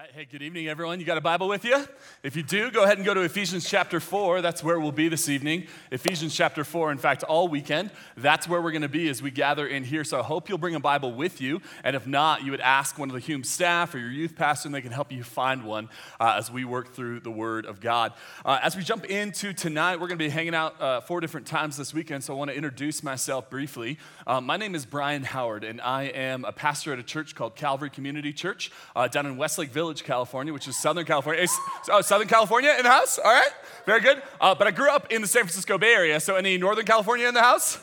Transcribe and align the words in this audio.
right. 0.00 0.10
Hey, 0.14 0.24
good 0.24 0.40
evening, 0.40 0.66
everyone. 0.66 0.98
You 0.98 1.04
got 1.04 1.18
a 1.18 1.20
Bible 1.20 1.46
with 1.46 1.62
you? 1.62 1.84
If 2.22 2.34
you 2.34 2.42
do, 2.42 2.70
go 2.70 2.84
ahead 2.84 2.96
and 2.96 3.04
go 3.04 3.12
to 3.12 3.20
Ephesians 3.20 3.68
chapter 3.68 4.00
4. 4.00 4.40
That's 4.40 4.64
where 4.64 4.80
we'll 4.80 4.92
be 4.92 5.10
this 5.10 5.28
evening. 5.28 5.66
Ephesians 5.90 6.34
chapter 6.34 6.64
4, 6.64 6.90
in 6.90 6.96
fact, 6.96 7.22
all 7.22 7.48
weekend. 7.48 7.90
That's 8.16 8.48
where 8.48 8.62
we're 8.62 8.70
going 8.70 8.80
to 8.80 8.88
be 8.88 9.10
as 9.10 9.20
we 9.20 9.30
gather 9.30 9.66
in 9.66 9.84
here. 9.84 10.02
So 10.04 10.18
I 10.18 10.22
hope 10.22 10.48
you'll 10.48 10.56
bring 10.56 10.74
a 10.74 10.80
Bible 10.80 11.12
with 11.12 11.42
you. 11.42 11.60
And 11.84 11.94
if 11.94 12.06
not, 12.06 12.44
you 12.44 12.50
would 12.50 12.62
ask 12.62 12.98
one 12.98 13.10
of 13.10 13.14
the 13.14 13.20
Hume 13.20 13.44
staff 13.44 13.94
or 13.94 13.98
your 13.98 14.10
youth 14.10 14.36
pastor, 14.36 14.68
and 14.68 14.74
they 14.74 14.80
can 14.80 14.92
help 14.92 15.12
you 15.12 15.22
find 15.22 15.64
one 15.64 15.90
uh, 16.18 16.36
as 16.38 16.50
we 16.50 16.64
work 16.64 16.94
through 16.94 17.20
the 17.20 17.30
Word 17.30 17.66
of 17.66 17.80
God. 17.80 18.14
Uh, 18.42 18.58
as 18.62 18.76
we 18.76 18.82
jump 18.82 19.04
into 19.04 19.52
tonight, 19.52 19.96
we're 19.96 20.08
going 20.08 20.18
to 20.18 20.24
be 20.24 20.30
hanging 20.30 20.54
out 20.54 20.80
uh, 20.80 21.00
four 21.02 21.20
different 21.20 21.46
times 21.46 21.76
this 21.76 21.92
weekend. 21.92 22.24
So 22.24 22.32
I 22.32 22.38
want 22.38 22.50
to 22.50 22.56
introduce 22.56 23.02
myself 23.02 23.50
briefly. 23.50 23.98
Uh, 24.26 24.40
my 24.40 24.56
name 24.56 24.74
is 24.74 24.86
Brian 24.86 25.24
Howard, 25.24 25.62
and 25.62 25.78
I 25.78 26.04
am 26.04 26.46
a 26.46 26.52
pastor 26.52 26.94
at 26.94 26.98
a 26.98 27.02
church 27.02 27.34
called 27.34 27.54
Calvary 27.54 27.90
Community 27.90 28.32
Church 28.32 28.70
uh, 28.96 29.06
down 29.06 29.26
in 29.26 29.36
Westlake 29.36 29.70
Village, 29.70 29.89
California, 29.94 30.52
which 30.52 30.68
is 30.68 30.76
Southern 30.76 31.04
California. 31.04 31.46
Oh, 31.90 32.00
Southern 32.00 32.28
California 32.28 32.74
in 32.76 32.84
the 32.84 32.90
house? 32.90 33.18
All 33.18 33.32
right, 33.32 33.50
very 33.86 34.00
good. 34.00 34.22
Uh, 34.40 34.54
but 34.54 34.66
I 34.66 34.70
grew 34.70 34.90
up 34.90 35.12
in 35.12 35.22
the 35.22 35.28
San 35.28 35.42
Francisco 35.42 35.78
Bay 35.78 35.92
Area, 35.92 36.20
so 36.20 36.36
any 36.36 36.56
Northern 36.58 36.84
California 36.86 37.28
in 37.28 37.34
the 37.34 37.42
house? 37.42 37.78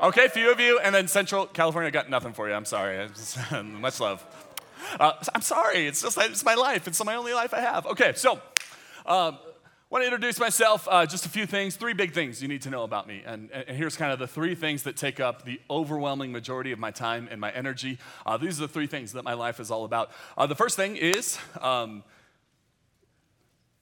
Okay, 0.00 0.28
few 0.28 0.52
of 0.52 0.60
you, 0.60 0.78
and 0.78 0.94
then 0.94 1.08
Central 1.08 1.46
California 1.46 1.90
got 1.90 2.08
nothing 2.08 2.32
for 2.32 2.48
you. 2.48 2.54
I'm 2.54 2.64
sorry. 2.64 3.08
Much 3.62 4.00
love. 4.00 4.24
Uh, 5.00 5.12
I'm 5.34 5.42
sorry. 5.42 5.86
It's 5.86 6.02
just 6.02 6.16
it's 6.18 6.44
my 6.44 6.54
life. 6.54 6.86
It's 6.86 7.04
my 7.04 7.16
only 7.16 7.32
life 7.32 7.52
I 7.52 7.60
have. 7.60 7.86
Okay, 7.86 8.12
so. 8.14 8.40
Um, 9.06 9.38
want 9.90 10.02
to 10.02 10.06
introduce 10.06 10.38
myself, 10.38 10.86
uh, 10.90 11.06
just 11.06 11.24
a 11.24 11.30
few 11.30 11.46
things, 11.46 11.76
three 11.76 11.94
big 11.94 12.12
things 12.12 12.42
you 12.42 12.48
need 12.48 12.60
to 12.60 12.68
know 12.68 12.82
about 12.82 13.08
me. 13.08 13.22
And, 13.24 13.50
and, 13.50 13.74
here's 13.74 13.96
kind 13.96 14.12
of 14.12 14.18
the 14.18 14.26
three 14.26 14.54
things 14.54 14.82
that 14.82 14.96
take 14.96 15.18
up 15.18 15.46
the 15.46 15.58
overwhelming 15.70 16.30
majority 16.30 16.72
of 16.72 16.78
my 16.78 16.90
time 16.90 17.26
and 17.30 17.40
my 17.40 17.50
energy. 17.52 17.98
Uh, 18.26 18.36
these 18.36 18.58
are 18.58 18.66
the 18.66 18.72
three 18.72 18.86
things 18.86 19.12
that 19.12 19.24
my 19.24 19.32
life 19.32 19.60
is 19.60 19.70
all 19.70 19.86
about. 19.86 20.10
Uh, 20.36 20.46
the 20.46 20.54
first 20.54 20.76
thing 20.76 20.96
is 20.96 21.38
um, 21.62 22.04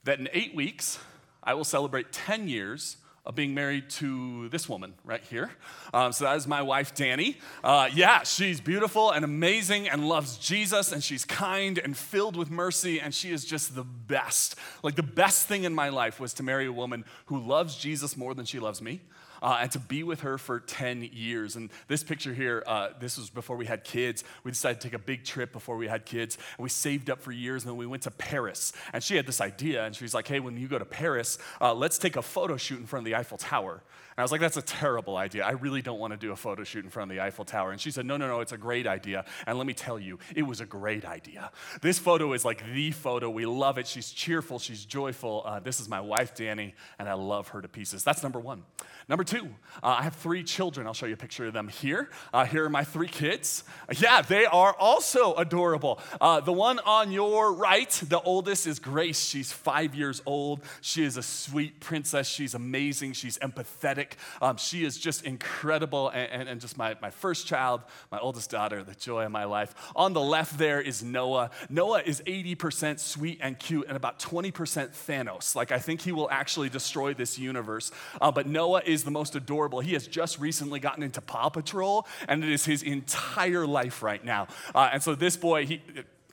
that 0.05 0.17
in 0.17 0.29
eight 0.31 0.55
weeks, 0.55 0.97
I 1.43 1.55
will 1.55 1.65
celebrate 1.65 2.13
10 2.13 2.47
years 2.47 2.95
of 3.27 3.35
being 3.35 3.53
married 3.53 3.89
to 3.89 4.47
this 4.49 4.69
woman 4.69 4.93
right 5.03 5.21
here. 5.29 5.51
Um, 5.93 6.13
so 6.13 6.23
that 6.23 6.37
is 6.37 6.47
my 6.47 6.61
wife, 6.61 6.95
Danny. 6.95 7.37
Uh, 7.61 7.89
yeah, 7.93 8.23
she's 8.23 8.61
beautiful 8.61 9.11
and 9.11 9.25
amazing 9.25 9.89
and 9.89 10.07
loves 10.07 10.37
Jesus, 10.37 10.93
and 10.93 11.03
she's 11.03 11.25
kind 11.25 11.77
and 11.77 11.95
filled 11.95 12.37
with 12.37 12.49
mercy, 12.49 13.01
and 13.01 13.13
she 13.13 13.31
is 13.31 13.43
just 13.43 13.75
the 13.75 13.83
best. 13.83 14.55
Like, 14.81 14.95
the 14.95 15.03
best 15.03 15.45
thing 15.45 15.65
in 15.65 15.75
my 15.75 15.89
life 15.89 16.21
was 16.21 16.33
to 16.35 16.43
marry 16.43 16.67
a 16.67 16.71
woman 16.71 17.03
who 17.25 17.37
loves 17.37 17.75
Jesus 17.75 18.15
more 18.15 18.33
than 18.33 18.45
she 18.45 18.59
loves 18.59 18.81
me 18.81 19.01
uh, 19.41 19.59
and 19.61 19.71
to 19.71 19.79
be 19.79 20.03
with 20.03 20.21
her 20.21 20.37
for 20.37 20.59
10 20.59 21.09
years. 21.13 21.55
And 21.55 21.69
this 21.87 22.03
picture 22.03 22.33
here, 22.33 22.63
uh, 22.65 22.89
this 22.99 23.17
was 23.17 23.29
before 23.29 23.57
we 23.57 23.65
had 23.65 23.83
kids. 23.83 24.23
We 24.43 24.51
decided 24.51 24.81
to 24.81 24.87
take 24.87 24.95
a 24.95 25.03
big 25.03 25.23
trip 25.23 25.51
before 25.51 25.77
we 25.77 25.87
had 25.87 26.05
kids, 26.05 26.37
and 26.57 26.63
we 26.63 26.69
saved 26.69 27.09
up 27.09 27.21
for 27.21 27.31
years, 27.31 27.63
and 27.63 27.71
then 27.71 27.77
we 27.77 27.85
went 27.85 28.03
to 28.03 28.11
Paris. 28.11 28.73
And 28.93 29.03
she 29.03 29.15
had 29.15 29.25
this 29.25 29.41
idea, 29.41 29.85
and 29.85 29.95
she 29.95 30.03
was 30.03 30.13
like, 30.13 30.27
hey, 30.27 30.39
when 30.39 30.57
you 30.57 30.67
go 30.67 30.79
to 30.79 30.85
Paris, 30.85 31.37
uh, 31.61 31.73
let's 31.73 31.97
take 31.97 32.15
a 32.15 32.21
photo 32.21 32.57
shoot 32.57 32.79
in 32.79 32.85
front 32.85 33.05
of 33.05 33.11
the 33.11 33.15
Eiffel 33.15 33.37
Tower. 33.37 33.83
And 34.17 34.23
I 34.23 34.25
was 34.25 34.31
like, 34.31 34.41
that's 34.41 34.57
a 34.57 34.63
terrible 34.63 35.15
idea. 35.15 35.45
I 35.45 35.51
really 35.51 35.83
don't 35.83 35.99
want 35.99 36.11
to 36.11 36.17
do 36.17 36.31
a 36.31 36.35
photo 36.35 36.63
shoot 36.63 36.83
in 36.83 36.89
front 36.89 37.11
of 37.11 37.15
the 37.15 37.21
Eiffel 37.21 37.45
Tower. 37.45 37.69
And 37.69 37.79
she 37.79 37.91
said, 37.91 38.03
no, 38.03 38.17
no, 38.17 38.27
no, 38.27 38.39
it's 38.39 38.51
a 38.51 38.57
great 38.57 38.87
idea. 38.87 39.25
And 39.45 39.59
let 39.59 39.67
me 39.67 39.75
tell 39.75 39.99
you, 39.99 40.17
it 40.35 40.41
was 40.41 40.59
a 40.59 40.65
great 40.65 41.05
idea. 41.05 41.51
This 41.81 41.99
photo 41.99 42.33
is 42.33 42.43
like 42.43 42.63
the 42.73 42.89
photo. 42.89 43.29
We 43.29 43.45
love 43.45 43.77
it. 43.77 43.85
She's 43.85 44.11
cheerful, 44.11 44.57
she's 44.57 44.85
joyful. 44.85 45.43
Uh, 45.45 45.59
this 45.59 45.79
is 45.79 45.87
my 45.87 46.01
wife, 46.01 46.33
Danny, 46.33 46.73
and 46.97 47.07
I 47.07 47.13
love 47.13 47.49
her 47.49 47.61
to 47.61 47.67
pieces. 47.67 48.03
That's 48.03 48.23
number 48.23 48.39
one. 48.39 48.63
Number 49.07 49.23
two, 49.23 49.45
uh, 49.83 49.97
I 49.99 50.01
have 50.01 50.15
three 50.15 50.43
children. 50.43 50.87
I'll 50.87 50.93
show 50.93 51.05
you 51.05 51.13
a 51.13 51.17
picture 51.17 51.45
of 51.45 51.53
them 51.53 51.67
here. 51.67 52.09
Uh, 52.33 52.43
here 52.45 52.65
are 52.65 52.69
my 52.69 52.83
three 52.83 53.07
kids. 53.07 53.63
Yeah, 53.99 54.23
they 54.23 54.45
are 54.45 54.73
also 54.73 55.35
adorable. 55.35 56.01
Uh, 56.19 56.39
the 56.41 56.51
one 56.51 56.79
on 56.79 57.11
your 57.11 57.53
right, 57.53 57.89
the 58.09 58.19
oldest, 58.19 58.65
is 58.65 58.79
Grace. 58.79 59.23
She's 59.23 59.51
five 59.51 59.93
years 59.93 60.23
old. 60.25 60.61
She 60.81 61.03
is 61.03 61.17
a 61.17 61.23
sweet 61.23 61.79
princess. 61.79 62.27
She's 62.27 62.55
amazing. 62.55 63.13
She's 63.13 63.37
empathetic. 63.37 64.06
Um, 64.41 64.57
she 64.57 64.83
is 64.83 64.97
just 64.97 65.23
incredible 65.23 66.09
and, 66.09 66.31
and, 66.31 66.49
and, 66.49 66.61
just 66.61 66.77
my, 66.77 66.95
my 67.01 67.09
first 67.09 67.47
child, 67.47 67.81
my 68.11 68.19
oldest 68.19 68.49
daughter, 68.49 68.83
the 68.83 68.95
joy 68.95 69.25
of 69.25 69.31
my 69.31 69.45
life. 69.45 69.73
On 69.95 70.13
the 70.13 70.21
left 70.21 70.57
there 70.57 70.81
is 70.81 71.03
Noah. 71.03 71.51
Noah 71.69 72.01
is 72.05 72.21
80% 72.25 72.99
sweet 72.99 73.39
and 73.41 73.57
cute 73.57 73.87
and 73.87 73.95
about 73.95 74.19
20% 74.19 74.51
Thanos. 74.51 75.55
Like, 75.55 75.71
I 75.71 75.79
think 75.79 76.01
he 76.01 76.11
will 76.11 76.29
actually 76.29 76.69
destroy 76.69 77.13
this 77.13 77.37
universe. 77.37 77.91
Uh, 78.21 78.31
but 78.31 78.47
Noah 78.47 78.81
is 78.85 79.03
the 79.03 79.11
most 79.11 79.35
adorable. 79.35 79.79
He 79.79 79.93
has 79.93 80.07
just 80.07 80.39
recently 80.39 80.79
gotten 80.79 81.03
into 81.03 81.21
Paw 81.21 81.49
Patrol, 81.49 82.07
and 82.27 82.43
it 82.43 82.49
is 82.49 82.65
his 82.65 82.83
entire 82.83 83.65
life 83.65 84.03
right 84.03 84.23
now. 84.23 84.47
Uh, 84.73 84.89
and 84.91 85.03
so 85.03 85.15
this 85.15 85.37
boy, 85.37 85.65
he 85.65 85.81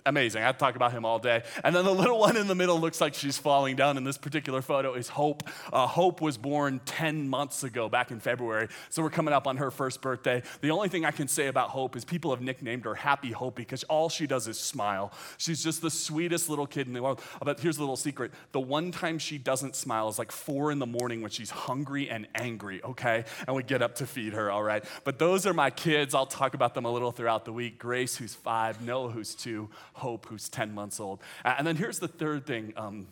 amazing. 0.07 0.43
I 0.43 0.47
have 0.47 0.57
to 0.57 0.61
talk 0.61 0.77
about 0.77 0.93
him 0.93 1.05
all 1.05 1.19
day. 1.19 1.43
And 1.63 1.75
then 1.75 1.85
the 1.85 1.95
little 1.95 2.19
one 2.19 2.37
in 2.37 2.47
the 2.47 2.55
middle 2.55 2.79
looks 2.79 3.01
like 3.01 3.15
she's 3.15 3.39
falling 3.39 3.77
down. 3.77 3.97
In 3.97 4.05
this 4.05 4.19
particular 4.19 4.61
photo 4.61 4.95
is 4.95 5.09
Hope. 5.09 5.43
Uh, 5.73 5.87
Hope 5.87 6.21
was 6.21 6.37
born 6.37 6.81
10 6.85 7.29
months 7.29 7.63
ago, 7.63 7.89
back 7.89 8.11
in 8.11 8.21
February. 8.21 8.69
So 8.91 9.03
we're 9.03 9.11
coming 9.11 9.33
up 9.33 9.47
on 9.47 9.57
her 9.57 9.71
first 9.71 10.03
birthday. 10.03 10.43
The 10.61 10.71
only 10.71 10.89
thing 10.89 11.05
I 11.05 11.11
can 11.11 11.27
say 11.27 11.47
about 11.47 11.71
Hope 11.71 11.97
is 11.97 12.05
people 12.05 12.31
have 12.33 12.43
nicknamed 12.43 12.85
her 12.85 12.95
Happy 12.95 13.33
Hope 13.33 13.57
because 13.57 13.83
all 13.85 14.09
she 14.09 14.27
does 14.27 14.47
is 14.47 14.59
smile. 14.59 15.13
She's 15.39 15.63
just 15.63 15.81
the 15.81 15.91
sweetest 15.91 16.51
little 16.51 16.67
kid 16.67 16.87
in 16.87 16.93
the 16.93 17.03
world. 17.03 17.23
But 17.43 17.61
here's 17.61 17.77
the 17.77 17.83
little 17.83 17.97
secret 17.97 18.33
the 18.53 18.61
one 18.61 18.91
time 18.91 19.19
she 19.19 19.39
doesn't 19.39 19.75
smile 19.75 20.09
is 20.09 20.19
like 20.19 20.33
four 20.33 20.71
in 20.71 20.79
the 20.79 20.87
morning 20.87 21.23
when 21.23 21.31
she's 21.31 21.51
hungry 21.51 22.11
and 22.11 22.27
angry, 22.35 22.83
okay? 22.85 23.25
And 23.47 23.57
we 23.57 23.63
get 23.63 23.81
up 23.81 23.95
to 23.97 24.07
feed 24.07 24.35
her, 24.35 24.51
all 24.51 24.63
right? 24.63 24.85
But 25.05 25.19
those 25.19 25.47
are 25.47 25.55
my 25.55 25.71
kids. 25.71 26.15
I'll 26.15 26.27
talk 26.27 26.55
about 26.55 26.75
them 26.75 26.85
a 26.85 26.91
little 26.91 27.11
throughout 27.11 27.45
the 27.45 27.53
week. 27.53 27.79
Grace, 27.79 28.17
who's 28.17 28.35
five, 28.35 28.83
Noah, 28.83 29.11
who's 29.11 29.35
two, 29.35 29.71
Hope, 29.95 30.27
who's 30.27 30.49
10 30.49 30.75
months 30.75 31.01
old. 31.01 31.21
And 31.45 31.67
then 31.67 31.77
here's 31.77 31.99
the 31.99 32.09
third 32.09 32.47
thing 32.47 32.73
um, 32.77 33.07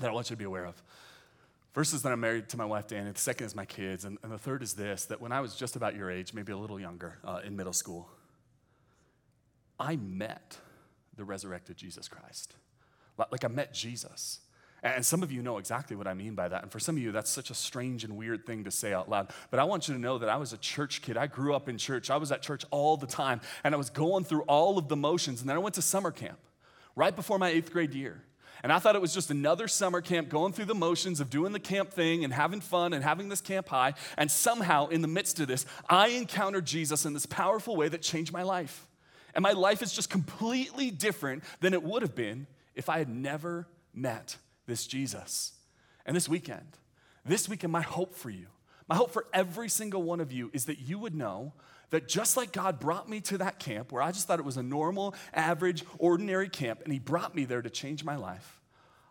that 0.00 0.08
I 0.08 0.12
want 0.12 0.30
you 0.30 0.36
to 0.36 0.38
be 0.38 0.44
aware 0.44 0.64
of. 0.64 0.82
First 1.72 1.94
is 1.94 2.02
that 2.02 2.12
I'm 2.12 2.20
married 2.20 2.48
to 2.50 2.56
my 2.56 2.64
wife, 2.64 2.86
Danny. 2.86 3.10
The 3.10 3.18
second 3.18 3.46
is 3.46 3.54
my 3.54 3.64
kids. 3.64 4.04
And, 4.04 4.18
and 4.22 4.30
the 4.30 4.38
third 4.38 4.62
is 4.62 4.74
this 4.74 5.06
that 5.06 5.20
when 5.20 5.32
I 5.32 5.40
was 5.40 5.56
just 5.56 5.74
about 5.76 5.96
your 5.96 6.10
age, 6.10 6.34
maybe 6.34 6.52
a 6.52 6.56
little 6.56 6.78
younger, 6.78 7.18
uh, 7.24 7.40
in 7.44 7.56
middle 7.56 7.72
school, 7.72 8.08
I 9.80 9.96
met 9.96 10.58
the 11.16 11.24
resurrected 11.24 11.76
Jesus 11.76 12.08
Christ. 12.08 12.54
Like 13.18 13.44
I 13.44 13.48
met 13.48 13.74
Jesus. 13.74 14.40
And 14.84 15.06
some 15.06 15.22
of 15.22 15.30
you 15.30 15.42
know 15.42 15.58
exactly 15.58 15.94
what 15.94 16.08
I 16.08 16.14
mean 16.14 16.34
by 16.34 16.48
that. 16.48 16.62
And 16.62 16.72
for 16.72 16.80
some 16.80 16.96
of 16.96 17.02
you, 17.02 17.12
that's 17.12 17.30
such 17.30 17.50
a 17.50 17.54
strange 17.54 18.02
and 18.02 18.16
weird 18.16 18.44
thing 18.44 18.64
to 18.64 18.70
say 18.72 18.92
out 18.92 19.08
loud. 19.08 19.30
But 19.50 19.60
I 19.60 19.64
want 19.64 19.86
you 19.86 19.94
to 19.94 20.00
know 20.00 20.18
that 20.18 20.28
I 20.28 20.36
was 20.36 20.52
a 20.52 20.58
church 20.58 21.02
kid. 21.02 21.16
I 21.16 21.28
grew 21.28 21.54
up 21.54 21.68
in 21.68 21.78
church. 21.78 22.10
I 22.10 22.16
was 22.16 22.32
at 22.32 22.42
church 22.42 22.64
all 22.72 22.96
the 22.96 23.06
time. 23.06 23.40
And 23.62 23.74
I 23.74 23.78
was 23.78 23.90
going 23.90 24.24
through 24.24 24.42
all 24.42 24.78
of 24.78 24.88
the 24.88 24.96
motions. 24.96 25.40
And 25.40 25.48
then 25.48 25.56
I 25.56 25.60
went 25.60 25.76
to 25.76 25.82
summer 25.82 26.10
camp 26.10 26.38
right 26.96 27.14
before 27.14 27.38
my 27.38 27.48
eighth 27.48 27.72
grade 27.72 27.94
year. 27.94 28.24
And 28.64 28.72
I 28.72 28.80
thought 28.80 28.96
it 28.96 29.02
was 29.02 29.14
just 29.14 29.30
another 29.30 29.68
summer 29.68 30.00
camp 30.00 30.28
going 30.28 30.52
through 30.52 30.66
the 30.66 30.74
motions 30.74 31.20
of 31.20 31.30
doing 31.30 31.52
the 31.52 31.60
camp 31.60 31.90
thing 31.90 32.24
and 32.24 32.32
having 32.32 32.60
fun 32.60 32.92
and 32.92 33.04
having 33.04 33.28
this 33.28 33.40
camp 33.40 33.68
high. 33.68 33.94
And 34.16 34.30
somehow, 34.30 34.88
in 34.88 35.00
the 35.00 35.08
midst 35.08 35.38
of 35.38 35.46
this, 35.46 35.64
I 35.88 36.08
encountered 36.08 36.64
Jesus 36.64 37.04
in 37.04 37.12
this 37.12 37.26
powerful 37.26 37.76
way 37.76 37.88
that 37.88 38.02
changed 38.02 38.32
my 38.32 38.42
life. 38.42 38.88
And 39.34 39.42
my 39.44 39.52
life 39.52 39.80
is 39.82 39.92
just 39.92 40.10
completely 40.10 40.90
different 40.90 41.44
than 41.60 41.72
it 41.72 41.82
would 41.82 42.02
have 42.02 42.14
been 42.14 42.46
if 42.74 42.88
I 42.88 42.98
had 42.98 43.08
never 43.08 43.66
met 43.94 44.36
this 44.66 44.86
Jesus. 44.86 45.52
And 46.06 46.16
this 46.16 46.28
weekend, 46.28 46.78
this 47.24 47.48
weekend, 47.48 47.72
my 47.72 47.82
hope 47.82 48.14
for 48.14 48.30
you, 48.30 48.46
my 48.88 48.96
hope 48.96 49.12
for 49.12 49.26
every 49.32 49.68
single 49.68 50.02
one 50.02 50.20
of 50.20 50.32
you 50.32 50.50
is 50.52 50.64
that 50.66 50.80
you 50.80 50.98
would 50.98 51.14
know 51.14 51.52
that 51.90 52.08
just 52.08 52.36
like 52.36 52.52
God 52.52 52.80
brought 52.80 53.08
me 53.08 53.20
to 53.20 53.38
that 53.38 53.58
camp 53.58 53.92
where 53.92 54.02
I 54.02 54.12
just 54.12 54.26
thought 54.26 54.38
it 54.38 54.44
was 54.44 54.56
a 54.56 54.62
normal, 54.62 55.14
average, 55.32 55.84
ordinary 55.98 56.48
camp, 56.48 56.80
and 56.84 56.92
He 56.92 56.98
brought 56.98 57.34
me 57.34 57.44
there 57.44 57.62
to 57.62 57.70
change 57.70 58.02
my 58.02 58.16
life, 58.16 58.60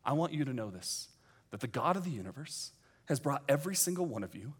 I 0.03 0.13
want 0.13 0.33
you 0.33 0.45
to 0.45 0.53
know 0.53 0.69
this 0.69 1.07
that 1.51 1.59
the 1.59 1.67
God 1.67 1.97
of 1.97 2.05
the 2.05 2.11
universe 2.11 2.71
has 3.05 3.19
brought 3.19 3.43
every 3.49 3.75
single 3.75 4.05
one 4.05 4.23
of 4.23 4.35
you 4.35 4.53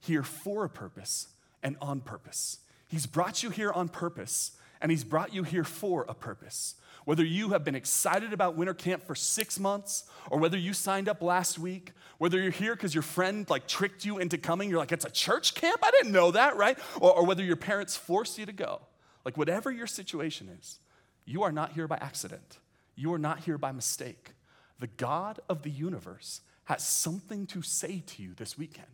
here 0.00 0.22
for 0.22 0.64
a 0.64 0.70
purpose 0.70 1.28
and 1.62 1.76
on 1.82 2.00
purpose. 2.00 2.60
He's 2.88 3.06
brought 3.06 3.42
you 3.42 3.50
here 3.50 3.72
on 3.72 3.88
purpose, 3.88 4.52
and 4.80 4.90
He's 4.90 5.04
brought 5.04 5.34
you 5.34 5.42
here 5.42 5.64
for 5.64 6.06
a 6.08 6.14
purpose. 6.14 6.76
Whether 7.06 7.24
you 7.24 7.50
have 7.50 7.62
been 7.62 7.76
excited 7.76 8.32
about 8.32 8.56
winter 8.56 8.74
camp 8.74 9.06
for 9.06 9.14
six 9.14 9.60
months, 9.60 10.04
or 10.28 10.40
whether 10.40 10.58
you 10.58 10.72
signed 10.72 11.08
up 11.08 11.22
last 11.22 11.56
week, 11.56 11.92
whether 12.18 12.36
you're 12.36 12.50
here 12.50 12.74
because 12.74 12.96
your 12.96 13.02
friend 13.02 13.48
like 13.48 13.68
tricked 13.68 14.04
you 14.04 14.18
into 14.18 14.36
coming, 14.38 14.68
you're 14.68 14.80
like, 14.80 14.90
it's 14.90 15.04
a 15.04 15.10
church 15.10 15.54
camp? 15.54 15.78
I 15.84 15.92
didn't 15.92 16.10
know 16.10 16.32
that, 16.32 16.56
right? 16.56 16.76
Or, 17.00 17.12
or 17.18 17.24
whether 17.24 17.44
your 17.44 17.54
parents 17.54 17.96
forced 17.96 18.40
you 18.40 18.46
to 18.46 18.52
go. 18.52 18.80
Like, 19.24 19.36
whatever 19.36 19.70
your 19.70 19.86
situation 19.86 20.48
is, 20.58 20.80
you 21.24 21.44
are 21.44 21.52
not 21.52 21.74
here 21.74 21.86
by 21.86 21.96
accident. 21.98 22.58
You 22.96 23.14
are 23.14 23.18
not 23.18 23.38
here 23.38 23.56
by 23.56 23.70
mistake. 23.70 24.32
The 24.80 24.88
God 24.88 25.38
of 25.48 25.62
the 25.62 25.70
universe 25.70 26.40
has 26.64 26.84
something 26.84 27.46
to 27.46 27.62
say 27.62 28.02
to 28.04 28.22
you 28.22 28.34
this 28.34 28.58
weekend. 28.58 28.86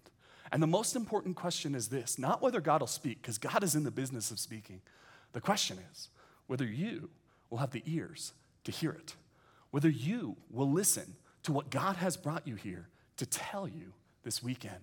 And 0.52 0.62
the 0.62 0.66
most 0.66 0.96
important 0.96 1.36
question 1.36 1.74
is 1.74 1.88
this 1.88 2.18
not 2.18 2.42
whether 2.42 2.60
God 2.60 2.82
will 2.82 2.88
speak, 2.88 3.22
because 3.22 3.38
God 3.38 3.64
is 3.64 3.74
in 3.74 3.84
the 3.84 3.90
business 3.90 4.30
of 4.30 4.38
speaking. 4.38 4.82
The 5.32 5.40
question 5.40 5.78
is 5.92 6.10
whether 6.46 6.66
you 6.66 7.08
will 7.52 7.58
have 7.58 7.70
the 7.70 7.82
ears 7.84 8.32
to 8.64 8.72
hear 8.72 8.92
it, 8.92 9.14
whether 9.70 9.90
you 9.90 10.36
will 10.50 10.70
listen 10.70 11.14
to 11.42 11.52
what 11.52 11.68
God 11.70 11.96
has 11.96 12.16
brought 12.16 12.48
you 12.48 12.54
here 12.54 12.88
to 13.18 13.26
tell 13.26 13.68
you 13.68 13.92
this 14.24 14.42
weekend. 14.42 14.80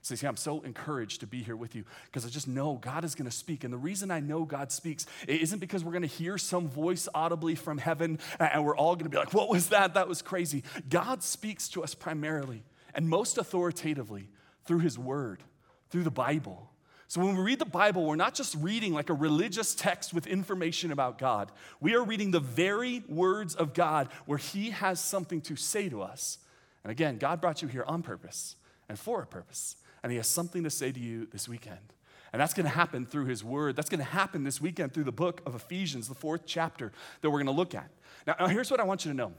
Says, 0.00 0.22
yeah, 0.22 0.28
I'm 0.28 0.36
so 0.36 0.60
encouraged 0.60 1.20
to 1.20 1.26
be 1.26 1.42
here 1.42 1.56
with 1.56 1.74
you 1.74 1.84
because 2.04 2.26
I 2.26 2.28
just 2.28 2.46
know 2.46 2.74
God 2.74 3.04
is 3.04 3.14
going 3.14 3.28
to 3.28 3.34
speak. 3.34 3.64
And 3.64 3.72
the 3.72 3.78
reason 3.78 4.10
I 4.10 4.20
know 4.20 4.44
God 4.44 4.70
speaks 4.70 5.06
isn't 5.26 5.58
because 5.58 5.82
we're 5.82 5.92
going 5.92 6.02
to 6.02 6.08
hear 6.08 6.36
some 6.36 6.68
voice 6.68 7.08
audibly 7.14 7.54
from 7.54 7.78
heaven 7.78 8.18
and 8.38 8.64
we're 8.64 8.76
all 8.76 8.94
going 8.94 9.06
to 9.06 9.10
be 9.10 9.16
like, 9.16 9.32
what 9.32 9.48
was 9.48 9.70
that? 9.70 9.94
That 9.94 10.06
was 10.06 10.20
crazy. 10.20 10.62
God 10.90 11.22
speaks 11.22 11.68
to 11.70 11.82
us 11.82 11.94
primarily 11.94 12.62
and 12.94 13.08
most 13.08 13.38
authoritatively 13.38 14.28
through 14.66 14.80
his 14.80 14.98
word, 14.98 15.42
through 15.88 16.04
the 16.04 16.10
Bible. 16.10 16.70
So 17.14 17.20
when 17.20 17.36
we 17.36 17.44
read 17.44 17.60
the 17.60 17.64
Bible, 17.64 18.04
we're 18.04 18.16
not 18.16 18.34
just 18.34 18.56
reading 18.56 18.92
like 18.92 19.08
a 19.08 19.14
religious 19.14 19.72
text 19.72 20.12
with 20.12 20.26
information 20.26 20.90
about 20.90 21.16
God. 21.16 21.52
We 21.80 21.94
are 21.94 22.02
reading 22.02 22.32
the 22.32 22.40
very 22.40 23.04
words 23.08 23.54
of 23.54 23.72
God 23.72 24.08
where 24.26 24.36
he 24.36 24.70
has 24.70 24.98
something 24.98 25.40
to 25.42 25.54
say 25.54 25.88
to 25.90 26.02
us. 26.02 26.38
And 26.82 26.90
again, 26.90 27.18
God 27.18 27.40
brought 27.40 27.62
you 27.62 27.68
here 27.68 27.84
on 27.86 28.02
purpose 28.02 28.56
and 28.88 28.98
for 28.98 29.22
a 29.22 29.26
purpose 29.28 29.76
and 30.02 30.10
He 30.10 30.16
has 30.18 30.26
something 30.26 30.62
to 30.64 30.70
say 30.70 30.90
to 30.90 31.00
you 31.00 31.26
this 31.32 31.48
weekend. 31.48 31.94
And 32.32 32.40
that's 32.40 32.52
going 32.52 32.66
to 32.66 32.74
happen 32.74 33.06
through 33.06 33.24
His 33.24 33.42
Word. 33.42 33.74
That's 33.74 33.88
going 33.88 34.00
to 34.00 34.04
happen 34.04 34.42
this 34.42 34.60
weekend 34.60 34.92
through 34.92 35.04
the 35.04 35.12
book 35.12 35.40
of 35.46 35.54
Ephesians, 35.54 36.08
the 36.08 36.14
fourth 36.14 36.42
chapter 36.46 36.92
that 37.20 37.30
we're 37.30 37.38
going 37.38 37.46
to 37.46 37.52
look 37.52 37.76
at. 37.76 37.90
Now, 38.26 38.48
here's 38.48 38.72
what 38.72 38.80
I 38.80 38.82
want 38.82 39.04
you 39.04 39.12
to 39.12 39.16
know. 39.16 39.32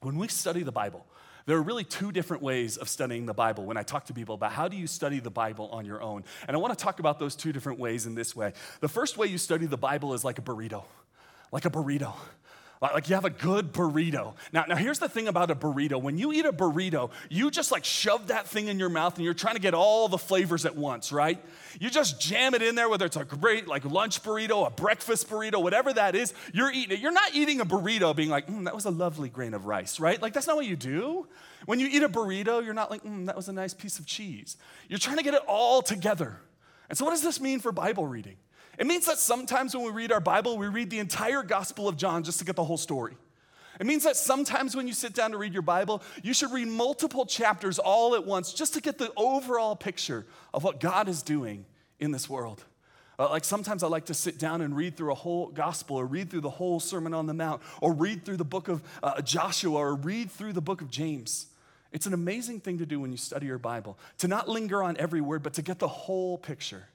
When 0.00 0.16
we 0.16 0.28
study 0.28 0.62
the 0.62 0.72
Bible, 0.72 1.04
there 1.46 1.56
are 1.56 1.62
really 1.62 1.84
two 1.84 2.12
different 2.12 2.42
ways 2.42 2.76
of 2.76 2.88
studying 2.88 3.26
the 3.26 3.34
Bible 3.34 3.64
when 3.64 3.76
I 3.76 3.82
talk 3.82 4.06
to 4.06 4.14
people 4.14 4.34
about 4.34 4.52
how 4.52 4.68
do 4.68 4.76
you 4.76 4.86
study 4.86 5.20
the 5.20 5.30
Bible 5.30 5.68
on 5.70 5.84
your 5.84 6.02
own. 6.02 6.24
And 6.46 6.56
I 6.56 6.60
want 6.60 6.76
to 6.76 6.82
talk 6.82 7.00
about 7.00 7.18
those 7.18 7.36
two 7.36 7.52
different 7.52 7.78
ways 7.78 8.06
in 8.06 8.14
this 8.14 8.34
way. 8.34 8.52
The 8.80 8.88
first 8.88 9.16
way 9.16 9.26
you 9.26 9.38
study 9.38 9.66
the 9.66 9.76
Bible 9.76 10.14
is 10.14 10.24
like 10.24 10.38
a 10.38 10.42
burrito, 10.42 10.84
like 11.52 11.64
a 11.64 11.70
burrito. 11.70 12.14
Like 12.80 13.10
you 13.10 13.14
have 13.14 13.26
a 13.26 13.30
good 13.30 13.74
burrito. 13.74 14.34
Now, 14.54 14.64
now 14.66 14.74
here's 14.74 14.98
the 14.98 15.08
thing 15.08 15.28
about 15.28 15.50
a 15.50 15.54
burrito. 15.54 16.00
When 16.00 16.16
you 16.16 16.32
eat 16.32 16.46
a 16.46 16.52
burrito, 16.52 17.10
you 17.28 17.50
just 17.50 17.70
like 17.70 17.84
shove 17.84 18.28
that 18.28 18.46
thing 18.46 18.68
in 18.68 18.78
your 18.78 18.88
mouth 18.88 19.16
and 19.16 19.24
you're 19.24 19.34
trying 19.34 19.56
to 19.56 19.60
get 19.60 19.74
all 19.74 20.08
the 20.08 20.16
flavors 20.16 20.64
at 20.64 20.76
once, 20.76 21.12
right? 21.12 21.44
You 21.78 21.90
just 21.90 22.18
jam 22.18 22.54
it 22.54 22.62
in 22.62 22.76
there, 22.76 22.88
whether 22.88 23.04
it's 23.04 23.18
a 23.18 23.24
great 23.26 23.68
like 23.68 23.84
lunch 23.84 24.22
burrito, 24.22 24.66
a 24.66 24.70
breakfast 24.70 25.28
burrito, 25.28 25.62
whatever 25.62 25.92
that 25.92 26.14
is, 26.14 26.32
you're 26.54 26.72
eating 26.72 26.96
it. 26.96 27.00
You're 27.00 27.12
not 27.12 27.34
eating 27.34 27.60
a 27.60 27.66
burrito 27.66 28.16
being 28.16 28.30
like, 28.30 28.46
mm, 28.46 28.64
that 28.64 28.74
was 28.74 28.86
a 28.86 28.90
lovely 28.90 29.28
grain 29.28 29.52
of 29.52 29.66
rice, 29.66 30.00
right? 30.00 30.20
Like 30.20 30.32
that's 30.32 30.46
not 30.46 30.56
what 30.56 30.64
you 30.64 30.76
do. 30.76 31.26
When 31.66 31.80
you 31.80 31.86
eat 31.86 32.02
a 32.02 32.08
burrito, 32.08 32.64
you're 32.64 32.72
not 32.72 32.90
like, 32.90 33.04
mm, 33.04 33.26
that 33.26 33.36
was 33.36 33.50
a 33.50 33.52
nice 33.52 33.74
piece 33.74 33.98
of 33.98 34.06
cheese. 34.06 34.56
You're 34.88 34.98
trying 34.98 35.18
to 35.18 35.22
get 35.22 35.34
it 35.34 35.42
all 35.46 35.82
together. 35.82 36.40
And 36.88 36.96
so 36.96 37.04
what 37.04 37.10
does 37.10 37.22
this 37.22 37.42
mean 37.42 37.60
for 37.60 37.72
Bible 37.72 38.06
reading? 38.06 38.36
It 38.80 38.86
means 38.86 39.04
that 39.06 39.18
sometimes 39.18 39.76
when 39.76 39.84
we 39.84 39.90
read 39.90 40.10
our 40.10 40.20
Bible, 40.20 40.56
we 40.56 40.66
read 40.66 40.88
the 40.88 41.00
entire 41.00 41.42
Gospel 41.42 41.86
of 41.86 41.98
John 41.98 42.24
just 42.24 42.38
to 42.38 42.46
get 42.46 42.56
the 42.56 42.64
whole 42.64 42.78
story. 42.78 43.14
It 43.78 43.84
means 43.84 44.04
that 44.04 44.16
sometimes 44.16 44.74
when 44.74 44.88
you 44.88 44.94
sit 44.94 45.12
down 45.12 45.32
to 45.32 45.36
read 45.36 45.52
your 45.52 45.60
Bible, 45.60 46.02
you 46.22 46.32
should 46.32 46.50
read 46.50 46.66
multiple 46.66 47.26
chapters 47.26 47.78
all 47.78 48.14
at 48.14 48.24
once 48.24 48.54
just 48.54 48.72
to 48.72 48.80
get 48.80 48.96
the 48.96 49.12
overall 49.18 49.76
picture 49.76 50.26
of 50.54 50.64
what 50.64 50.80
God 50.80 51.10
is 51.10 51.22
doing 51.22 51.66
in 51.98 52.10
this 52.10 52.26
world. 52.26 52.64
Uh, 53.18 53.28
like 53.28 53.44
sometimes 53.44 53.82
I 53.82 53.86
like 53.88 54.06
to 54.06 54.14
sit 54.14 54.38
down 54.38 54.62
and 54.62 54.74
read 54.74 54.96
through 54.96 55.12
a 55.12 55.14
whole 55.14 55.48
gospel 55.48 55.96
or 55.96 56.06
read 56.06 56.30
through 56.30 56.40
the 56.40 56.48
whole 56.48 56.80
Sermon 56.80 57.12
on 57.12 57.26
the 57.26 57.34
Mount 57.34 57.60
or 57.82 57.92
read 57.92 58.24
through 58.24 58.38
the 58.38 58.46
book 58.46 58.68
of 58.68 58.82
uh, 59.02 59.20
Joshua 59.20 59.76
or 59.76 59.94
read 59.94 60.30
through 60.30 60.54
the 60.54 60.62
book 60.62 60.80
of 60.80 60.90
James. 60.90 61.48
It's 61.92 62.06
an 62.06 62.14
amazing 62.14 62.60
thing 62.60 62.78
to 62.78 62.86
do 62.86 62.98
when 62.98 63.12
you 63.12 63.18
study 63.18 63.44
your 63.44 63.58
Bible, 63.58 63.98
to 64.18 64.28
not 64.28 64.48
linger 64.48 64.82
on 64.82 64.96
every 64.96 65.20
word, 65.20 65.42
but 65.42 65.52
to 65.54 65.62
get 65.62 65.78
the 65.78 65.88
whole 65.88 66.38
picture. 66.38 66.86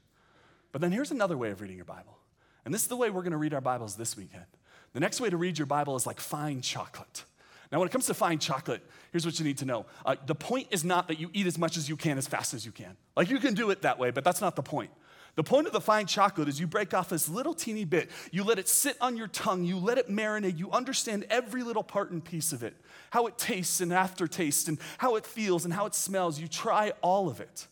But 0.75 0.81
then 0.81 0.91
here's 0.91 1.11
another 1.11 1.37
way 1.37 1.51
of 1.51 1.61
reading 1.61 1.77
your 1.77 1.85
Bible. 1.85 2.17
And 2.65 2.73
this 2.73 2.81
is 2.81 2.89
the 2.89 2.97
way 2.97 3.09
we're 3.09 3.21
going 3.21 3.31
to 3.31 3.37
read 3.37 3.53
our 3.53 3.61
Bibles 3.61 3.95
this 3.95 4.17
weekend. 4.17 4.43
The 4.91 4.99
next 4.99 5.21
way 5.21 5.29
to 5.29 5.37
read 5.37 5.57
your 5.57 5.67
Bible 5.67 5.95
is 5.95 6.05
like 6.05 6.19
fine 6.19 6.59
chocolate. 6.59 7.23
Now, 7.71 7.79
when 7.79 7.87
it 7.87 7.93
comes 7.93 8.07
to 8.07 8.13
fine 8.13 8.39
chocolate, 8.39 8.81
here's 9.13 9.25
what 9.25 9.39
you 9.39 9.45
need 9.45 9.57
to 9.59 9.65
know. 9.65 9.85
Uh, 10.05 10.17
the 10.25 10.35
point 10.35 10.67
is 10.71 10.83
not 10.83 11.07
that 11.07 11.17
you 11.17 11.29
eat 11.31 11.47
as 11.47 11.57
much 11.57 11.77
as 11.77 11.87
you 11.87 11.95
can 11.95 12.17
as 12.17 12.27
fast 12.27 12.53
as 12.53 12.65
you 12.65 12.73
can. 12.73 12.97
Like, 13.15 13.29
you 13.29 13.39
can 13.39 13.53
do 13.53 13.69
it 13.69 13.83
that 13.83 13.97
way, 13.97 14.11
but 14.11 14.25
that's 14.25 14.41
not 14.41 14.57
the 14.57 14.63
point. 14.63 14.91
The 15.35 15.45
point 15.45 15.65
of 15.65 15.71
the 15.71 15.79
fine 15.79 16.07
chocolate 16.07 16.49
is 16.49 16.59
you 16.59 16.67
break 16.67 16.93
off 16.93 17.07
this 17.07 17.29
little 17.29 17.53
teeny 17.53 17.85
bit, 17.85 18.11
you 18.31 18.43
let 18.43 18.59
it 18.59 18.67
sit 18.67 18.97
on 18.99 19.15
your 19.15 19.27
tongue, 19.27 19.63
you 19.63 19.77
let 19.77 19.97
it 19.97 20.09
marinate, 20.09 20.59
you 20.59 20.71
understand 20.71 21.25
every 21.29 21.63
little 21.63 21.83
part 21.83 22.11
and 22.11 22.21
piece 22.21 22.51
of 22.51 22.63
it, 22.63 22.75
how 23.11 23.27
it 23.27 23.37
tastes 23.37 23.79
and 23.79 23.93
aftertaste, 23.93 24.67
and 24.67 24.77
how 24.97 25.15
it 25.15 25.25
feels 25.25 25.63
and 25.63 25.73
how 25.73 25.85
it 25.85 25.95
smells. 25.95 26.37
You 26.37 26.49
try 26.49 26.91
all 27.01 27.29
of 27.29 27.39
it. 27.39 27.65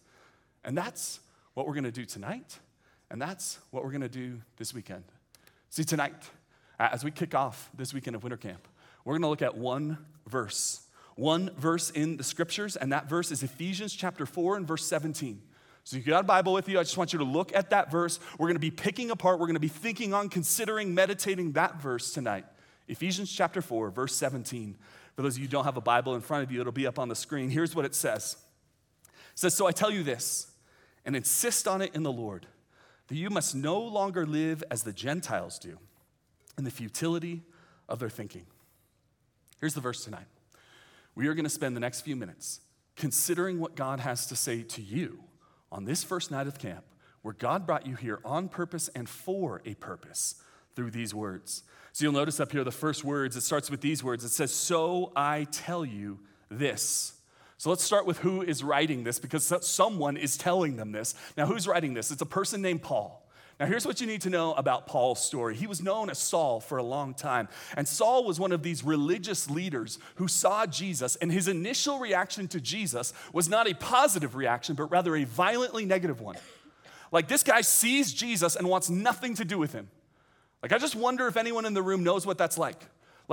And 0.64 0.78
that's 0.78 1.20
what 1.54 1.68
we're 1.68 1.76
gonna 1.76 1.92
do 1.92 2.06
tonight. 2.06 2.60
And 3.14 3.22
that's 3.22 3.60
what 3.70 3.84
we're 3.84 3.92
going 3.92 4.02
to 4.02 4.10
do 4.10 4.42
this 4.58 4.74
weekend. 4.74 5.04
See, 5.70 5.84
tonight, 5.84 6.16
as 6.80 7.04
we 7.04 7.12
kick 7.12 7.36
off 7.36 7.70
this 7.78 7.94
weekend 7.94 8.16
of 8.16 8.24
winter 8.24 8.38
camp, 8.38 8.68
we're 9.06 9.14
going 9.14 9.22
to 9.22 9.28
look 9.28 9.44
at 9.44 9.56
one 9.56 10.00
verse. 10.28 10.82
One 11.16 11.52
verse 11.56 11.92
in 11.92 12.18
the 12.18 12.24
scriptures, 12.24 12.76
and 12.76 12.92
that 12.92 13.08
verse 13.08 13.30
is 13.30 13.44
Ephesians 13.44 13.94
chapter 13.94 14.26
4 14.26 14.58
and 14.58 14.68
verse 14.68 14.84
17. 14.88 15.40
So 15.84 15.96
if 15.96 16.08
you 16.08 16.12
got 16.12 16.22
a 16.22 16.24
Bible 16.24 16.54
with 16.54 16.68
you. 16.68 16.80
I 16.80 16.84
just 16.84 16.98
want 16.98 17.14
you 17.14 17.20
to 17.20 17.26
look 17.26 17.56
at 17.56 17.70
that 17.70 17.92
verse. 17.92 18.20
We're 18.40 18.48
going 18.48 18.56
to 18.56 18.60
be 18.60 18.72
picking 18.72 19.12
apart, 19.12 19.40
we're 19.40 19.46
going 19.46 19.58
to 19.58 19.60
be 19.60 19.68
thinking 19.68 20.16
on, 20.16 20.28
considering, 20.28 20.96
meditating 20.96 21.52
that 21.52 21.80
verse 21.80 22.14
tonight. 22.14 22.46
Ephesians 22.88 23.32
chapter 23.32 23.62
4, 23.62 23.92
verse 23.92 24.16
17. 24.16 24.76
For 25.16 25.22
those 25.22 25.36
of 25.36 25.40
you 25.40 25.46
who 25.46 25.52
don't 25.52 25.66
have 25.66 25.78
a 25.78 25.82
Bible 25.82 26.16
in 26.16 26.22
front 26.22 26.46
of 26.46 26.52
you, 26.52 26.62
it'll 26.62 26.72
be 26.72 26.88
up 26.88 26.98
on 26.98 27.10
the 27.10 27.16
screen. 27.16 27.52
Here's 27.52 27.76
what 27.76 27.86
it 27.86 27.94
says. 27.94 28.38
It 29.04 29.12
says, 29.36 29.54
So 29.54 29.68
I 29.68 29.72
tell 29.72 29.92
you 29.92 30.02
this, 30.02 30.52
and 31.06 31.16
insist 31.16 31.68
on 31.68 31.84
it 31.84 31.94
in 31.94 32.02
the 32.02 32.12
Lord 32.12 32.48
that 33.08 33.16
you 33.16 33.30
must 33.30 33.56
no 33.56 33.80
longer 33.80 34.26
live 34.26 34.64
as 34.72 34.84
the 34.84 34.94
Gentiles 34.94 35.60
do 35.60 35.78
in 36.58 36.64
the 36.64 36.72
futility 36.72 37.44
of 37.90 38.00
their 38.00 38.10
thinking. 38.10 38.46
Here's 39.60 39.74
the 39.74 39.82
verse 39.82 40.04
tonight. 40.04 40.28
We 41.16 41.28
are 41.28 41.34
going 41.34 41.46
to 41.46 41.50
spend 41.50 41.76
the 41.76 41.82
next 41.82 42.02
few 42.02 42.16
minutes 42.16 42.62
considering 42.96 43.60
what 43.60 43.76
God 43.76 44.00
has 44.00 44.28
to 44.28 44.36
say 44.36 44.64
to 44.64 44.82
you 44.82 45.20
on 45.72 45.86
this 45.86 46.04
first 46.04 46.32
night 46.32 46.48
of 46.48 46.60
camp, 46.60 46.86
where 47.22 47.34
God 47.34 47.66
brought 47.66 47.88
you 47.88 47.96
here 47.96 48.20
on 48.24 48.50
purpose 48.50 48.90
and 48.90 49.08
for 49.08 49.62
a 49.66 49.74
purpose 49.76 50.36
through 50.76 50.92
these 50.92 51.14
words. 51.14 51.64
So 51.92 52.04
you'll 52.04 52.14
notice 52.14 52.40
up 52.40 52.52
here 52.52 52.64
the 52.64 52.72
first 52.72 53.04
words, 53.04 53.36
it 53.36 53.42
starts 53.42 53.70
with 53.70 53.82
these 53.82 54.04
words. 54.04 54.24
It 54.24 54.30
says, 54.30 54.54
So 54.54 55.12
I 55.16 55.48
tell 55.52 55.86
you 55.86 56.20
this. 56.50 57.14
So 57.64 57.70
let's 57.70 57.82
start 57.82 58.06
with 58.06 58.18
who 58.18 58.42
is 58.42 58.62
writing 58.62 59.06
this 59.06 59.20
because 59.20 59.54
someone 59.66 60.18
is 60.18 60.36
telling 60.36 60.76
them 60.76 60.92
this. 60.92 61.16
Now, 61.38 61.46
who's 61.46 61.66
writing 61.66 61.94
this? 61.94 62.12
It's 62.12 62.22
a 62.22 62.26
person 62.26 62.62
named 62.62 62.82
Paul. 62.82 63.26
Now, 63.58 63.68
here's 63.68 63.86
what 63.86 64.02
you 64.02 64.06
need 64.06 64.20
to 64.24 64.30
know 64.30 64.54
about 64.56 64.86
Paul's 64.86 65.24
story. 65.26 65.56
He 65.56 65.66
was 65.66 65.82
known 65.82 66.10
as 66.10 66.20
Saul 66.20 66.60
for 66.60 66.78
a 66.78 66.84
long 66.84 67.14
time. 67.14 67.48
And 67.78 67.88
Saul 67.88 68.26
was 68.26 68.38
one 68.38 68.52
of 68.52 68.64
these 68.64 68.84
religious 68.84 69.50
leaders 69.50 69.98
who 70.16 70.28
saw 70.28 70.66
Jesus, 70.66 71.16
and 71.16 71.32
his 71.32 71.48
initial 71.48 72.00
reaction 72.00 72.50
to 72.50 72.60
Jesus 72.60 73.14
was 73.32 73.48
not 73.48 73.66
a 73.66 73.74
positive 73.74 74.36
reaction, 74.36 74.76
but 74.76 74.92
rather 74.92 75.16
a 75.16 75.24
violently 75.24 75.86
negative 75.86 76.20
one. 76.20 76.36
Like, 77.14 77.30
this 77.30 77.44
guy 77.44 77.62
sees 77.62 78.12
Jesus 78.12 78.58
and 78.58 78.68
wants 78.68 78.90
nothing 78.90 79.36
to 79.36 79.46
do 79.46 79.58
with 79.58 79.72
him. 79.72 79.88
Like, 80.62 80.74
I 80.74 80.80
just 80.80 80.98
wonder 80.98 81.28
if 81.28 81.38
anyone 81.38 81.64
in 81.66 81.74
the 81.74 81.82
room 81.82 82.04
knows 82.04 82.26
what 82.26 82.38
that's 82.38 82.58
like. 82.58 82.82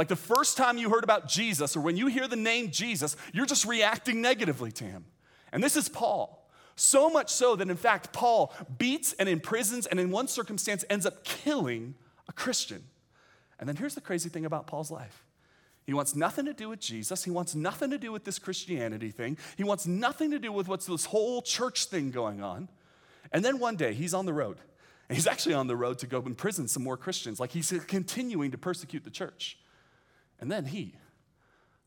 Like 0.00 0.08
the 0.08 0.17
first 0.17 0.56
time 0.56 0.79
you 0.79 0.88
heard 0.88 1.05
about 1.05 1.29
Jesus, 1.29 1.76
or 1.76 1.82
when 1.82 1.94
you 1.94 2.06
hear 2.06 2.26
the 2.26 2.35
name 2.35 2.70
Jesus, 2.70 3.19
you're 3.34 3.44
just 3.44 3.67
reacting 3.67 4.22
negatively 4.22 4.72
to 4.72 4.84
him. 4.84 5.05
And 5.53 5.63
this 5.63 5.77
is 5.77 5.91
Paul. 5.91 6.48
So 6.75 7.10
much 7.10 7.29
so 7.29 7.55
that, 7.55 7.69
in 7.69 7.77
fact, 7.77 8.10
Paul 8.10 8.55
beats 8.79 9.13
and 9.13 9.29
imprisons 9.29 9.84
and, 9.84 10.01
in 10.01 10.10
one 10.10 10.27
circumstance, 10.27 10.86
ends 10.89 11.05
up 11.05 11.22
killing 11.22 11.96
a 12.31 12.32
Christian. 12.32 12.82
And 13.58 13.69
then 13.69 13.77
here's 13.77 13.94
the 13.94 14.01
crazy 14.01 14.31
thing 14.31 14.46
about 14.46 14.67
Paul's 14.67 14.91
life 14.91 15.22
he 15.84 15.93
wants 15.93 16.17
nothing 16.17 16.46
to 16.46 16.55
do 16.55 16.70
with 16.70 16.81
Jesus. 16.81 17.22
He 17.22 17.31
wants 17.31 17.55
nothing 17.55 17.91
to 17.91 17.98
do 17.98 18.10
with 18.10 18.25
this 18.25 18.39
Christianity 18.39 19.10
thing. 19.10 19.36
He 19.58 19.65
wants 19.65 19.86
nothing 19.86 20.31
to 20.31 20.39
do 20.39 20.51
with 20.51 20.67
what's 20.67 20.86
this 20.86 21.05
whole 21.05 21.43
church 21.43 21.84
thing 21.84 22.10
going 22.10 22.43
on. 22.43 22.70
And 23.32 23.44
then 23.44 23.58
one 23.58 23.77
day, 23.77 23.93
he's 23.93 24.15
on 24.15 24.25
the 24.25 24.32
road. 24.32 24.56
And 25.10 25.17
he's 25.19 25.27
actually 25.27 25.56
on 25.56 25.67
the 25.67 25.77
road 25.77 25.98
to 25.98 26.06
go 26.06 26.22
imprison 26.22 26.69
some 26.69 26.84
more 26.84 26.96
Christians. 26.96 27.39
Like 27.39 27.51
he's 27.51 27.70
continuing 27.86 28.53
to 28.53 28.56
persecute 28.56 29.05
the 29.05 29.10
church. 29.10 29.58
And 30.41 30.51
then 30.51 30.65
he, 30.65 30.94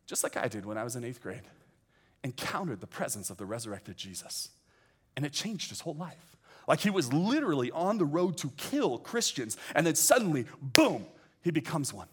just 0.05 0.23
like 0.23 0.37
I 0.37 0.47
did 0.47 0.65
when 0.65 0.77
I 0.77 0.83
was 0.83 0.95
in 0.95 1.03
eighth 1.03 1.21
grade, 1.21 1.41
encountered 2.23 2.81
the 2.81 2.87
presence 2.87 3.29
of 3.29 3.37
the 3.37 3.45
resurrected 3.45 3.97
Jesus. 3.97 4.49
And 5.15 5.25
it 5.25 5.33
changed 5.33 5.69
his 5.69 5.81
whole 5.81 5.95
life. 5.95 6.37
Like 6.67 6.79
he 6.79 6.89
was 6.89 7.11
literally 7.11 7.71
on 7.71 7.97
the 7.97 8.05
road 8.05 8.37
to 8.37 8.49
kill 8.55 8.97
Christians, 8.97 9.57
and 9.75 9.85
then 9.85 9.95
suddenly, 9.95 10.45
boom, 10.61 11.05
he 11.41 11.51
becomes 11.51 11.93
one. 11.93 12.07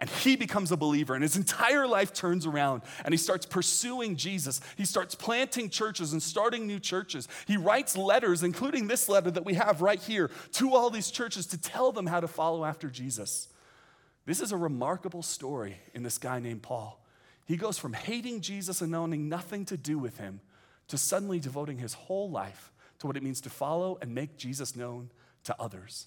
And 0.00 0.10
he 0.10 0.36
becomes 0.36 0.70
a 0.70 0.76
believer, 0.76 1.14
and 1.14 1.22
his 1.22 1.36
entire 1.36 1.86
life 1.86 2.12
turns 2.12 2.46
around, 2.46 2.82
and 3.04 3.12
he 3.14 3.16
starts 3.16 3.46
pursuing 3.46 4.16
Jesus. 4.16 4.60
He 4.76 4.84
starts 4.84 5.14
planting 5.14 5.70
churches 5.70 6.12
and 6.12 6.22
starting 6.22 6.66
new 6.66 6.78
churches. 6.78 7.26
He 7.46 7.56
writes 7.56 7.96
letters, 7.96 8.42
including 8.42 8.86
this 8.86 9.08
letter 9.08 9.30
that 9.30 9.44
we 9.44 9.54
have 9.54 9.82
right 9.82 10.00
here, 10.00 10.30
to 10.52 10.74
all 10.74 10.90
these 10.90 11.10
churches 11.10 11.46
to 11.46 11.58
tell 11.58 11.90
them 11.90 12.06
how 12.06 12.20
to 12.20 12.28
follow 12.28 12.64
after 12.64 12.88
Jesus. 12.88 13.48
This 14.26 14.40
is 14.40 14.52
a 14.52 14.56
remarkable 14.56 15.22
story 15.22 15.78
in 15.92 16.02
this 16.02 16.18
guy 16.18 16.38
named 16.38 16.62
Paul. 16.62 17.04
He 17.46 17.56
goes 17.56 17.76
from 17.78 17.92
hating 17.92 18.40
Jesus 18.40 18.80
and 18.80 18.90
knowing 18.90 19.28
nothing 19.28 19.64
to 19.66 19.76
do 19.76 19.98
with 19.98 20.18
him 20.18 20.40
to 20.88 20.96
suddenly 20.96 21.38
devoting 21.38 21.78
his 21.78 21.94
whole 21.94 22.30
life 22.30 22.72
to 22.98 23.06
what 23.06 23.16
it 23.16 23.22
means 23.22 23.40
to 23.42 23.50
follow 23.50 23.98
and 24.00 24.14
make 24.14 24.38
Jesus 24.38 24.76
known 24.76 25.10
to 25.44 25.54
others. 25.60 26.06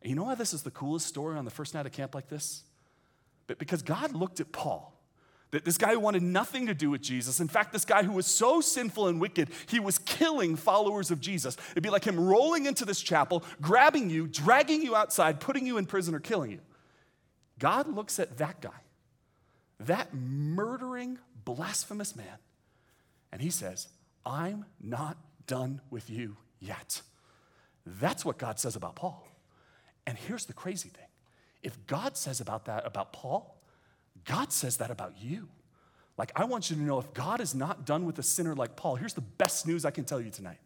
And 0.00 0.08
you 0.08 0.16
know 0.16 0.24
why 0.24 0.34
this 0.34 0.54
is 0.54 0.62
the 0.62 0.70
coolest 0.70 1.06
story 1.06 1.36
on 1.36 1.44
the 1.44 1.50
first 1.50 1.74
night 1.74 1.84
of 1.84 1.92
camp 1.92 2.14
like 2.14 2.28
this? 2.28 2.62
But 3.46 3.58
because 3.58 3.82
God 3.82 4.12
looked 4.12 4.40
at 4.40 4.52
Paul, 4.52 4.94
That 5.50 5.64
this 5.64 5.78
guy 5.78 5.92
who 5.92 6.00
wanted 6.00 6.22
nothing 6.22 6.66
to 6.68 6.74
do 6.74 6.90
with 6.90 7.02
Jesus, 7.02 7.40
in 7.40 7.48
fact, 7.48 7.72
this 7.72 7.84
guy 7.84 8.04
who 8.04 8.12
was 8.12 8.26
so 8.26 8.60
sinful 8.60 9.08
and 9.08 9.20
wicked, 9.20 9.50
he 9.66 9.80
was 9.80 9.98
killing 9.98 10.54
followers 10.54 11.10
of 11.10 11.20
Jesus. 11.20 11.56
It'd 11.72 11.82
be 11.82 11.90
like 11.90 12.04
him 12.04 12.20
rolling 12.20 12.66
into 12.66 12.84
this 12.84 13.00
chapel, 13.00 13.44
grabbing 13.60 14.10
you, 14.10 14.28
dragging 14.28 14.80
you 14.82 14.94
outside, 14.94 15.40
putting 15.40 15.66
you 15.66 15.76
in 15.76 15.86
prison, 15.86 16.14
or 16.14 16.20
killing 16.20 16.52
you. 16.52 16.60
God 17.60 17.86
looks 17.86 18.18
at 18.18 18.38
that 18.38 18.60
guy, 18.60 18.70
that 19.78 20.12
murdering, 20.12 21.18
blasphemous 21.44 22.16
man, 22.16 22.38
and 23.30 23.40
he 23.40 23.50
says, 23.50 23.86
I'm 24.26 24.64
not 24.80 25.16
done 25.46 25.80
with 25.90 26.10
you 26.10 26.36
yet. 26.58 27.02
That's 27.86 28.24
what 28.24 28.38
God 28.38 28.58
says 28.58 28.74
about 28.74 28.96
Paul. 28.96 29.26
And 30.06 30.18
here's 30.18 30.46
the 30.46 30.52
crazy 30.52 30.88
thing 30.88 31.06
if 31.62 31.86
God 31.86 32.16
says 32.16 32.40
about 32.40 32.64
that 32.64 32.86
about 32.86 33.12
Paul, 33.12 33.62
God 34.24 34.52
says 34.52 34.78
that 34.78 34.90
about 34.90 35.14
you. 35.20 35.48
Like, 36.16 36.32
I 36.36 36.44
want 36.44 36.70
you 36.70 36.76
to 36.76 36.82
know 36.82 36.98
if 36.98 37.14
God 37.14 37.40
is 37.40 37.54
not 37.54 37.86
done 37.86 38.04
with 38.04 38.18
a 38.18 38.22
sinner 38.22 38.54
like 38.54 38.76
Paul, 38.76 38.96
here's 38.96 39.14
the 39.14 39.20
best 39.20 39.66
news 39.66 39.84
I 39.84 39.90
can 39.90 40.04
tell 40.04 40.20
you 40.20 40.30
tonight 40.30 40.58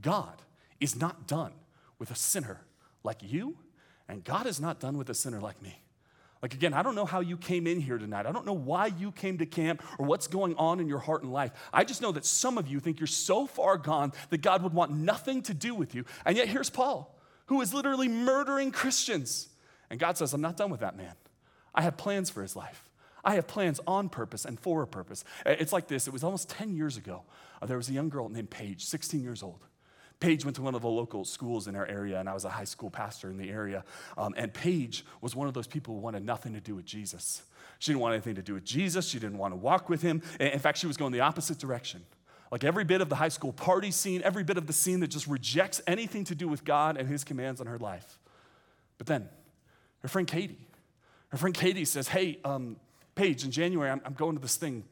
God 0.00 0.42
is 0.80 0.96
not 0.96 1.26
done 1.26 1.52
with 1.98 2.10
a 2.10 2.14
sinner 2.14 2.60
like 3.02 3.18
you, 3.22 3.56
and 4.08 4.24
God 4.24 4.46
is 4.46 4.60
not 4.60 4.80
done 4.80 4.98
with 4.98 5.08
a 5.10 5.14
sinner 5.14 5.40
like 5.40 5.60
me. 5.62 5.80
Like, 6.46 6.54
again, 6.54 6.74
I 6.74 6.82
don't 6.82 6.94
know 6.94 7.04
how 7.04 7.18
you 7.18 7.36
came 7.36 7.66
in 7.66 7.80
here 7.80 7.98
tonight. 7.98 8.24
I 8.24 8.30
don't 8.30 8.46
know 8.46 8.52
why 8.52 8.86
you 8.86 9.10
came 9.10 9.36
to 9.38 9.46
camp 9.46 9.82
or 9.98 10.06
what's 10.06 10.28
going 10.28 10.54
on 10.54 10.78
in 10.78 10.86
your 10.86 11.00
heart 11.00 11.24
and 11.24 11.32
life. 11.32 11.50
I 11.72 11.82
just 11.82 12.00
know 12.00 12.12
that 12.12 12.24
some 12.24 12.56
of 12.56 12.68
you 12.68 12.78
think 12.78 13.00
you're 13.00 13.08
so 13.08 13.48
far 13.48 13.76
gone 13.76 14.12
that 14.30 14.42
God 14.42 14.62
would 14.62 14.72
want 14.72 14.92
nothing 14.92 15.42
to 15.42 15.54
do 15.54 15.74
with 15.74 15.92
you. 15.92 16.04
And 16.24 16.36
yet, 16.36 16.46
here's 16.46 16.70
Paul, 16.70 17.18
who 17.46 17.60
is 17.62 17.74
literally 17.74 18.06
murdering 18.06 18.70
Christians. 18.70 19.48
And 19.90 19.98
God 19.98 20.16
says, 20.18 20.32
I'm 20.34 20.40
not 20.40 20.56
done 20.56 20.70
with 20.70 20.78
that 20.82 20.96
man. 20.96 21.14
I 21.74 21.82
have 21.82 21.96
plans 21.96 22.30
for 22.30 22.42
his 22.42 22.54
life. 22.54 22.90
I 23.24 23.34
have 23.34 23.48
plans 23.48 23.80
on 23.84 24.08
purpose 24.08 24.44
and 24.44 24.60
for 24.60 24.82
a 24.82 24.86
purpose. 24.86 25.24
It's 25.44 25.72
like 25.72 25.88
this 25.88 26.06
it 26.06 26.12
was 26.12 26.22
almost 26.22 26.48
10 26.48 26.76
years 26.76 26.96
ago. 26.96 27.24
Uh, 27.60 27.66
there 27.66 27.76
was 27.76 27.88
a 27.88 27.92
young 27.92 28.08
girl 28.08 28.28
named 28.28 28.50
Paige, 28.50 28.84
16 28.84 29.20
years 29.20 29.42
old. 29.42 29.64
Paige 30.18 30.44
went 30.44 30.56
to 30.56 30.62
one 30.62 30.74
of 30.74 30.82
the 30.82 30.88
local 30.88 31.24
schools 31.24 31.68
in 31.68 31.76
our 31.76 31.86
area, 31.86 32.18
and 32.18 32.28
I 32.28 32.32
was 32.32 32.44
a 32.44 32.48
high 32.48 32.64
school 32.64 32.90
pastor 32.90 33.28
in 33.30 33.36
the 33.36 33.50
area. 33.50 33.84
Um, 34.16 34.34
and 34.36 34.52
Paige 34.52 35.04
was 35.20 35.36
one 35.36 35.46
of 35.46 35.54
those 35.54 35.66
people 35.66 35.94
who 35.94 36.00
wanted 36.00 36.24
nothing 36.24 36.54
to 36.54 36.60
do 36.60 36.74
with 36.74 36.86
Jesus. 36.86 37.42
She 37.78 37.92
didn't 37.92 38.00
want 38.00 38.14
anything 38.14 38.34
to 38.36 38.42
do 38.42 38.54
with 38.54 38.64
Jesus. 38.64 39.06
She 39.06 39.18
didn't 39.18 39.36
want 39.36 39.52
to 39.52 39.56
walk 39.56 39.88
with 39.88 40.00
him. 40.00 40.22
In 40.40 40.58
fact, 40.58 40.78
she 40.78 40.86
was 40.86 40.96
going 40.96 41.12
the 41.12 41.20
opposite 41.20 41.58
direction. 41.58 42.02
Like 42.50 42.64
every 42.64 42.84
bit 42.84 43.00
of 43.00 43.08
the 43.08 43.16
high 43.16 43.28
school 43.28 43.52
party 43.52 43.90
scene, 43.90 44.22
every 44.24 44.44
bit 44.44 44.56
of 44.56 44.66
the 44.66 44.72
scene 44.72 45.00
that 45.00 45.08
just 45.08 45.26
rejects 45.26 45.82
anything 45.86 46.24
to 46.24 46.34
do 46.34 46.48
with 46.48 46.64
God 46.64 46.96
and 46.96 47.08
his 47.08 47.24
commands 47.24 47.60
on 47.60 47.66
her 47.66 47.78
life. 47.78 48.18
But 48.98 49.06
then, 49.06 49.28
her 50.00 50.08
friend 50.08 50.26
Katie, 50.26 50.58
her 51.28 51.36
friend 51.36 51.54
Katie 51.54 51.84
says, 51.84 52.08
Hey, 52.08 52.38
um, 52.44 52.76
Paige, 53.14 53.44
in 53.44 53.50
January, 53.50 53.90
I'm, 53.90 54.00
I'm 54.04 54.14
going 54.14 54.36
to 54.36 54.40
this 54.40 54.56
thing. 54.56 54.84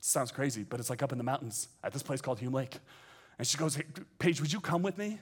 Sounds 0.00 0.32
crazy, 0.32 0.64
but 0.64 0.80
it's 0.80 0.90
like 0.90 1.02
up 1.02 1.12
in 1.12 1.18
the 1.18 1.24
mountains 1.24 1.68
at 1.84 1.92
this 1.92 2.02
place 2.02 2.20
called 2.20 2.40
Hume 2.40 2.54
Lake. 2.54 2.78
And 3.38 3.46
she 3.46 3.58
goes, 3.58 3.76
hey, 3.76 3.84
Paige, 4.18 4.40
would 4.40 4.52
you 4.52 4.60
come 4.60 4.82
with 4.82 4.98
me? 4.98 5.18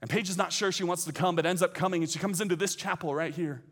And 0.00 0.10
Paige 0.10 0.28
is 0.28 0.36
not 0.36 0.52
sure 0.52 0.70
she 0.70 0.84
wants 0.84 1.04
to 1.04 1.12
come, 1.12 1.36
but 1.36 1.46
ends 1.46 1.62
up 1.62 1.74
coming, 1.74 2.02
and 2.02 2.10
she 2.10 2.18
comes 2.18 2.40
into 2.40 2.56
this 2.56 2.76
chapel 2.76 3.14
right 3.14 3.34
here. 3.34 3.62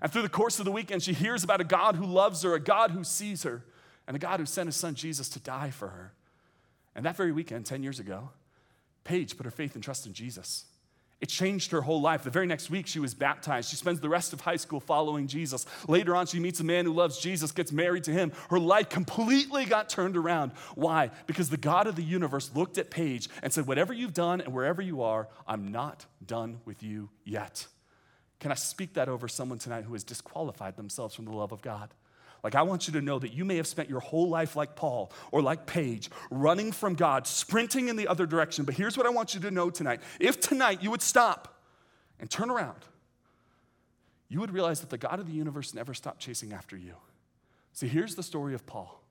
And 0.00 0.10
through 0.10 0.22
the 0.22 0.28
course 0.28 0.58
of 0.58 0.64
the 0.64 0.72
weekend, 0.72 1.02
she 1.02 1.12
hears 1.12 1.44
about 1.44 1.60
a 1.60 1.64
God 1.64 1.96
who 1.96 2.04
loves 2.04 2.42
her, 2.42 2.54
a 2.54 2.60
God 2.60 2.90
who 2.90 3.04
sees 3.04 3.42
her, 3.42 3.64
and 4.06 4.16
a 4.16 4.18
God 4.18 4.40
who 4.40 4.46
sent 4.46 4.66
his 4.66 4.76
son 4.76 4.94
Jesus 4.94 5.28
to 5.30 5.40
die 5.40 5.70
for 5.70 5.88
her. 5.88 6.12
And 6.94 7.04
that 7.04 7.16
very 7.16 7.32
weekend, 7.32 7.66
10 7.66 7.82
years 7.82 8.00
ago, 8.00 8.30
Paige 9.04 9.36
put 9.36 9.44
her 9.44 9.50
faith 9.50 9.74
and 9.74 9.84
trust 9.84 10.06
in 10.06 10.12
Jesus. 10.12 10.64
It 11.18 11.30
changed 11.30 11.70
her 11.70 11.80
whole 11.80 12.02
life. 12.02 12.24
The 12.24 12.30
very 12.30 12.46
next 12.46 12.68
week, 12.68 12.86
she 12.86 12.98
was 12.98 13.14
baptized. 13.14 13.70
She 13.70 13.76
spends 13.76 14.00
the 14.00 14.08
rest 14.08 14.34
of 14.34 14.42
high 14.42 14.56
school 14.56 14.80
following 14.80 15.26
Jesus. 15.26 15.64
Later 15.88 16.14
on, 16.14 16.26
she 16.26 16.38
meets 16.38 16.60
a 16.60 16.64
man 16.64 16.84
who 16.84 16.92
loves 16.92 17.18
Jesus, 17.18 17.52
gets 17.52 17.72
married 17.72 18.04
to 18.04 18.12
him. 18.12 18.32
Her 18.50 18.58
life 18.58 18.90
completely 18.90 19.64
got 19.64 19.88
turned 19.88 20.16
around. 20.16 20.52
Why? 20.74 21.10
Because 21.26 21.48
the 21.48 21.56
God 21.56 21.86
of 21.86 21.96
the 21.96 22.02
universe 22.02 22.50
looked 22.54 22.76
at 22.76 22.90
Paige 22.90 23.30
and 23.42 23.50
said, 23.50 23.66
Whatever 23.66 23.94
you've 23.94 24.12
done 24.12 24.42
and 24.42 24.52
wherever 24.52 24.82
you 24.82 25.02
are, 25.02 25.28
I'm 25.46 25.72
not 25.72 26.04
done 26.24 26.60
with 26.66 26.82
you 26.82 27.08
yet. 27.24 27.66
Can 28.38 28.52
I 28.52 28.54
speak 28.54 28.94
that 28.94 29.08
over 29.08 29.26
someone 29.26 29.58
tonight 29.58 29.84
who 29.84 29.94
has 29.94 30.04
disqualified 30.04 30.76
themselves 30.76 31.14
from 31.14 31.24
the 31.24 31.32
love 31.32 31.52
of 31.52 31.62
God? 31.62 31.88
Like, 32.46 32.54
I 32.54 32.62
want 32.62 32.86
you 32.86 32.92
to 32.92 33.02
know 33.02 33.18
that 33.18 33.32
you 33.32 33.44
may 33.44 33.56
have 33.56 33.66
spent 33.66 33.90
your 33.90 33.98
whole 33.98 34.28
life 34.28 34.54
like 34.54 34.76
Paul 34.76 35.10
or 35.32 35.42
like 35.42 35.66
Paige, 35.66 36.10
running 36.30 36.70
from 36.70 36.94
God, 36.94 37.26
sprinting 37.26 37.88
in 37.88 37.96
the 37.96 38.06
other 38.06 38.24
direction. 38.24 38.64
But 38.64 38.76
here's 38.76 38.96
what 38.96 39.04
I 39.04 39.10
want 39.10 39.34
you 39.34 39.40
to 39.40 39.50
know 39.50 39.68
tonight. 39.68 40.00
If 40.20 40.38
tonight 40.38 40.80
you 40.80 40.92
would 40.92 41.02
stop 41.02 41.60
and 42.20 42.30
turn 42.30 42.48
around, 42.48 42.78
you 44.28 44.38
would 44.38 44.52
realize 44.52 44.78
that 44.78 44.90
the 44.90 44.96
God 44.96 45.18
of 45.18 45.26
the 45.26 45.32
universe 45.32 45.74
never 45.74 45.92
stopped 45.92 46.20
chasing 46.20 46.52
after 46.52 46.76
you. 46.76 46.94
See, 47.72 47.88
here's 47.88 48.14
the 48.14 48.22
story 48.22 48.54
of 48.54 48.64
Paul 48.64 49.02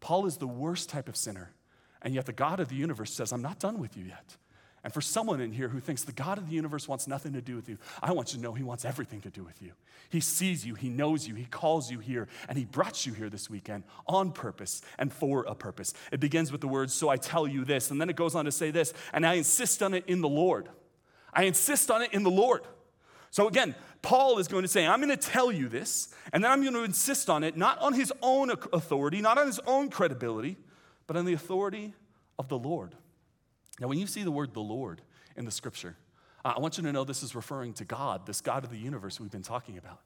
Paul 0.00 0.26
is 0.26 0.36
the 0.36 0.46
worst 0.46 0.90
type 0.90 1.08
of 1.08 1.16
sinner, 1.16 1.54
and 2.02 2.14
yet 2.14 2.26
the 2.26 2.34
God 2.34 2.60
of 2.60 2.68
the 2.68 2.76
universe 2.76 3.14
says, 3.14 3.32
I'm 3.32 3.40
not 3.40 3.60
done 3.60 3.78
with 3.78 3.96
you 3.96 4.04
yet. 4.04 4.36
And 4.84 4.92
for 4.92 5.00
someone 5.00 5.40
in 5.40 5.50
here 5.50 5.68
who 5.68 5.80
thinks 5.80 6.04
the 6.04 6.12
God 6.12 6.36
of 6.36 6.48
the 6.48 6.54
universe 6.54 6.86
wants 6.86 7.08
nothing 7.08 7.32
to 7.32 7.40
do 7.40 7.56
with 7.56 7.70
you, 7.70 7.78
I 8.02 8.12
want 8.12 8.32
you 8.32 8.36
to 8.38 8.42
know 8.42 8.52
He 8.52 8.62
wants 8.62 8.84
everything 8.84 9.22
to 9.22 9.30
do 9.30 9.42
with 9.42 9.62
you. 9.62 9.72
He 10.10 10.20
sees 10.20 10.64
you, 10.64 10.74
He 10.74 10.90
knows 10.90 11.26
you, 11.26 11.34
He 11.34 11.46
calls 11.46 11.90
you 11.90 12.00
here, 12.00 12.28
and 12.48 12.58
He 12.58 12.66
brought 12.66 13.06
you 13.06 13.14
here 13.14 13.30
this 13.30 13.48
weekend 13.48 13.84
on 14.06 14.30
purpose 14.30 14.82
and 14.98 15.10
for 15.10 15.44
a 15.44 15.54
purpose. 15.54 15.94
It 16.12 16.20
begins 16.20 16.52
with 16.52 16.60
the 16.60 16.68
words, 16.68 16.92
So 16.92 17.08
I 17.08 17.16
tell 17.16 17.48
you 17.48 17.64
this, 17.64 17.90
and 17.90 17.98
then 17.98 18.10
it 18.10 18.16
goes 18.16 18.34
on 18.34 18.44
to 18.44 18.52
say 18.52 18.70
this, 18.70 18.92
and 19.14 19.26
I 19.26 19.34
insist 19.34 19.82
on 19.82 19.94
it 19.94 20.04
in 20.06 20.20
the 20.20 20.28
Lord. 20.28 20.68
I 21.32 21.44
insist 21.44 21.90
on 21.90 22.02
it 22.02 22.12
in 22.12 22.22
the 22.22 22.30
Lord. 22.30 22.62
So 23.30 23.48
again, 23.48 23.74
Paul 24.02 24.38
is 24.38 24.46
going 24.46 24.62
to 24.62 24.68
say, 24.68 24.86
I'm 24.86 25.00
going 25.00 25.08
to 25.08 25.16
tell 25.16 25.50
you 25.50 25.68
this, 25.68 26.14
and 26.32 26.44
then 26.44 26.50
I'm 26.50 26.60
going 26.60 26.74
to 26.74 26.84
insist 26.84 27.30
on 27.30 27.42
it, 27.42 27.56
not 27.56 27.80
on 27.80 27.94
his 27.94 28.12
own 28.20 28.50
authority, 28.50 29.22
not 29.22 29.38
on 29.38 29.46
his 29.46 29.60
own 29.66 29.88
credibility, 29.88 30.58
but 31.06 31.16
on 31.16 31.24
the 31.24 31.32
authority 31.32 31.94
of 32.38 32.48
the 32.48 32.58
Lord. 32.58 32.94
Now, 33.80 33.88
when 33.88 33.98
you 33.98 34.06
see 34.06 34.22
the 34.22 34.30
word 34.30 34.54
the 34.54 34.60
Lord 34.60 35.02
in 35.36 35.44
the 35.44 35.50
scripture, 35.50 35.96
I 36.44 36.58
want 36.60 36.76
you 36.76 36.84
to 36.84 36.92
know 36.92 37.04
this 37.04 37.22
is 37.22 37.34
referring 37.34 37.72
to 37.74 37.84
God, 37.84 38.26
this 38.26 38.40
God 38.40 38.64
of 38.64 38.70
the 38.70 38.76
universe 38.76 39.18
we've 39.18 39.30
been 39.30 39.42
talking 39.42 39.78
about. 39.78 40.00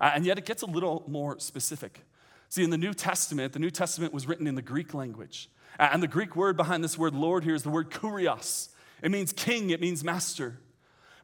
And 0.00 0.24
yet 0.24 0.38
it 0.38 0.46
gets 0.46 0.62
a 0.62 0.66
little 0.66 1.04
more 1.06 1.38
specific. 1.38 2.04
See, 2.48 2.64
in 2.64 2.70
the 2.70 2.78
New 2.78 2.94
Testament, 2.94 3.52
the 3.52 3.58
New 3.58 3.70
Testament 3.70 4.14
was 4.14 4.26
written 4.26 4.46
in 4.46 4.54
the 4.54 4.62
Greek 4.62 4.94
language. 4.94 5.50
And 5.78 6.02
the 6.02 6.08
Greek 6.08 6.36
word 6.36 6.56
behind 6.56 6.82
this 6.82 6.96
word 6.96 7.14
Lord 7.14 7.44
here 7.44 7.54
is 7.54 7.62
the 7.62 7.70
word 7.70 7.90
kurios. 7.90 8.68
It 9.02 9.10
means 9.10 9.32
king, 9.32 9.70
it 9.70 9.80
means 9.80 10.04
master. 10.04 10.58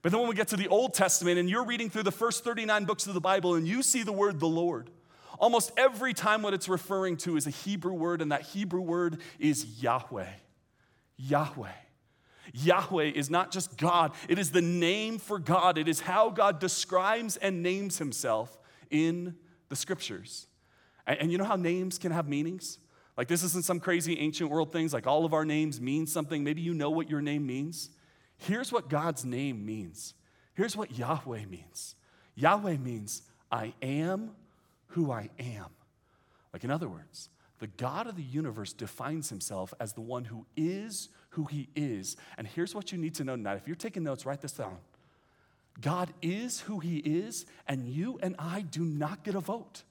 But 0.02 0.12
then 0.12 0.20
when 0.20 0.28
we 0.28 0.34
get 0.34 0.48
to 0.48 0.56
the 0.56 0.68
Old 0.68 0.94
Testament 0.94 1.38
and 1.38 1.48
you're 1.48 1.64
reading 1.64 1.90
through 1.90 2.04
the 2.04 2.12
first 2.12 2.44
39 2.44 2.84
books 2.84 3.06
of 3.06 3.14
the 3.14 3.20
Bible 3.20 3.54
and 3.54 3.66
you 3.66 3.82
see 3.82 4.02
the 4.02 4.12
word 4.12 4.38
the 4.38 4.46
Lord, 4.46 4.90
almost 5.38 5.72
every 5.76 6.14
time 6.14 6.42
what 6.42 6.54
it's 6.54 6.68
referring 6.68 7.16
to 7.18 7.36
is 7.36 7.46
a 7.46 7.50
Hebrew 7.50 7.92
word, 7.92 8.22
and 8.22 8.30
that 8.32 8.42
Hebrew 8.42 8.80
word 8.80 9.20
is 9.38 9.82
Yahweh. 9.82 10.28
Yahweh. 11.16 11.68
Yahweh 12.52 13.12
is 13.14 13.30
not 13.30 13.50
just 13.50 13.76
God, 13.76 14.12
it 14.28 14.38
is 14.38 14.50
the 14.50 14.62
name 14.62 15.18
for 15.18 15.38
God. 15.38 15.78
It 15.78 15.88
is 15.88 16.00
how 16.00 16.30
God 16.30 16.58
describes 16.58 17.36
and 17.36 17.62
names 17.62 17.98
himself 17.98 18.58
in 18.90 19.34
the 19.68 19.76
scriptures. 19.76 20.46
And, 21.06 21.20
and, 21.20 21.32
you 21.32 21.38
know 21.38 21.44
how 21.44 21.56
names 21.56 21.98
can 21.98 22.12
have 22.12 22.28
meanings? 22.28 22.78
Like, 23.16 23.28
this 23.28 23.42
isn't 23.42 23.64
some 23.64 23.80
crazy 23.80 24.18
ancient 24.18 24.50
world 24.50 24.72
things, 24.72 24.92
like 24.92 25.06
all 25.06 25.24
of 25.24 25.32
our 25.32 25.44
names 25.44 25.80
mean 25.80 26.06
something. 26.06 26.44
Maybe 26.44 26.60
you 26.60 26.74
know 26.74 26.90
what 26.90 27.08
your 27.08 27.22
name 27.22 27.46
means. 27.46 27.90
Here's 28.36 28.70
what 28.70 28.90
God's 28.90 29.24
name 29.24 29.64
means. 29.64 30.14
Here's 30.54 30.76
what 30.76 30.96
Yahweh 30.98 31.46
means 31.46 31.94
Yahweh 32.34 32.76
means, 32.76 33.22
I 33.50 33.72
am 33.80 34.32
who 34.88 35.10
I 35.10 35.30
am. 35.38 35.66
Like, 36.52 36.64
in 36.64 36.70
other 36.70 36.88
words, 36.88 37.30
the 37.58 37.66
God 37.66 38.06
of 38.06 38.16
the 38.16 38.22
universe 38.22 38.72
defines 38.72 39.30
himself 39.30 39.72
as 39.80 39.94
the 39.94 40.00
one 40.02 40.24
who 40.24 40.46
is 40.56 41.08
who 41.36 41.44
he 41.44 41.68
is. 41.76 42.16
And 42.38 42.46
here's 42.46 42.74
what 42.74 42.90
you 42.92 42.98
need 42.98 43.14
to 43.16 43.24
know 43.24 43.36
tonight. 43.36 43.58
If 43.58 43.66
you're 43.66 43.76
taking 43.76 44.02
notes, 44.02 44.24
write 44.24 44.40
this 44.40 44.52
down. 44.52 44.78
God 45.80 46.12
is 46.22 46.60
who 46.60 46.80
he 46.80 46.96
is, 46.96 47.44
and 47.68 47.86
you 47.86 48.18
and 48.22 48.34
I 48.38 48.62
do 48.62 48.82
not 48.82 49.22
get 49.22 49.34
a 49.34 49.40
vote. 49.40 49.82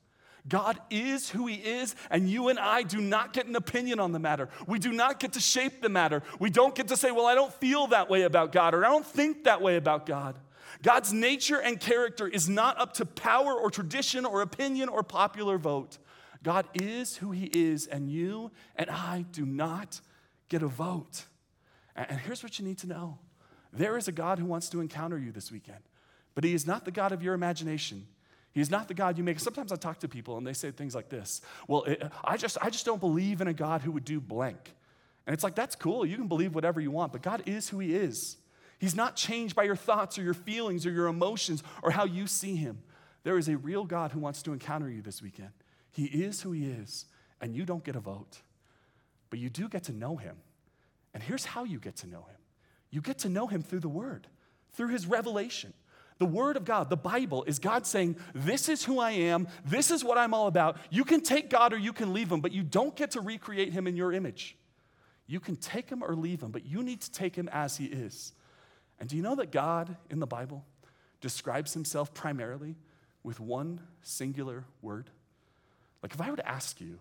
God 0.48 0.80
is 0.92 1.30
who 1.32 1.48
He 1.48 1.56
is, 1.56 1.96
and 2.12 2.30
you 2.30 2.50
and 2.50 2.60
I 2.60 2.84
do 2.84 3.02
not 3.02 3.34
get 3.34 3.48
an 3.48 3.56
opinion 3.56 4.00
on 4.00 4.12
the 4.12 4.20
matter. 4.20 4.48
We 4.68 4.78
do 4.78 4.92
not 4.92 5.20
get 5.20 5.34
to 5.34 5.40
shape 5.40 5.82
the 5.82 5.90
matter. 5.90 6.22
We 6.38 6.52
don't 6.52 6.76
get 6.76 6.90
to 6.90 6.98
say, 6.98 7.10
Well, 7.10 7.26
I 7.26 7.34
don't 7.34 7.52
feel 7.52 7.88
that 7.88 8.12
way 8.12 8.22
about 8.22 8.52
God, 8.52 8.76
or 8.76 8.86
I 8.86 8.90
don't 8.90 9.06
think 9.06 9.46
that 9.46 9.64
way 9.64 9.76
about 9.76 10.06
God. 10.06 10.36
God's 10.84 11.12
nature 11.12 11.60
and 11.60 11.80
character 11.80 12.28
is 12.28 12.48
not 12.48 12.80
up 12.80 12.94
to 12.96 13.08
power 13.08 13.54
or 13.54 13.72
tradition 13.72 14.24
or 14.24 14.42
opinion 14.42 14.88
or 14.88 15.02
popular 15.02 15.58
vote. 15.58 15.98
God 16.44 16.68
is 16.76 17.18
who 17.18 17.32
He 17.32 17.46
is, 17.46 17.88
and 17.88 18.08
you 18.08 18.52
and 18.76 18.88
I 18.92 19.26
do 19.32 19.48
not 19.48 20.00
get 20.48 20.62
a 20.62 20.68
vote. 20.68 21.26
And 21.96 22.20
here's 22.20 22.44
what 22.44 22.60
you 22.60 22.66
need 22.66 22.78
to 22.80 22.88
know 22.88 23.20
there 23.72 23.98
is 23.98 24.08
a 24.08 24.12
God 24.12 24.40
who 24.40 24.46
wants 24.46 24.70
to 24.70 24.82
encounter 24.82 25.18
you 25.18 25.32
this 25.32 25.52
weekend, 25.52 25.80
but 26.34 26.44
He 26.44 26.54
is 26.54 26.66
not 26.66 26.86
the 26.86 26.92
God 26.92 27.12
of 27.12 27.22
your 27.22 27.34
imagination. 27.34 28.08
He 28.52 28.62
is 28.62 28.72
not 28.72 28.88
the 28.88 28.94
God 28.94 29.18
you 29.18 29.24
make. 29.24 29.42
Sometimes 29.42 29.74
I 29.74 29.76
talk 29.76 30.00
to 30.00 30.08
people 30.08 30.38
and 30.38 30.48
they 30.48 30.54
say 30.54 30.72
things 30.72 30.96
like 30.96 31.10
this 31.10 31.42
Well, 31.68 31.84
it, 31.84 32.10
I, 32.24 32.38
just, 32.38 32.58
I 32.62 32.70
just 32.70 32.86
don't 32.86 33.02
believe 33.02 33.42
in 33.42 33.48
a 33.48 33.54
God 33.54 33.82
who 33.82 33.92
would 33.92 34.06
do 34.06 34.22
blank. 34.22 34.74
And 35.28 35.34
it's 35.34 35.44
like, 35.44 35.56
that's 35.56 35.76
cool. 35.76 36.06
You 36.06 36.18
can 36.18 36.28
believe 36.28 36.54
whatever 36.54 36.80
you 36.80 36.92
want, 36.92 37.12
but 37.12 37.22
God 37.22 37.44
is 37.46 37.70
who 37.70 37.80
He 37.80 37.96
is. 37.96 38.38
He's 38.80 38.96
not 38.96 39.16
changed 39.16 39.56
by 39.56 39.64
your 39.64 39.76
thoughts 39.76 40.18
or 40.18 40.22
your 40.22 40.34
feelings 40.34 40.86
or 40.86 40.92
your 40.92 41.08
emotions 41.08 41.64
or 41.82 41.92
how 41.92 42.06
you 42.06 42.28
see 42.28 42.56
Him. 42.56 42.80
There 43.24 43.38
is 43.38 43.50
a 43.50 43.58
real 43.58 43.86
God 43.86 44.12
who 44.12 44.20
wants 44.20 44.44
to 44.44 44.54
encounter 44.54 44.90
you 44.90 45.02
this 45.02 45.22
weekend. 45.22 45.52
He 45.92 46.06
is 46.06 46.42
who 46.42 46.52
He 46.52 46.66
is, 46.66 47.06
and 47.42 47.56
you 47.56 47.66
don't 47.66 47.84
get 47.84 47.96
a 47.96 48.00
vote, 48.00 48.42
but 49.30 49.40
you 49.40 49.50
do 49.50 49.68
get 49.68 49.84
to 49.86 49.92
know 49.92 50.16
him. 50.18 50.36
And 51.16 51.24
here's 51.24 51.46
how 51.46 51.64
you 51.64 51.80
get 51.80 51.96
to 51.98 52.08
know 52.08 52.20
him 52.20 52.38
you 52.92 53.02
get 53.02 53.20
to 53.20 53.30
know 53.30 53.48
him 53.48 53.64
through 53.64 53.80
the 53.80 53.90
word, 53.90 54.28
through 54.74 54.90
his 54.90 55.08
revelation. 55.08 55.74
The 56.18 56.26
Word 56.26 56.56
of 56.56 56.64
God, 56.64 56.90
the 56.90 56.96
Bible, 56.96 57.44
is 57.44 57.60
God 57.60 57.86
saying, 57.86 58.16
This 58.34 58.70
is 58.70 58.86
who 58.86 59.00
I 59.00 59.12
am. 59.12 59.50
This 59.66 59.92
is 59.92 60.02
what 60.02 60.18
I'm 60.18 60.34
all 60.34 60.48
about. 60.48 60.78
You 60.90 61.04
can 61.04 61.20
take 61.20 61.50
God 61.50 61.74
or 61.74 61.78
you 61.78 61.92
can 61.92 62.14
leave 62.14 62.32
him, 62.32 62.40
but 62.40 62.54
you 62.54 62.64
don't 62.64 62.96
get 62.96 63.12
to 63.12 63.22
recreate 63.22 63.74
him 63.74 63.86
in 63.86 63.98
your 63.98 64.14
image. 64.14 64.56
You 65.28 65.42
can 65.42 65.58
take 65.58 65.90
him 65.90 66.02
or 66.02 66.16
leave 66.16 66.42
him, 66.42 66.52
but 66.52 66.66
you 66.66 66.84
need 66.84 67.02
to 67.02 67.12
take 67.12 67.36
him 67.36 67.50
as 67.52 67.76
he 67.76 67.86
is. 67.88 68.32
And 68.98 69.10
do 69.10 69.18
you 69.18 69.24
know 69.24 69.36
that 69.36 69.52
God 69.52 69.98
in 70.10 70.20
the 70.20 70.28
Bible 70.28 70.64
describes 71.20 71.74
himself 71.74 72.14
primarily 72.14 72.78
with 73.22 73.42
one 73.42 73.82
singular 74.02 74.64
word? 74.82 75.10
Like, 76.02 76.14
if 76.14 76.22
I 76.22 76.30
were 76.30 76.38
to 76.38 76.48
ask 76.48 76.80
you, 76.80 77.00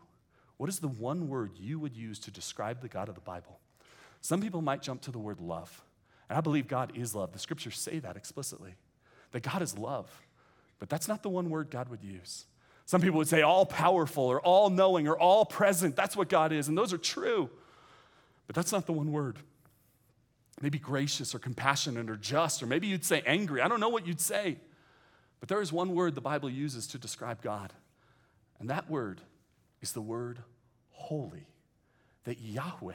what 0.57 0.69
is 0.69 0.81
the 0.81 0.89
one 0.89 1.29
word 1.29 1.53
you 1.57 1.79
would 1.79 1.95
use 1.95 2.19
to 2.21 2.33
describe 2.33 2.81
the 2.81 2.89
God 2.89 3.09
of 3.09 3.15
the 3.15 3.21
Bible? 3.21 3.61
Some 4.25 4.41
people 4.41 4.63
might 4.63 4.81
jump 4.81 5.03
to 5.03 5.11
the 5.11 5.19
word 5.19 5.39
love. 5.39 5.85
And 6.31 6.39
I 6.39 6.41
believe 6.41 6.67
God 6.67 6.93
is 6.97 7.15
love. 7.15 7.35
The 7.35 7.39
scriptures 7.39 7.79
say 7.79 7.99
that 7.99 8.17
explicitly 8.17 8.75
that 9.33 9.43
God 9.43 9.61
is 9.61 9.77
love. 9.77 10.09
But 10.79 10.89
that's 10.89 11.09
not 11.09 11.23
the 11.23 11.29
one 11.29 11.51
word 11.51 11.69
God 11.69 11.91
would 11.91 12.03
use. 12.03 12.47
Some 12.87 13.03
people 13.03 13.19
would 13.19 13.29
say 13.29 13.43
all 13.43 13.67
powerful 13.67 14.25
or 14.25 14.41
all 14.41 14.71
knowing 14.71 15.09
or 15.09 15.19
all 15.19 15.45
present. 15.45 15.95
That's 15.95 16.17
what 16.17 16.31
God 16.31 16.53
is. 16.53 16.69
And 16.69 16.79
those 16.79 16.91
are 16.95 16.99
true. 16.99 17.51
But 18.47 18.57
that's 18.57 18.73
not 18.73 18.87
the 18.87 18.95
one 18.95 19.13
word. 19.13 19.37
Maybe 20.63 20.79
gracious 20.79 21.35
or 21.35 21.39
compassionate 21.39 22.09
or 22.09 22.17
just, 22.17 22.63
or 22.63 22.67
maybe 22.67 22.87
you'd 22.87 23.05
say 23.05 23.23
angry. 23.27 23.61
I 23.61 23.69
don't 23.69 23.81
know 23.81 23.91
what 23.91 24.07
you'd 24.07 24.23
say. 24.23 24.57
But 25.39 25.51
there 25.51 25.61
is 25.61 25.71
one 25.71 25.95
word 25.95 26.15
the 26.15 26.23
Bible 26.23 26.49
uses 26.49 26.87
to 26.87 26.99
describe 26.99 27.43
God. 27.43 27.75
And 28.59 28.71
that 28.71 28.89
word 28.89 29.21
is 29.83 29.93
the 29.93 30.01
word 30.01 30.39
holy. 30.93 31.47
That 32.25 32.41
Yahweh, 32.41 32.95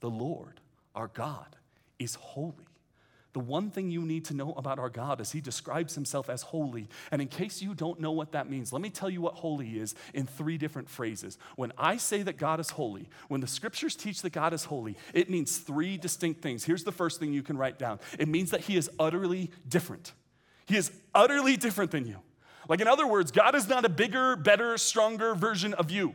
the 0.00 0.10
Lord, 0.10 0.60
our 0.94 1.08
God, 1.08 1.56
is 1.98 2.14
holy. 2.14 2.68
The 3.34 3.40
one 3.40 3.70
thing 3.70 3.90
you 3.90 4.02
need 4.02 4.24
to 4.26 4.34
know 4.34 4.52
about 4.54 4.78
our 4.78 4.88
God 4.88 5.20
is 5.20 5.32
He 5.32 5.40
describes 5.40 5.94
Himself 5.94 6.30
as 6.30 6.42
holy. 6.42 6.88
And 7.10 7.20
in 7.20 7.28
case 7.28 7.60
you 7.60 7.74
don't 7.74 8.00
know 8.00 8.10
what 8.10 8.32
that 8.32 8.48
means, 8.48 8.72
let 8.72 8.80
me 8.80 8.90
tell 8.90 9.10
you 9.10 9.20
what 9.20 9.34
holy 9.34 9.78
is 9.78 9.94
in 10.14 10.26
three 10.26 10.56
different 10.56 10.88
phrases. 10.88 11.36
When 11.56 11.72
I 11.76 11.98
say 11.98 12.22
that 12.22 12.38
God 12.38 12.58
is 12.58 12.70
holy, 12.70 13.08
when 13.28 13.40
the 13.40 13.46
scriptures 13.46 13.94
teach 13.94 14.22
that 14.22 14.32
God 14.32 14.54
is 14.54 14.64
holy, 14.64 14.96
it 15.12 15.28
means 15.28 15.58
three 15.58 15.98
distinct 15.98 16.40
things. 16.40 16.64
Here's 16.64 16.84
the 16.84 16.92
first 16.92 17.20
thing 17.20 17.32
you 17.32 17.42
can 17.42 17.58
write 17.58 17.78
down 17.78 18.00
it 18.18 18.28
means 18.28 18.50
that 18.50 18.62
He 18.62 18.76
is 18.76 18.90
utterly 18.98 19.50
different. 19.68 20.14
He 20.66 20.76
is 20.76 20.90
utterly 21.14 21.56
different 21.56 21.90
than 21.90 22.06
you. 22.06 22.16
Like, 22.68 22.80
in 22.80 22.88
other 22.88 23.06
words, 23.06 23.30
God 23.30 23.54
is 23.54 23.68
not 23.68 23.84
a 23.84 23.88
bigger, 23.88 24.36
better, 24.36 24.76
stronger 24.78 25.34
version 25.34 25.74
of 25.74 25.90
you. 25.90 26.14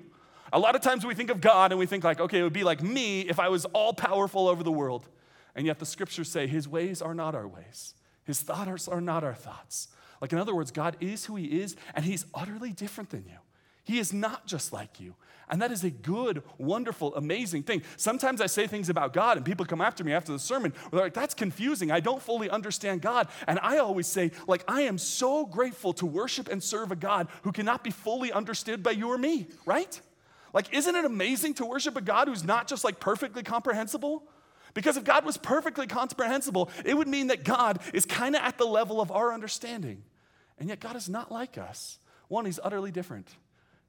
A 0.54 0.60
lot 0.60 0.76
of 0.76 0.82
times 0.82 1.04
we 1.06 1.16
think 1.16 1.32
of 1.32 1.42
God 1.42 1.72
and 1.72 1.80
we 1.80 1.88
think, 1.88 2.04
like, 2.04 2.20
okay, 2.20 2.40
it 2.40 2.44
would 2.44 2.54
be 2.54 2.64
like 2.64 2.84
me 2.84 3.22
if 3.22 3.40
I 3.40 3.50
was 3.50 3.66
all 3.66 3.92
powerful 3.92 4.48
over 4.48 4.64
the 4.64 4.72
world. 4.72 5.10
And 5.56 5.66
yet 5.66 5.80
the 5.80 5.86
scriptures 5.86 6.30
say 6.30 6.46
his 6.46 6.68
ways 6.68 7.02
are 7.02 7.16
not 7.16 7.34
our 7.36 7.48
ways, 7.48 7.96
his 8.24 8.40
thoughts 8.40 8.88
are 8.88 9.02
not 9.02 9.24
our 9.24 9.34
thoughts. 9.34 9.88
Like, 10.22 10.32
in 10.32 10.38
other 10.38 10.56
words, 10.56 10.72
God 10.72 10.96
is 11.02 11.26
who 11.26 11.36
he 11.36 11.60
is, 11.60 11.76
and 11.94 12.06
he's 12.06 12.26
utterly 12.34 12.72
different 12.72 13.10
than 13.10 13.26
you. 13.26 13.40
He 13.84 14.00
is 14.00 14.14
not 14.14 14.48
just 14.48 14.72
like 14.72 15.02
you. 15.02 15.16
And 15.50 15.62
that 15.62 15.72
is 15.72 15.84
a 15.84 15.90
good, 15.90 16.44
wonderful, 16.58 17.14
amazing 17.16 17.64
thing. 17.64 17.82
Sometimes 17.98 18.40
I 18.40 18.46
say 18.46 18.66
things 18.66 18.88
about 18.88 19.12
God, 19.12 19.36
and 19.36 19.46
people 19.46 19.66
come 19.66 19.82
after 19.82 20.04
me 20.04 20.14
after 20.14 20.32
the 20.32 20.40
sermon. 20.40 20.72
They're 20.92 21.02
like, 21.02 21.14
that's 21.14 21.34
confusing. 21.34 21.92
I 21.92 22.00
don't 22.00 22.22
fully 22.22 22.50
understand 22.50 23.02
God. 23.02 23.28
And 23.48 23.60
I 23.62 23.80
always 23.80 24.08
say, 24.08 24.32
like, 24.48 24.64
I 24.70 24.84
am 24.84 24.98
so 24.98 25.46
grateful 25.46 25.92
to 25.94 26.06
worship 26.06 26.48
and 26.48 26.64
serve 26.64 26.94
a 26.94 26.96
God 26.96 27.28
who 27.42 27.52
cannot 27.52 27.84
be 27.84 27.92
fully 27.92 28.32
understood 28.32 28.82
by 28.82 28.92
you 28.92 29.10
or 29.10 29.18
me, 29.18 29.48
right? 29.66 30.00
Like, 30.54 30.72
isn't 30.74 30.96
it 30.96 31.04
amazing 31.04 31.56
to 31.56 31.66
worship 31.66 31.98
a 31.98 32.02
God 32.02 32.28
who's 32.28 32.44
not 32.44 32.68
just 32.68 32.84
like 32.84 33.00
perfectly 33.00 33.44
comprehensible? 33.44 34.24
Because 34.74 34.98
if 34.98 35.04
God 35.04 35.26
was 35.26 35.38
perfectly 35.38 35.88
comprehensible, 35.88 36.70
it 36.86 36.96
would 36.96 37.08
mean 37.08 37.28
that 37.28 37.44
God 37.44 37.80
is 37.94 38.06
kind 38.06 38.36
of 38.36 38.42
at 38.42 38.58
the 38.58 38.66
level 38.66 39.02
of 39.02 39.12
our 39.12 39.34
understanding. 39.34 40.04
And 40.60 40.70
yet, 40.70 40.80
God 40.80 40.96
is 40.96 41.10
not 41.10 41.32
like 41.32 41.58
us. 41.58 42.00
One, 42.28 42.46
He's 42.46 42.60
utterly 42.64 42.92
different. 42.92 43.28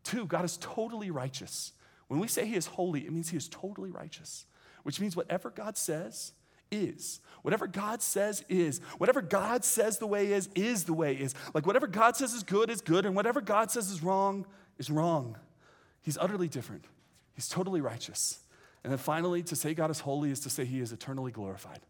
Two, 0.03 0.27
God 0.27 0.45
is 0.45 0.59
totally 0.59 1.11
righteous. 1.11 1.73
When 2.09 2.21
we 2.21 2.29
say 2.29 2.47
He 2.47 2.57
is 2.57 2.67
holy, 2.67 3.07
it 3.07 3.13
means 3.13 3.31
He 3.31 3.37
is 3.37 3.49
totally 3.49 3.91
righteous, 3.91 4.47
which 4.83 5.01
means 5.01 5.17
whatever 5.17 5.51
God 5.51 5.77
says 5.77 6.33
is. 6.71 7.21
Whatever 7.43 7.67
God 7.67 8.03
says 8.03 8.45
is. 8.49 8.81
Whatever 8.99 9.23
God 9.23 9.65
says 9.65 9.99
the 9.99 10.07
way 10.07 10.33
is, 10.33 10.49
is 10.55 10.85
the 10.85 10.95
way 10.95 11.15
is. 11.15 11.35
Like 11.53 11.67
whatever 11.67 11.87
God 11.87 12.17
says 12.17 12.33
is 12.33 12.43
good 12.43 12.71
is 12.71 12.81
good, 12.81 13.07
and 13.07 13.15
whatever 13.15 13.41
God 13.41 13.71
says 13.71 13.91
is 13.91 14.03
wrong 14.03 14.47
is 14.79 14.91
wrong. 14.91 15.37
He's 16.05 16.19
utterly 16.19 16.47
different. 16.49 16.85
He's 17.35 17.49
totally 17.49 17.81
righteous. 17.81 18.39
And 18.85 18.93
then 18.93 18.99
finally, 18.99 19.43
to 19.45 19.57
say 19.57 19.75
God 19.75 19.91
is 19.91 20.01
holy 20.01 20.31
is 20.31 20.41
to 20.41 20.51
say 20.51 20.65
he 20.65 20.79
is 20.81 20.93
eternally 20.93 21.33
glorified. 21.33 21.81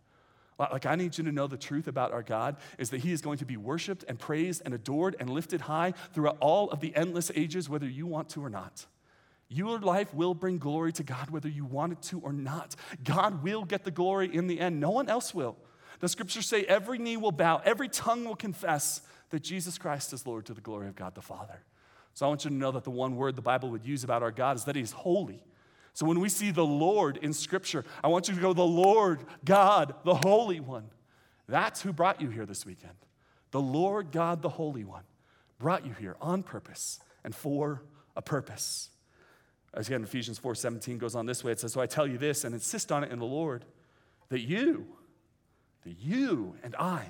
Like, 0.59 0.87
I 0.87 0.95
need 0.95 1.19
you 1.19 1.25
to 1.25 1.33
know 1.33 1.49
the 1.49 1.57
truth 1.57 1.89
about 1.89 2.13
our 2.13 2.23
God 2.23 2.57
is 2.79 2.91
that 2.91 2.99
He 2.99 3.11
is 3.11 3.21
going 3.21 3.39
to 3.39 3.45
be 3.45 3.57
worshiped 3.57 4.05
and 4.07 4.19
praised 4.19 4.63
and 4.65 4.73
adored 4.73 5.17
and 5.19 5.29
lifted 5.29 5.63
high 5.63 5.95
throughout 6.13 6.37
all 6.39 6.71
of 6.71 6.79
the 6.79 6.95
endless 6.95 7.33
ages, 7.35 7.69
whether 7.69 7.89
you 7.89 8.07
want 8.07 8.29
to 8.31 8.45
or 8.45 8.49
not. 8.49 8.87
Your 9.49 9.79
life 9.81 10.15
will 10.15 10.33
bring 10.33 10.59
glory 10.59 10.93
to 10.93 11.03
God 11.03 11.31
whether 11.31 11.49
you 11.49 11.65
want 11.65 11.93
it 11.93 12.03
to 12.03 12.21
or 12.21 12.33
not. 12.33 12.77
God 13.03 13.43
will 13.43 13.65
get 13.65 13.85
the 13.85 13.91
glory 13.91 14.33
in 14.33 14.47
the 14.47 14.61
end. 14.61 14.81
No 14.81 14.91
one 14.91 15.09
else 15.09 15.35
will. 15.35 15.57
The 16.01 16.09
scriptures 16.09 16.47
say 16.47 16.63
every 16.63 16.99
knee 16.99 17.17
will 17.17 17.33
bow, 17.33 17.61
every 17.65 17.89
tongue 17.89 18.25
will 18.25 18.37
confess 18.37 19.01
that 19.31 19.43
Jesus 19.43 19.77
Christ 19.77 20.13
is 20.13 20.27
Lord 20.27 20.47
to 20.47 20.55
the 20.55 20.61
glory 20.61 20.89
of 20.89 20.97
God 20.97 21.15
the 21.15 21.23
Father. 21.23 21.61
So 22.15 22.25
I 22.25 22.29
want 22.29 22.45
you 22.45 22.51
to 22.51 22.57
know 22.57 22.71
that 22.71 22.85
the 22.85 22.91
one 22.91 23.17
word 23.17 23.37
the 23.37 23.43
Bible 23.43 23.71
would 23.71 23.85
use 23.85 24.05
about 24.05 24.23
our 24.23 24.31
God 24.31 24.57
is 24.57 24.65
that 24.65 24.77
he's 24.77 24.93
holy. 24.93 25.43
So 25.93 26.07
when 26.07 26.21
we 26.21 26.29
see 26.29 26.51
the 26.51 26.65
Lord 26.65 27.19
in 27.19 27.33
Scripture, 27.33 27.85
I 28.03 28.09
want 28.09 28.29
you 28.29 28.35
to 28.35 28.41
go, 28.41 28.53
the 28.53 28.63
Lord, 28.63 29.25
God, 29.45 29.95
the 30.05 30.15
Holy 30.15 30.61
One. 30.61 30.91
That's 31.49 31.83
who 31.83 31.93
brought 31.93 32.21
you 32.21 32.31
here 32.31 32.47
this 32.47 32.65
weekend. 32.65 32.95
The 33.51 33.61
Lord 33.61 34.11
God, 34.11 34.43
the 34.43 34.49
Holy 34.49 34.85
One, 34.85 35.05
brought 35.59 35.87
you 35.87 35.93
here 35.93 36.17
on 36.21 36.43
purpose 36.43 37.01
and 37.23 37.35
for 37.35 37.83
a 38.17 38.23
purpose. 38.23 38.91
As 39.73 39.89
again, 39.89 40.05
Ephesians 40.05 40.39
4 40.39 40.55
17 40.55 40.99
goes 40.99 41.15
on 41.15 41.27
this 41.27 41.43
way. 41.43 41.53
It 41.53 41.61
says, 41.61 41.73
So 41.73 41.81
I 41.81 41.87
tell 41.87 42.07
you 42.07 42.19
this 42.19 42.45
and 42.45 42.55
insist 42.55 42.93
on 42.93 43.05
it 43.05 43.13
in 43.13 43.19
the 43.19 43.25
Lord, 43.25 43.65
that 44.29 44.41
you, 44.41 44.87
that 45.85 45.99
you 45.99 46.57
and 46.63 46.75
I 46.77 47.07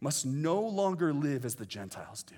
must 0.00 0.26
no 0.26 0.60
longer 0.60 1.12
live 1.12 1.44
as 1.44 1.54
the 1.54 1.66
Gentiles 1.66 2.22
do. 2.22 2.34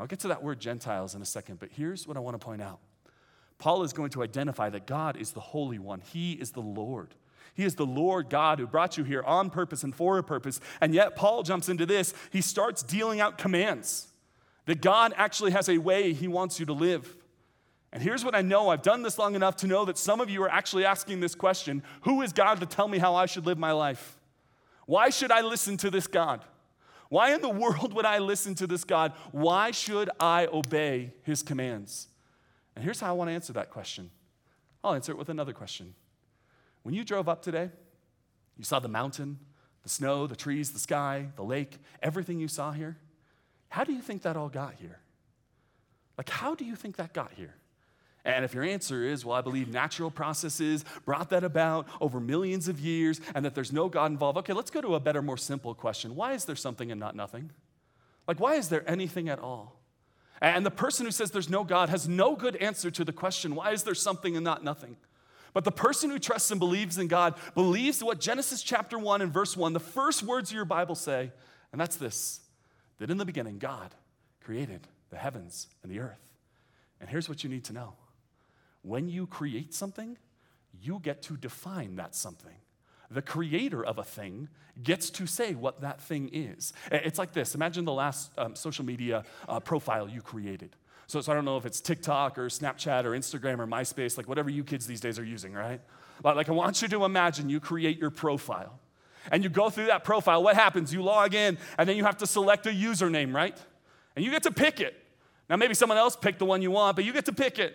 I'll 0.00 0.06
get 0.06 0.20
to 0.20 0.28
that 0.28 0.42
word 0.42 0.58
Gentiles 0.58 1.14
in 1.14 1.20
a 1.20 1.26
second, 1.26 1.60
but 1.60 1.68
here's 1.76 2.08
what 2.08 2.16
I 2.16 2.20
want 2.20 2.40
to 2.40 2.44
point 2.44 2.62
out. 2.62 2.78
Paul 3.58 3.82
is 3.82 3.92
going 3.92 4.08
to 4.12 4.22
identify 4.22 4.70
that 4.70 4.86
God 4.86 5.18
is 5.18 5.32
the 5.32 5.40
Holy 5.40 5.78
One, 5.78 6.00
He 6.00 6.32
is 6.32 6.52
the 6.52 6.62
Lord. 6.62 7.14
He 7.52 7.64
is 7.64 7.74
the 7.74 7.84
Lord 7.84 8.30
God 8.30 8.58
who 8.58 8.66
brought 8.66 8.96
you 8.96 9.04
here 9.04 9.22
on 9.22 9.50
purpose 9.50 9.82
and 9.82 9.94
for 9.94 10.16
a 10.16 10.22
purpose. 10.22 10.60
And 10.80 10.94
yet, 10.94 11.16
Paul 11.16 11.42
jumps 11.42 11.68
into 11.68 11.84
this. 11.84 12.14
He 12.30 12.40
starts 12.40 12.82
dealing 12.82 13.20
out 13.20 13.36
commands 13.36 14.08
that 14.64 14.80
God 14.80 15.12
actually 15.16 15.50
has 15.50 15.68
a 15.68 15.76
way 15.76 16.14
He 16.14 16.28
wants 16.28 16.58
you 16.58 16.64
to 16.66 16.72
live. 16.72 17.14
And 17.92 18.02
here's 18.02 18.24
what 18.24 18.34
I 18.34 18.40
know 18.40 18.70
I've 18.70 18.82
done 18.82 19.02
this 19.02 19.18
long 19.18 19.34
enough 19.34 19.56
to 19.56 19.66
know 19.66 19.84
that 19.84 19.98
some 19.98 20.20
of 20.20 20.30
you 20.30 20.42
are 20.44 20.48
actually 20.48 20.86
asking 20.86 21.20
this 21.20 21.34
question 21.34 21.82
Who 22.02 22.22
is 22.22 22.32
God 22.32 22.60
to 22.60 22.66
tell 22.66 22.88
me 22.88 22.96
how 22.96 23.16
I 23.16 23.26
should 23.26 23.44
live 23.44 23.58
my 23.58 23.72
life? 23.72 24.16
Why 24.86 25.10
should 25.10 25.30
I 25.30 25.42
listen 25.42 25.76
to 25.78 25.90
this 25.90 26.06
God? 26.06 26.42
Why 27.10 27.34
in 27.34 27.42
the 27.42 27.50
world 27.50 27.92
would 27.92 28.06
I 28.06 28.18
listen 28.18 28.54
to 28.54 28.66
this 28.66 28.84
God? 28.84 29.12
Why 29.32 29.72
should 29.72 30.08
I 30.18 30.46
obey 30.46 31.12
His 31.24 31.42
commands? 31.42 32.08
And 32.74 32.84
here's 32.84 33.00
how 33.00 33.10
I 33.10 33.12
want 33.12 33.28
to 33.28 33.34
answer 33.34 33.52
that 33.52 33.68
question 33.68 34.10
I'll 34.82 34.94
answer 34.94 35.12
it 35.12 35.18
with 35.18 35.28
another 35.28 35.52
question. 35.52 35.94
When 36.82 36.94
you 36.94 37.04
drove 37.04 37.28
up 37.28 37.42
today, 37.42 37.68
you 38.56 38.64
saw 38.64 38.78
the 38.78 38.88
mountain, 38.88 39.38
the 39.82 39.88
snow, 39.88 40.26
the 40.26 40.36
trees, 40.36 40.70
the 40.70 40.78
sky, 40.78 41.26
the 41.36 41.42
lake, 41.42 41.78
everything 42.02 42.38
you 42.38 42.48
saw 42.48 42.72
here. 42.72 42.96
How 43.68 43.84
do 43.84 43.92
you 43.92 44.00
think 44.00 44.22
that 44.22 44.36
all 44.36 44.48
got 44.48 44.74
here? 44.74 45.00
Like, 46.16 46.28
how 46.28 46.54
do 46.54 46.64
you 46.64 46.76
think 46.76 46.96
that 46.96 47.12
got 47.12 47.32
here? 47.34 47.54
And 48.24 48.44
if 48.44 48.52
your 48.52 48.64
answer 48.64 49.02
is, 49.02 49.24
well, 49.24 49.36
I 49.36 49.40
believe 49.40 49.68
natural 49.68 50.10
processes 50.10 50.84
brought 51.04 51.30
that 51.30 51.42
about 51.42 51.88
over 52.00 52.20
millions 52.20 52.68
of 52.68 52.78
years 52.78 53.20
and 53.34 53.44
that 53.44 53.54
there's 53.54 53.72
no 53.72 53.88
God 53.88 54.10
involved, 54.10 54.38
okay, 54.38 54.52
let's 54.52 54.70
go 54.70 54.80
to 54.80 54.94
a 54.94 55.00
better, 55.00 55.22
more 55.22 55.38
simple 55.38 55.74
question. 55.74 56.14
Why 56.14 56.34
is 56.34 56.44
there 56.44 56.56
something 56.56 56.90
and 56.90 57.00
not 57.00 57.16
nothing? 57.16 57.50
Like, 58.28 58.38
why 58.38 58.54
is 58.54 58.68
there 58.68 58.88
anything 58.88 59.28
at 59.28 59.38
all? 59.38 59.80
And 60.42 60.64
the 60.64 60.70
person 60.70 61.06
who 61.06 61.12
says 61.12 61.30
there's 61.30 61.50
no 61.50 61.64
God 61.64 61.88
has 61.88 62.08
no 62.08 62.34
good 62.36 62.56
answer 62.56 62.90
to 62.90 63.04
the 63.04 63.12
question, 63.12 63.54
why 63.54 63.72
is 63.72 63.82
there 63.82 63.94
something 63.94 64.36
and 64.36 64.44
not 64.44 64.64
nothing? 64.64 64.96
But 65.52 65.64
the 65.64 65.72
person 65.72 66.10
who 66.10 66.18
trusts 66.18 66.50
and 66.50 66.60
believes 66.60 66.96
in 66.96 67.08
God 67.08 67.34
believes 67.54 68.02
what 68.02 68.20
Genesis 68.20 68.62
chapter 68.62 68.98
1 68.98 69.20
and 69.20 69.32
verse 69.32 69.56
1, 69.56 69.72
the 69.72 69.80
first 69.80 70.22
words 70.22 70.50
of 70.50 70.56
your 70.56 70.64
Bible 70.64 70.94
say, 70.94 71.32
and 71.72 71.80
that's 71.80 71.96
this 71.96 72.40
that 72.98 73.10
in 73.10 73.16
the 73.16 73.24
beginning, 73.24 73.58
God 73.58 73.94
created 74.44 74.86
the 75.08 75.16
heavens 75.16 75.68
and 75.82 75.90
the 75.90 76.00
earth. 76.00 76.20
And 77.00 77.08
here's 77.08 77.28
what 77.28 77.42
you 77.42 77.48
need 77.50 77.64
to 77.64 77.72
know 77.72 77.94
when 78.82 79.08
you 79.08 79.26
create 79.26 79.74
something, 79.74 80.16
you 80.80 81.00
get 81.00 81.22
to 81.22 81.36
define 81.36 81.96
that 81.96 82.14
something 82.14 82.56
the 83.10 83.22
creator 83.22 83.84
of 83.84 83.98
a 83.98 84.04
thing 84.04 84.48
gets 84.82 85.10
to 85.10 85.26
say 85.26 85.54
what 85.54 85.80
that 85.80 86.00
thing 86.00 86.30
is. 86.32 86.72
It's 86.90 87.18
like 87.18 87.32
this 87.32 87.54
imagine 87.54 87.84
the 87.84 87.92
last 87.92 88.30
um, 88.38 88.54
social 88.54 88.84
media 88.84 89.24
uh, 89.48 89.60
profile 89.60 90.08
you 90.08 90.22
created. 90.22 90.76
So, 91.06 91.20
so 91.20 91.32
I 91.32 91.34
don't 91.34 91.44
know 91.44 91.56
if 91.56 91.66
it's 91.66 91.80
TikTok 91.80 92.38
or 92.38 92.46
Snapchat 92.46 93.04
or 93.04 93.10
Instagram 93.10 93.58
or 93.58 93.66
MySpace, 93.66 94.16
like 94.16 94.28
whatever 94.28 94.48
you 94.48 94.62
kids 94.62 94.86
these 94.86 95.00
days 95.00 95.18
are 95.18 95.24
using, 95.24 95.52
right? 95.52 95.80
Like, 96.22 96.48
I 96.48 96.52
want 96.52 96.82
you 96.82 96.88
to 96.88 97.04
imagine 97.04 97.48
you 97.48 97.58
create 97.58 97.98
your 97.98 98.10
profile. 98.10 98.78
And 99.32 99.42
you 99.42 99.50
go 99.50 99.70
through 99.70 99.86
that 99.86 100.04
profile. 100.04 100.42
What 100.42 100.54
happens? 100.54 100.92
You 100.92 101.02
log 101.02 101.34
in, 101.34 101.58
and 101.78 101.88
then 101.88 101.96
you 101.96 102.04
have 102.04 102.18
to 102.18 102.26
select 102.26 102.66
a 102.66 102.70
username, 102.70 103.34
right? 103.34 103.56
And 104.14 104.24
you 104.24 104.30
get 104.30 104.44
to 104.44 104.52
pick 104.52 104.80
it. 104.80 104.94
Now, 105.48 105.56
maybe 105.56 105.74
someone 105.74 105.98
else 105.98 106.14
picked 106.14 106.38
the 106.38 106.44
one 106.44 106.62
you 106.62 106.70
want, 106.70 106.94
but 106.94 107.04
you 107.04 107.12
get 107.12 107.24
to 107.24 107.32
pick 107.32 107.58
it. 107.58 107.74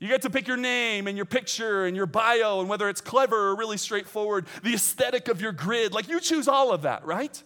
You 0.00 0.08
get 0.08 0.22
to 0.22 0.30
pick 0.30 0.48
your 0.48 0.56
name 0.56 1.06
and 1.06 1.16
your 1.16 1.26
picture 1.26 1.84
and 1.84 1.94
your 1.94 2.06
bio 2.06 2.60
and 2.60 2.68
whether 2.68 2.88
it's 2.88 3.02
clever 3.02 3.50
or 3.50 3.56
really 3.56 3.76
straightforward, 3.76 4.46
the 4.62 4.74
aesthetic 4.74 5.28
of 5.28 5.42
your 5.42 5.52
grid. 5.52 5.92
Like 5.92 6.08
you 6.08 6.20
choose 6.20 6.48
all 6.48 6.72
of 6.72 6.82
that, 6.82 7.04
right? 7.04 7.40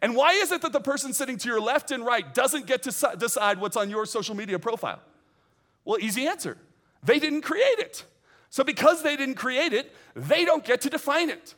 And 0.00 0.16
why 0.16 0.32
is 0.32 0.50
it 0.50 0.62
that 0.62 0.72
the 0.72 0.80
person 0.80 1.12
sitting 1.12 1.36
to 1.36 1.48
your 1.48 1.60
left 1.60 1.90
and 1.90 2.04
right 2.04 2.32
doesn't 2.32 2.66
get 2.66 2.82
to 2.84 3.16
decide 3.18 3.60
what's 3.60 3.76
on 3.76 3.90
your 3.90 4.06
social 4.06 4.34
media 4.34 4.58
profile? 4.58 5.00
Well, 5.84 5.98
easy 6.00 6.26
answer. 6.26 6.56
They 7.02 7.18
didn't 7.18 7.42
create 7.42 7.78
it. 7.78 8.04
So, 8.48 8.64
because 8.64 9.02
they 9.02 9.16
didn't 9.16 9.36
create 9.36 9.72
it, 9.72 9.94
they 10.16 10.44
don't 10.44 10.64
get 10.64 10.80
to 10.80 10.90
define 10.90 11.30
it. 11.30 11.54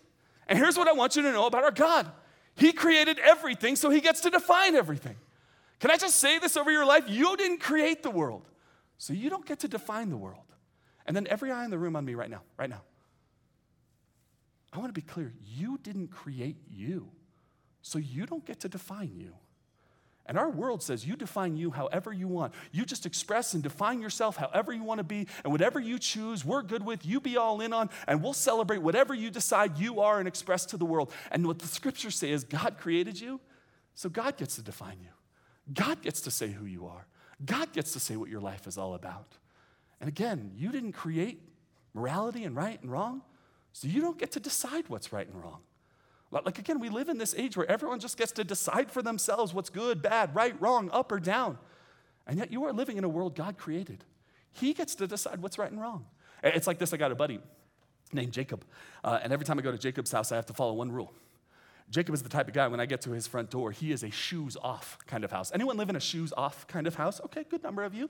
And 0.47 0.59
here's 0.59 0.77
what 0.77 0.89
I 0.89 0.93
want 0.93 1.17
you 1.17 1.23
to 1.23 1.33
know 1.33 1.47
about 1.47 1.65
our 1.65 1.71
God 1.71 2.11
He 2.55 2.73
created 2.73 3.19
everything, 3.19 3.77
so 3.77 3.89
He 3.91 4.01
gets 4.01 4.21
to 4.23 4.31
define 4.31 4.75
everything. 4.75 5.17
Can 5.81 5.91
I 5.91 5.97
just 5.97 6.17
say 6.17 6.39
this 6.39 6.57
over 6.57 6.71
your 6.71 6.85
life? 6.85 7.05
You 7.09 7.37
didn't 7.37 7.61
create 7.61 8.03
the 8.03 8.11
world, 8.11 8.47
so 9.03 9.13
you 9.13 9.31
don't 9.31 9.45
get 9.45 9.59
to 9.59 9.67
define 9.67 10.11
the 10.11 10.17
world. 10.17 10.45
And 11.07 11.17
then, 11.17 11.27
every 11.27 11.51
eye 11.51 11.65
in 11.65 11.73
the 11.73 11.79
room 11.79 11.97
on 11.97 12.05
me 12.05 12.15
right 12.15 12.31
now, 12.31 12.43
right 12.57 12.71
now. 12.71 12.83
I 14.73 14.79
want 14.79 14.91
to 14.91 15.01
be 15.01 15.05
clear 15.05 15.35
you 15.45 15.81
didn't 15.83 16.13
create 16.13 16.59
you. 16.71 17.11
So 17.81 17.99
you 17.99 18.27
don't 18.27 18.47
get 18.47 18.61
to 18.61 18.69
define 18.69 19.17
you. 19.17 19.33
And 20.25 20.39
our 20.39 20.49
world 20.49 20.85
says 20.85 21.05
you 21.05 21.17
define 21.17 21.57
you 21.57 21.73
however 21.73 22.13
you 22.13 22.29
want. 22.29 22.55
You 22.71 22.85
just 22.85 23.05
express 23.05 23.55
and 23.55 23.63
define 23.65 24.01
yourself 24.01 24.37
however 24.37 24.73
you 24.73 24.85
want 24.85 24.99
to 24.99 25.05
be, 25.05 25.27
and 25.43 25.51
whatever 25.51 25.81
you 25.81 25.99
choose, 25.99 26.45
we're 26.45 26.63
good 26.63 26.87
with, 26.87 27.05
you 27.05 27.21
be 27.21 27.37
all 27.37 27.61
in 27.61 27.73
on, 27.73 27.91
and 28.07 28.23
we'll 28.23 28.33
celebrate 28.33 28.83
whatever 28.83 29.15
you 29.15 29.33
decide 29.33 29.79
you 29.79 30.01
are 30.01 30.21
and 30.21 30.29
express 30.29 30.65
to 30.67 30.77
the 30.77 30.85
world. 30.85 31.13
And 31.33 31.45
what 31.45 31.59
the 31.59 31.67
scriptures 31.67 32.15
say 32.15 32.31
is 32.31 32.45
God 32.45 32.79
created 32.79 33.21
you, 33.21 33.41
so 33.97 34.09
God 34.09 34.37
gets 34.37 34.55
to 34.55 34.63
define 34.63 35.01
you. 35.01 35.11
God 35.75 36.03
gets 36.03 36.21
to 36.21 36.31
say 36.31 36.53
who 36.53 36.67
you 36.67 36.87
are. 36.87 37.09
God 37.45 37.73
gets 37.73 37.93
to 37.93 38.01
say 38.01 38.17
what 38.17 38.29
your 38.31 38.41
life 38.41 38.67
is 38.67 38.79
all 38.79 38.95
about. 38.95 39.37
And 40.01 40.09
again, 40.09 40.53
you 40.57 40.71
didn't 40.71 40.93
create 40.93 41.41
morality 41.95 42.45
and 42.45 42.57
right 42.57 42.81
and 42.83 42.91
wrong, 42.91 43.23
so 43.73 43.89
you 43.89 44.01
don't 44.01 44.19
get 44.19 44.33
to 44.33 44.41
decide 44.41 44.89
what's 44.89 45.13
right 45.13 45.27
and 45.27 45.41
wrong. 45.43 45.61
Like, 46.31 46.59
again, 46.59 46.81
we 46.81 46.89
live 46.89 47.11
in 47.11 47.19
this 47.19 47.35
age 47.37 47.59
where 47.59 47.71
everyone 47.71 48.01
just 48.01 48.17
gets 48.17 48.33
to 48.33 48.45
decide 48.45 48.91
for 48.91 49.03
themselves 49.03 49.53
what's 49.53 49.69
good, 49.69 50.01
bad, 50.01 50.35
right, 50.35 50.59
wrong, 50.63 50.89
up 50.91 51.13
or 51.13 51.21
down. 51.21 51.59
And 52.27 52.39
yet 52.39 52.51
you 52.51 52.65
are 52.65 52.73
living 52.73 52.97
in 52.97 53.05
a 53.05 53.09
world 53.09 53.37
God 53.37 53.59
created. 53.59 54.05
He 54.51 54.73
gets 54.73 54.95
to 54.97 55.07
decide 55.07 55.43
what's 55.43 55.59
right 55.59 55.71
and 55.71 55.81
wrong. 55.81 56.07
It's 56.43 56.67
like 56.67 56.79
this 56.79 56.95
I 56.95 56.97
got 56.97 57.13
a 57.13 57.15
buddy 57.15 57.39
named 58.13 58.33
Jacob. 58.33 58.65
Uh, 59.05 59.21
and 59.23 59.33
every 59.33 59.45
time 59.45 59.59
I 59.59 59.63
go 59.63 59.73
to 59.73 59.79
Jacob's 59.79 60.11
house, 60.11 60.33
I 60.33 60.37
have 60.37 60.47
to 60.47 60.55
follow 60.55 60.73
one 60.73 60.91
rule. 60.91 61.13
Jacob 61.93 62.15
is 62.15 62.23
the 62.23 62.29
type 62.29 62.49
of 62.49 62.55
guy, 62.55 62.67
when 62.69 62.81
I 62.81 62.87
get 62.87 63.03
to 63.03 63.13
his 63.13 63.27
front 63.27 63.51
door, 63.51 63.71
he 63.71 63.93
is 63.93 64.03
a 64.03 64.11
shoes 64.11 64.57
off 64.61 64.99
kind 65.07 65.25
of 65.25 65.31
house. 65.31 65.53
Anyone 65.55 65.77
live 65.77 65.91
in 65.91 65.97
a 65.97 66.01
shoes 66.01 66.33
off 66.37 66.67
kind 66.67 66.87
of 66.87 66.95
house? 66.95 67.21
Okay, 67.27 67.45
good 67.49 67.63
number 67.63 67.85
of 67.85 67.95
you 67.95 68.09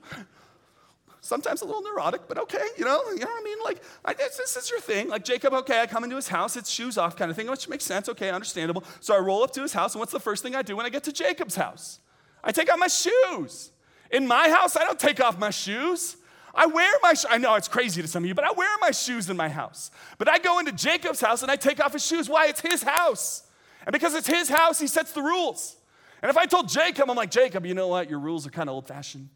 sometimes 1.23 1.61
a 1.61 1.65
little 1.65 1.81
neurotic, 1.81 2.27
but 2.27 2.37
okay, 2.37 2.65
you 2.77 2.83
know, 2.83 3.01
you 3.11 3.19
know 3.19 3.27
what 3.27 3.41
I 3.41 3.43
mean? 3.43 3.57
Like, 3.63 3.81
I, 4.03 4.13
this, 4.13 4.35
this, 4.35 4.57
is 4.57 4.69
your 4.69 4.81
thing. 4.81 5.07
Like 5.07 5.23
Jacob, 5.23 5.53
okay, 5.53 5.81
I 5.81 5.87
come 5.87 6.03
into 6.03 6.17
his 6.17 6.27
house, 6.27 6.57
it's 6.57 6.69
shoes 6.69 6.97
off 6.97 7.15
kind 7.15 7.31
of 7.31 7.37
thing, 7.37 7.49
which 7.49 7.67
makes 7.69 7.85
sense, 7.85 8.09
okay, 8.09 8.29
understandable. 8.29 8.83
So 8.99 9.15
I 9.15 9.19
roll 9.19 9.41
up 9.41 9.51
to 9.51 9.61
his 9.61 9.71
house, 9.71 9.95
and 9.95 9.99
what's 9.99 10.11
the 10.11 10.19
first 10.19 10.43
thing 10.43 10.53
I 10.53 10.61
do 10.61 10.75
when 10.75 10.85
I 10.85 10.89
get 10.89 11.03
to 11.05 11.13
Jacob's 11.13 11.55
house? 11.55 11.99
I 12.43 12.51
take 12.51 12.71
off 12.71 12.77
my 12.77 12.87
shoes. 12.87 13.71
In 14.11 14.27
my 14.27 14.49
house, 14.49 14.75
I 14.75 14.83
don't 14.83 14.99
take 14.99 15.23
off 15.23 15.39
my 15.39 15.49
shoes. 15.49 16.17
I 16.53 16.67
wear 16.67 16.91
my 17.01 17.15
I 17.29 17.37
know 17.37 17.55
it's 17.55 17.69
crazy 17.69 18.01
to 18.01 18.07
some 18.07 18.23
of 18.23 18.27
you, 18.27 18.35
but 18.35 18.43
I 18.43 18.51
wear 18.51 18.69
my 18.79 18.91
shoes 18.91 19.29
in 19.29 19.37
my 19.37 19.49
house. 19.49 19.91
But 20.17 20.29
I 20.29 20.37
go 20.37 20.59
into 20.59 20.73
Jacob's 20.73 21.21
house 21.21 21.41
and 21.41 21.49
I 21.49 21.55
take 21.55 21.83
off 21.83 21.93
his 21.93 22.05
shoes. 22.05 22.29
Why? 22.29 22.47
It's 22.47 22.61
his 22.61 22.83
house. 22.83 23.43
And 23.85 23.93
because 23.93 24.15
it's 24.15 24.27
his 24.27 24.49
house, 24.49 24.79
he 24.79 24.87
sets 24.87 25.11
the 25.11 25.21
rules. 25.21 25.75
And 26.21 26.29
if 26.29 26.37
I 26.37 26.45
told 26.45 26.69
Jacob, 26.69 27.09
I'm 27.09 27.17
like, 27.17 27.31
Jacob, 27.31 27.65
you 27.65 27.73
know 27.73 27.89
what? 27.89 28.09
Your 28.09 28.19
rules 28.19 28.47
are 28.47 28.49
kind 28.49 28.69
of 28.69 28.75
old 28.75 28.87
fashioned, 28.87 29.29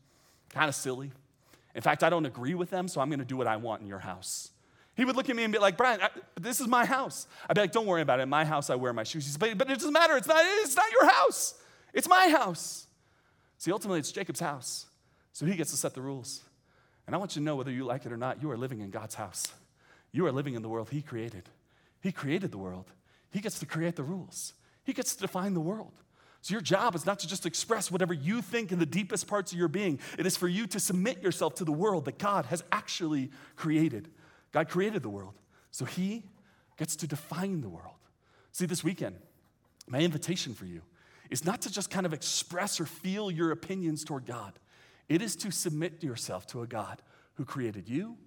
kind 0.50 0.70
of 0.70 0.76
silly. 0.76 1.12
In 1.76 1.82
fact, 1.82 2.02
I 2.02 2.10
don't 2.10 2.26
agree 2.26 2.56
with 2.56 2.70
them, 2.70 2.88
so 2.88 3.02
I'm 3.02 3.10
going 3.10 3.20
to 3.20 3.26
do 3.26 3.38
what 3.38 3.48
I 3.48 3.58
want 3.58 3.82
in 3.82 3.88
your 3.88 4.00
house. 4.00 4.52
He 4.96 5.06
would 5.06 5.16
look 5.16 5.30
at 5.30 5.36
me 5.36 5.44
and 5.44 5.54
be 5.54 5.60
like, 5.60 5.78
Brian, 5.78 6.02
I, 6.02 6.10
this 6.40 6.60
is 6.60 6.68
my 6.68 6.86
house. 6.86 7.28
I'd 7.48 7.54
be 7.54 7.62
like, 7.62 7.72
don't 7.72 7.86
worry 7.86 8.02
about 8.02 8.20
it. 8.20 8.24
In 8.24 8.30
my 8.30 8.46
house, 8.46 8.70
I 8.70 8.76
wear 8.76 8.94
my 8.94 9.04
shoes. 9.04 9.26
He 9.26 9.32
says, 9.32 9.38
but, 9.38 9.56
but 9.58 9.70
it 9.70 9.76
doesn't 9.76 9.94
matter. 9.94 10.18
It's 10.18 10.28
not, 10.28 10.44
it's 10.44 10.76
not 10.76 10.92
your 10.92 11.08
house. 11.08 11.54
It's 11.94 12.08
my 12.08 12.30
house. 12.30 12.88
See, 13.60 13.72
ultimately, 13.72 14.00
it's 14.00 14.12
Jacob's 14.12 14.40
house. 14.40 14.88
So 15.34 15.46
he 15.46 15.56
gets 15.56 15.70
to 15.70 15.78
set 15.78 15.94
the 15.94 16.02
rules. 16.02 16.42
And 17.06 17.16
I 17.16 17.20
want 17.20 17.36
you 17.36 17.42
to 17.42 17.46
know 17.46 17.56
whether 17.56 17.72
you 17.72 17.86
like 17.86 18.06
it 18.06 18.12
or 18.12 18.18
not, 18.18 18.42
you 18.42 18.50
are 18.50 18.58
living 18.58 18.80
in 18.80 18.90
God's 18.90 19.16
house. 19.16 19.48
You 20.12 20.26
are 20.26 20.32
living 20.32 20.56
in 20.56 20.62
the 20.62 20.70
world 20.70 20.90
He 20.90 21.02
created. 21.02 21.44
He 22.02 22.12
created 22.12 22.52
the 22.52 22.58
world. 22.58 22.92
He 23.32 23.40
gets 23.40 23.60
to 23.60 23.66
create 23.66 23.96
the 23.96 24.04
rules, 24.04 24.54
He 24.84 24.94
gets 24.94 25.16
to 25.16 25.22
define 25.22 25.54
the 25.54 25.62
world. 25.62 25.94
So, 26.42 26.54
your 26.54 26.62
job 26.62 26.96
is 26.96 27.06
not 27.06 27.20
to 27.20 27.28
just 27.28 27.46
express 27.46 27.92
whatever 27.92 28.14
you 28.14 28.42
think 28.42 28.72
in 28.72 28.80
the 28.80 28.86
deepest 28.86 29.28
parts 29.28 29.52
of 29.52 29.58
your 29.58 29.68
being, 29.68 30.00
it 30.18 30.26
is 30.26 30.38
for 30.38 30.48
you 30.48 30.68
to 30.68 30.80
submit 30.80 31.22
yourself 31.22 31.56
to 31.56 31.66
the 31.66 31.72
world 31.72 32.06
that 32.06 32.20
God 32.20 32.46
has 32.46 32.64
actually 32.72 33.32
created. 33.56 34.10
God 34.52 34.70
created 34.70 35.04
the 35.04 35.10
world, 35.10 35.34
so 35.72 35.84
He 35.84 36.24
gets 36.78 36.96
to 36.98 37.08
define 37.08 37.62
the 37.62 37.70
world. 37.70 37.96
See, 38.52 38.66
this 38.66 38.84
weekend, 38.84 39.16
my 39.88 40.00
invitation 40.00 40.54
for 40.54 40.66
you 40.66 40.82
is 41.30 41.44
not 41.44 41.62
to 41.64 41.72
just 41.72 41.90
kind 41.90 42.06
of 42.06 42.14
express 42.14 42.80
or 42.80 42.86
feel 42.86 43.30
your 43.30 43.52
opinions 43.52 44.04
toward 44.04 44.26
God, 44.26 44.54
it 45.10 45.22
is 45.22 45.36
to 45.38 45.52
submit 45.52 46.04
yourself 46.04 46.48
to 46.48 46.62
a 46.62 46.68
God 46.68 47.02
who 47.36 47.46
created 47.46 47.88
you, 47.90 48.18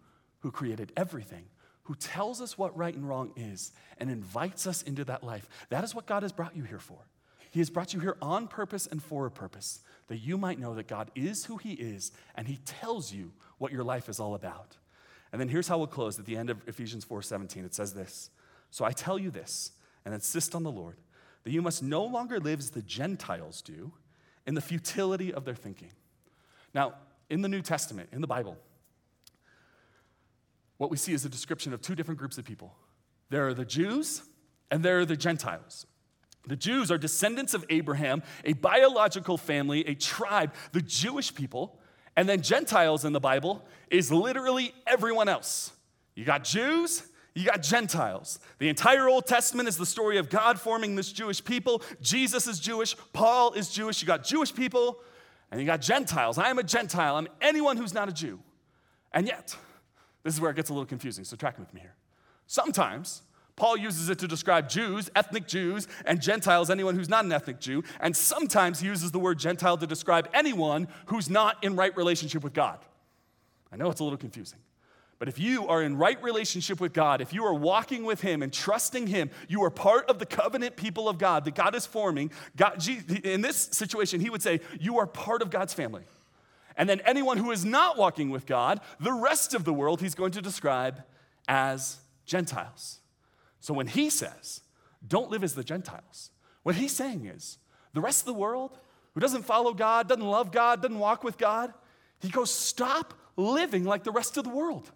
who 0.41 0.51
created 0.51 0.93
everything, 0.97 1.45
who 1.91 1.97
tells 1.97 2.41
us 2.41 2.57
what 2.57 2.77
right 2.79 2.95
and 2.95 3.09
wrong 3.09 3.33
is, 3.35 3.73
and 3.99 4.13
invites 4.13 4.65
us 4.65 4.81
into 4.83 5.03
that 5.03 5.25
life. 5.25 5.49
That 5.71 5.83
is 5.83 5.93
what 5.93 6.07
God 6.07 6.23
has 6.23 6.31
brought 6.31 6.55
you 6.55 6.63
here 6.63 6.79
for. 6.79 6.99
He 7.51 7.59
has 7.59 7.69
brought 7.69 7.93
you 7.93 7.99
here 7.99 8.17
on 8.23 8.47
purpose 8.47 8.87
and 8.87 9.03
for 9.03 9.27
a 9.27 9.31
purpose, 9.31 9.81
that 10.07 10.19
you 10.19 10.39
might 10.39 10.61
know 10.61 10.73
that 10.77 10.87
God 10.87 11.11
is 11.17 11.47
who 11.47 11.57
He 11.57 11.73
is, 11.73 12.13
and 12.37 12.47
He 12.47 12.59
tells 12.59 13.13
you 13.13 13.33
what 13.59 13.73
your 13.73 13.83
life 13.83 14.09
is 14.09 14.21
all 14.21 14.37
about. 14.37 14.77
And 15.33 15.41
then 15.41 15.49
here's 15.49 15.67
how 15.67 15.79
we'll 15.79 15.89
close 15.89 16.17
at 16.17 16.27
the 16.27 16.37
end 16.37 16.49
of 16.49 16.63
Ephesians 16.69 17.05
4:17. 17.05 17.65
It 17.65 17.75
says 17.75 17.93
this: 17.93 18.31
So 18.71 18.85
I 18.85 18.93
tell 18.93 19.19
you 19.19 19.33
this, 19.33 19.73
and 20.05 20.15
insist 20.15 20.55
on 20.55 20.63
the 20.63 20.71
Lord, 20.71 20.97
that 21.43 21.51
you 21.51 21.61
must 21.61 21.83
no 21.83 22.05
longer 22.05 22.39
live 22.39 22.61
as 22.61 22.71
the 22.71 22.83
Gentiles 22.83 23.63
do 23.63 23.91
in 24.47 24.55
the 24.55 24.61
futility 24.61 25.35
of 25.35 25.45
their 25.45 25.57
thinking. 25.57 25.91
Now, 26.73 26.95
in 27.29 27.43
the 27.43 27.49
New 27.49 27.63
Testament, 27.63 28.11
in 28.13 28.21
the 28.21 28.29
Bible, 28.29 28.59
what 30.81 30.91
we 30.91 30.97
see 30.97 31.13
is 31.13 31.27
a 31.27 31.29
description 31.29 31.75
of 31.75 31.83
two 31.83 31.95
different 31.95 32.19
groups 32.19 32.39
of 32.39 32.47
people. 32.47 32.75
There 33.29 33.47
are 33.47 33.53
the 33.53 33.67
Jews 33.67 34.23
and 34.71 34.83
there 34.83 35.01
are 35.01 35.05
the 35.05 35.15
Gentiles. 35.15 35.85
The 36.47 36.57
Jews 36.57 36.91
are 36.91 36.97
descendants 36.97 37.53
of 37.53 37.67
Abraham, 37.69 38.23
a 38.47 38.55
biological 38.55 39.37
family, 39.37 39.87
a 39.87 39.95
tribe, 39.95 40.55
the 40.73 40.81
Jewish 40.81 41.35
people. 41.35 41.79
And 42.17 42.27
then 42.27 42.41
Gentiles 42.41 43.05
in 43.05 43.13
the 43.13 43.21
Bible 43.21 43.63
is 43.91 44.11
literally 44.11 44.73
everyone 44.87 45.29
else. 45.29 45.71
You 46.15 46.25
got 46.25 46.45
Jews, 46.45 47.03
you 47.35 47.45
got 47.45 47.63
Gentiles. 47.63 48.39
The 48.59 48.71
entire 48.71 49.07
Old 49.07 49.27
Testament 49.27 49.69
is 49.69 49.77
the 49.77 49.85
story 49.85 50.17
of 50.17 50.31
God 50.31 50.59
forming 50.59 50.97
this 50.97 51.13
Jewish 51.13 51.45
people. 51.45 51.83
Jesus 52.01 52.47
is 52.47 52.59
Jewish, 52.59 52.97
Paul 53.13 53.53
is 53.53 53.69
Jewish. 53.69 54.01
You 54.01 54.07
got 54.07 54.25
Jewish 54.25 54.55
people, 54.55 55.01
and 55.51 55.61
you 55.61 55.67
got 55.67 55.83
Gentiles. 55.83 56.39
I 56.39 56.49
am 56.49 56.59
a 56.59 56.63
Gentile, 56.63 57.17
I'm 57.17 57.29
anyone 57.43 57.77
who's 57.77 57.93
not 57.93 58.09
a 58.09 58.13
Jew. 58.13 58.41
And 59.13 59.27
yet, 59.27 59.55
this 60.23 60.35
is 60.35 60.41
where 60.41 60.51
it 60.51 60.55
gets 60.55 60.71
a 60.71 60.73
little 60.73 60.87
confusing, 60.87 61.25
so 61.25 61.37
track 61.37 61.59
with 61.59 61.73
me 61.73 61.81
here. 61.81 61.95
Sometimes 62.47 63.23
Paul 63.57 63.77
uses 63.77 64.09
it 64.09 64.19
to 64.21 64.27
describe 64.27 64.71
Jews, 64.71 65.11
ethnic 65.15 65.47
Jews, 65.47 65.87
and 66.07 66.21
Gentiles, 66.21 66.71
anyone 66.71 66.95
who's 66.97 67.11
not 67.11 67.27
an 67.27 67.33
ethnic 67.33 67.61
Jew. 67.61 67.85
And 68.01 68.17
sometimes 68.17 68.81
he 68.81 68.87
uses 68.87 69.11
the 69.11 69.19
word 69.19 69.39
Gentile 69.39 69.77
to 69.77 69.87
describe 69.87 70.31
anyone 70.33 70.89
who's 71.07 71.29
not 71.29 71.63
in 71.63 71.77
right 71.77 71.95
relationship 71.95 72.43
with 72.43 72.55
God. 72.55 72.79
I 73.71 73.77
know 73.77 73.91
it's 73.91 74.01
a 74.01 74.05
little 74.05 74.19
confusing. 74.19 74.59
But 75.19 75.29
if 75.29 75.39
you 75.39 75.69
are 75.69 75.83
in 75.83 75.99
right 75.99 76.21
relationship 76.23 76.81
with 76.81 76.95
God, 76.95 77.21
if 77.21 77.35
you 77.35 77.45
are 77.45 77.53
walking 77.53 78.05
with 78.05 78.23
Him 78.23 78.43
and 78.43 78.51
trusting 78.51 79.07
Him, 79.07 79.31
you 79.47 79.63
are 79.63 79.71
part 79.71 80.09
of 80.09 80.19
the 80.19 80.25
covenant 80.25 80.77
people 80.77 81.11
of 81.11 81.19
God 81.19 81.45
that 81.45 81.55
God 81.55 81.75
is 81.75 81.85
forming. 81.85 82.33
God, 82.57 82.83
in 83.23 83.43
this 83.43 83.69
situation, 83.73 84.21
He 84.21 84.31
would 84.31 84.43
say, 84.43 84.61
You 84.81 84.99
are 84.99 85.07
part 85.07 85.43
of 85.43 85.51
God's 85.51 85.75
family. 85.75 86.05
And 86.77 86.89
then 86.89 87.01
anyone 87.05 87.39
who 87.39 87.51
is 87.51 87.65
not 87.65 87.99
walking 87.99 88.31
with 88.31 88.47
God, 88.47 88.81
the 88.99 89.13
rest 89.13 89.55
of 89.55 89.65
the 89.65 89.73
world, 89.73 90.01
He's 90.01 90.15
going 90.15 90.33
to 90.33 90.43
describe 90.43 91.03
as 91.49 91.99
Gentiles. 92.25 93.01
So 93.61 93.75
when 93.75 93.87
he 93.87 94.09
says, 94.09 94.63
don't 95.07 95.31
live 95.31 95.45
as 95.45 95.55
the 95.55 95.65
Gentiles, 95.65 96.31
what 96.63 96.75
he's 96.75 96.95
saying 96.95 97.27
is, 97.27 97.59
the 97.93 98.01
rest 98.01 98.21
of 98.21 98.27
the 98.27 98.35
world 98.35 98.79
who 99.15 99.21
doesn't 99.21 99.45
follow 99.45 99.75
God, 99.75 100.09
doesn't 100.09 100.25
love 100.25 100.53
God, 100.53 100.83
doesn't 100.83 100.99
walk 100.99 101.25
with 101.25 101.37
God, 101.37 101.73
he 102.21 102.29
goes, 102.29 102.51
stop 102.51 103.15
living 103.37 103.85
like 103.85 104.05
the 104.05 104.13
rest 104.13 104.37
of 104.37 104.45
the 104.45 104.51
world. 104.51 104.91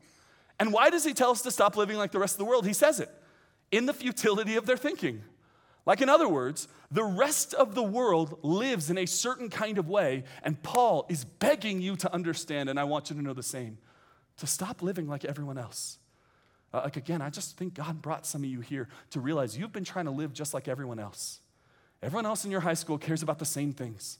And 0.60 0.72
why 0.72 0.90
does 0.90 1.04
he 1.04 1.12
tell 1.12 1.30
us 1.30 1.42
to 1.42 1.50
stop 1.50 1.76
living 1.76 1.96
like 1.96 2.12
the 2.12 2.18
rest 2.18 2.34
of 2.34 2.38
the 2.38 2.44
world? 2.44 2.66
He 2.66 2.72
says 2.72 3.00
it 3.00 3.10
in 3.72 3.87
the 3.87 3.92
futility 3.92 4.56
of 4.56 4.66
their 4.66 4.76
thinking. 4.76 5.22
Like, 5.86 6.00
in 6.00 6.08
other 6.08 6.28
words, 6.28 6.66
the 6.90 7.04
rest 7.04 7.52
of 7.52 7.74
the 7.74 7.82
world 7.82 8.38
lives 8.42 8.88
in 8.88 8.96
a 8.96 9.06
certain 9.06 9.50
kind 9.50 9.76
of 9.76 9.88
way, 9.88 10.24
and 10.42 10.62
Paul 10.62 11.06
is 11.10 11.24
begging 11.24 11.82
you 11.82 11.96
to 11.96 12.12
understand, 12.12 12.70
and 12.70 12.80
I 12.80 12.84
want 12.84 13.10
you 13.10 13.16
to 13.16 13.22
know 13.22 13.34
the 13.34 13.42
same 13.42 13.78
to 14.38 14.46
stop 14.46 14.82
living 14.82 15.06
like 15.06 15.24
everyone 15.24 15.58
else. 15.58 15.98
Uh, 16.72 16.80
like, 16.84 16.96
again, 16.96 17.22
I 17.22 17.30
just 17.30 17.56
think 17.56 17.74
God 17.74 18.02
brought 18.02 18.26
some 18.26 18.42
of 18.42 18.48
you 18.48 18.60
here 18.60 18.88
to 19.10 19.20
realize 19.20 19.56
you've 19.56 19.72
been 19.72 19.84
trying 19.84 20.06
to 20.06 20.10
live 20.10 20.32
just 20.32 20.54
like 20.54 20.66
everyone 20.66 20.98
else. 20.98 21.40
Everyone 22.02 22.26
else 22.26 22.44
in 22.44 22.50
your 22.50 22.60
high 22.60 22.74
school 22.74 22.98
cares 22.98 23.22
about 23.22 23.38
the 23.38 23.44
same 23.44 23.72
things. 23.72 24.18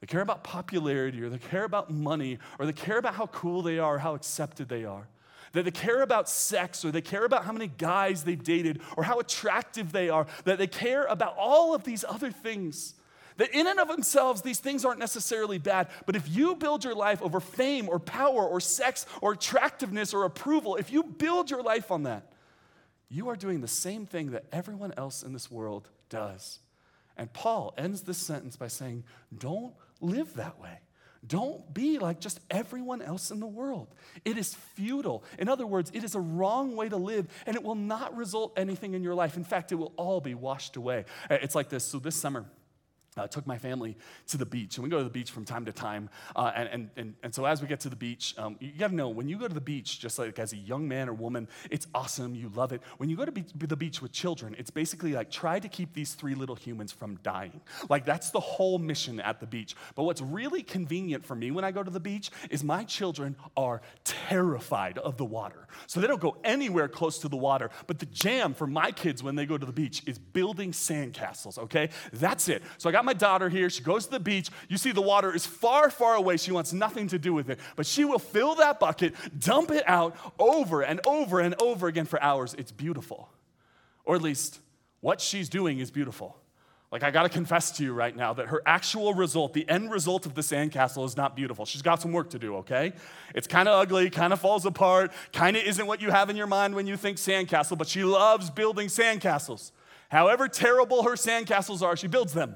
They 0.00 0.06
care 0.06 0.20
about 0.20 0.44
popularity, 0.44 1.22
or 1.22 1.30
they 1.30 1.38
care 1.38 1.64
about 1.64 1.90
money, 1.90 2.38
or 2.58 2.66
they 2.66 2.72
care 2.72 2.98
about 2.98 3.14
how 3.14 3.28
cool 3.28 3.62
they 3.62 3.78
are, 3.78 3.94
or 3.94 3.98
how 3.98 4.14
accepted 4.14 4.68
they 4.68 4.84
are 4.84 5.08
that 5.54 5.64
they 5.64 5.70
care 5.70 6.02
about 6.02 6.28
sex 6.28 6.84
or 6.84 6.90
they 6.90 7.00
care 7.00 7.24
about 7.24 7.44
how 7.44 7.52
many 7.52 7.68
guys 7.68 8.24
they've 8.24 8.42
dated 8.42 8.80
or 8.96 9.04
how 9.04 9.18
attractive 9.18 9.92
they 9.92 10.10
are, 10.10 10.26
that 10.44 10.58
they 10.58 10.66
care 10.66 11.04
about 11.04 11.34
all 11.38 11.74
of 11.74 11.84
these 11.84 12.04
other 12.06 12.30
things. 12.30 12.94
That 13.36 13.50
in 13.50 13.66
and 13.66 13.80
of 13.80 13.88
themselves, 13.88 14.42
these 14.42 14.60
things 14.60 14.84
aren't 14.84 15.00
necessarily 15.00 15.58
bad, 15.58 15.88
but 16.06 16.14
if 16.14 16.28
you 16.28 16.54
build 16.54 16.84
your 16.84 16.94
life 16.94 17.20
over 17.22 17.40
fame 17.40 17.88
or 17.88 17.98
power 17.98 18.46
or 18.46 18.60
sex 18.60 19.06
or 19.20 19.32
attractiveness 19.32 20.14
or 20.14 20.24
approval, 20.24 20.76
if 20.76 20.92
you 20.92 21.02
build 21.02 21.50
your 21.50 21.62
life 21.62 21.90
on 21.90 22.04
that, 22.04 22.32
you 23.08 23.28
are 23.28 23.36
doing 23.36 23.60
the 23.60 23.68
same 23.68 24.06
thing 24.06 24.32
that 24.32 24.44
everyone 24.52 24.92
else 24.96 25.22
in 25.22 25.32
this 25.32 25.50
world 25.50 25.88
does. 26.08 26.60
And 27.16 27.32
Paul 27.32 27.74
ends 27.78 28.02
this 28.02 28.18
sentence 28.18 28.56
by 28.56 28.68
saying, 28.68 29.04
Don't 29.36 29.74
live 30.00 30.34
that 30.34 30.60
way. 30.60 30.78
Don't 31.26 31.72
be 31.72 31.98
like 31.98 32.20
just 32.20 32.40
everyone 32.50 33.00
else 33.00 33.30
in 33.30 33.40
the 33.40 33.46
world. 33.46 33.88
It 34.24 34.36
is 34.36 34.54
futile. 34.54 35.24
In 35.38 35.48
other 35.48 35.66
words, 35.66 35.90
it 35.94 36.04
is 36.04 36.14
a 36.14 36.20
wrong 36.20 36.76
way 36.76 36.88
to 36.88 36.96
live 36.96 37.26
and 37.46 37.56
it 37.56 37.62
will 37.62 37.74
not 37.74 38.16
result 38.16 38.52
anything 38.58 38.94
in 38.94 39.02
your 39.02 39.14
life. 39.14 39.36
In 39.36 39.44
fact, 39.44 39.72
it 39.72 39.76
will 39.76 39.92
all 39.96 40.20
be 40.20 40.34
washed 40.34 40.76
away. 40.76 41.04
Uh, 41.30 41.38
it's 41.40 41.54
like 41.54 41.68
this. 41.68 41.84
So 41.84 41.98
this 41.98 42.16
summer, 42.16 42.44
uh, 43.16 43.26
took 43.26 43.46
my 43.46 43.58
family 43.58 43.96
to 44.28 44.36
the 44.36 44.46
beach. 44.46 44.76
And 44.76 44.84
we 44.84 44.90
go 44.90 44.98
to 44.98 45.04
the 45.04 45.10
beach 45.10 45.30
from 45.30 45.44
time 45.44 45.64
to 45.66 45.72
time. 45.72 46.10
Uh, 46.34 46.52
and, 46.54 46.90
and, 46.96 47.14
and, 47.22 47.34
so 47.34 47.44
as 47.44 47.62
we 47.62 47.68
get 47.68 47.80
to 47.80 47.88
the 47.88 47.96
beach, 47.96 48.34
um, 48.38 48.56
you 48.60 48.72
got 48.72 48.88
to 48.88 48.94
know 48.94 49.08
when 49.08 49.28
you 49.28 49.38
go 49.38 49.48
to 49.48 49.54
the 49.54 49.60
beach, 49.60 50.00
just 50.00 50.18
like 50.18 50.38
as 50.38 50.52
a 50.52 50.56
young 50.56 50.86
man 50.88 51.08
or 51.08 51.14
woman, 51.14 51.48
it's 51.70 51.86
awesome. 51.94 52.34
You 52.34 52.50
love 52.54 52.72
it. 52.72 52.80
When 52.98 53.08
you 53.08 53.16
go 53.16 53.24
to 53.24 53.32
be- 53.32 53.44
the 53.58 53.76
beach 53.76 54.02
with 54.02 54.12
children, 54.12 54.54
it's 54.58 54.70
basically 54.70 55.12
like 55.12 55.30
try 55.30 55.58
to 55.58 55.68
keep 55.68 55.94
these 55.94 56.14
three 56.14 56.34
little 56.34 56.56
humans 56.56 56.92
from 56.92 57.16
dying. 57.22 57.60
Like 57.88 58.04
that's 58.04 58.30
the 58.30 58.40
whole 58.40 58.78
mission 58.78 59.20
at 59.20 59.40
the 59.40 59.46
beach. 59.46 59.74
But 59.94 60.04
what's 60.04 60.20
really 60.20 60.62
convenient 60.62 61.24
for 61.24 61.34
me 61.34 61.50
when 61.50 61.64
I 61.64 61.70
go 61.70 61.82
to 61.82 61.90
the 61.90 62.00
beach 62.00 62.30
is 62.50 62.64
my 62.64 62.84
children 62.84 63.36
are 63.56 63.80
terrified 64.04 64.98
of 64.98 65.16
the 65.16 65.24
water. 65.24 65.66
So 65.86 66.00
they 66.00 66.06
don't 66.06 66.20
go 66.20 66.36
anywhere 66.44 66.88
close 66.88 67.18
to 67.20 67.28
the 67.28 67.36
water. 67.36 67.70
But 67.86 67.98
the 67.98 68.06
jam 68.06 68.54
for 68.54 68.66
my 68.66 68.90
kids 68.90 69.22
when 69.22 69.34
they 69.34 69.46
go 69.46 69.58
to 69.58 69.66
the 69.66 69.72
beach 69.72 70.02
is 70.06 70.18
building 70.18 70.72
sandcastles, 70.72 71.58
okay? 71.58 71.90
That's 72.12 72.48
it. 72.48 72.62
So 72.78 72.88
I 72.88 72.92
got 72.92 73.03
my 73.04 73.12
daughter 73.12 73.48
here. 73.48 73.70
She 73.70 73.82
goes 73.82 74.06
to 74.06 74.12
the 74.12 74.20
beach. 74.20 74.50
You 74.68 74.76
see, 74.76 74.92
the 74.92 75.02
water 75.02 75.34
is 75.34 75.46
far, 75.46 75.90
far 75.90 76.14
away. 76.14 76.36
She 76.36 76.52
wants 76.52 76.72
nothing 76.72 77.08
to 77.08 77.18
do 77.18 77.32
with 77.32 77.50
it. 77.50 77.58
But 77.76 77.86
she 77.86 78.04
will 78.04 78.18
fill 78.18 78.54
that 78.56 78.80
bucket, 78.80 79.14
dump 79.38 79.70
it 79.70 79.84
out 79.86 80.16
over 80.38 80.82
and 80.82 81.00
over 81.06 81.40
and 81.40 81.54
over 81.60 81.88
again 81.88 82.06
for 82.06 82.22
hours. 82.22 82.54
It's 82.58 82.72
beautiful. 82.72 83.28
Or 84.04 84.16
at 84.16 84.22
least 84.22 84.60
what 85.00 85.20
she's 85.20 85.48
doing 85.48 85.78
is 85.78 85.90
beautiful. 85.90 86.36
Like, 86.94 87.02
I 87.02 87.10
gotta 87.10 87.28
confess 87.28 87.72
to 87.72 87.82
you 87.82 87.92
right 87.92 88.14
now 88.14 88.34
that 88.34 88.46
her 88.46 88.62
actual 88.64 89.14
result, 89.14 89.52
the 89.52 89.68
end 89.68 89.90
result 89.90 90.26
of 90.26 90.34
the 90.34 90.42
sandcastle, 90.42 91.04
is 91.04 91.16
not 91.16 91.34
beautiful. 91.34 91.66
She's 91.66 91.82
got 91.82 92.00
some 92.00 92.12
work 92.12 92.30
to 92.30 92.38
do, 92.38 92.56
okay? 92.58 92.92
It's 93.34 93.48
kind 93.48 93.68
of 93.68 93.80
ugly, 93.80 94.10
kind 94.10 94.32
of 94.32 94.40
falls 94.40 94.64
apart, 94.64 95.12
kind 95.32 95.56
of 95.56 95.64
isn't 95.64 95.86
what 95.88 96.00
you 96.00 96.12
have 96.12 96.30
in 96.30 96.36
your 96.36 96.46
mind 96.46 96.72
when 96.76 96.86
you 96.86 96.96
think 96.96 97.16
sandcastle, 97.16 97.76
but 97.76 97.88
she 97.88 98.04
loves 98.04 98.48
building 98.48 98.86
sandcastles. 98.86 99.72
However 100.08 100.46
terrible 100.46 101.02
her 101.02 101.16
sandcastles 101.16 101.82
are, 101.82 101.96
she 101.96 102.06
builds 102.06 102.32
them. 102.32 102.54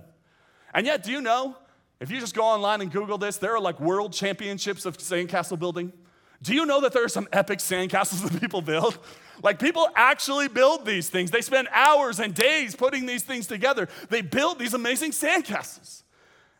And 0.78 0.86
yet, 0.86 1.02
do 1.02 1.10
you 1.10 1.20
know, 1.20 1.56
if 1.98 2.08
you 2.08 2.20
just 2.20 2.36
go 2.36 2.44
online 2.44 2.80
and 2.80 2.92
Google 2.92 3.18
this, 3.18 3.36
there 3.36 3.52
are 3.52 3.58
like 3.58 3.80
world 3.80 4.12
championships 4.12 4.86
of 4.86 4.96
sandcastle 4.96 5.58
building. 5.58 5.92
Do 6.40 6.54
you 6.54 6.66
know 6.66 6.80
that 6.82 6.92
there 6.92 7.02
are 7.02 7.08
some 7.08 7.26
epic 7.32 7.58
sandcastles 7.58 8.22
that 8.30 8.40
people 8.40 8.62
build? 8.62 8.96
Like 9.42 9.58
people 9.58 9.88
actually 9.96 10.46
build 10.46 10.86
these 10.86 11.10
things. 11.10 11.32
They 11.32 11.40
spend 11.40 11.66
hours 11.72 12.20
and 12.20 12.32
days 12.32 12.76
putting 12.76 13.06
these 13.06 13.24
things 13.24 13.48
together. 13.48 13.88
They 14.08 14.22
build 14.22 14.60
these 14.60 14.72
amazing 14.72 15.10
sandcastles. 15.10 16.04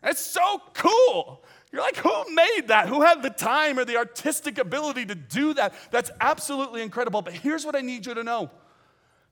It's 0.03 0.19
so 0.19 0.63
cool. 0.73 1.41
You're 1.71 1.81
like, 1.81 1.95
who 1.95 2.35
made 2.35 2.63
that? 2.67 2.89
Who 2.89 3.03
had 3.03 3.23
the 3.23 3.29
time 3.29 3.79
or 3.79 3.85
the 3.85 3.95
artistic 3.95 4.57
ability 4.57 5.05
to 5.05 5.15
do 5.15 5.53
that? 5.53 5.73
That's 5.91 6.11
absolutely 6.19 6.81
incredible. 6.81 7.21
But 7.21 7.35
here's 7.35 7.65
what 7.65 7.73
I 7.73 7.79
need 7.79 8.05
you 8.05 8.13
to 8.15 8.23
know 8.25 8.51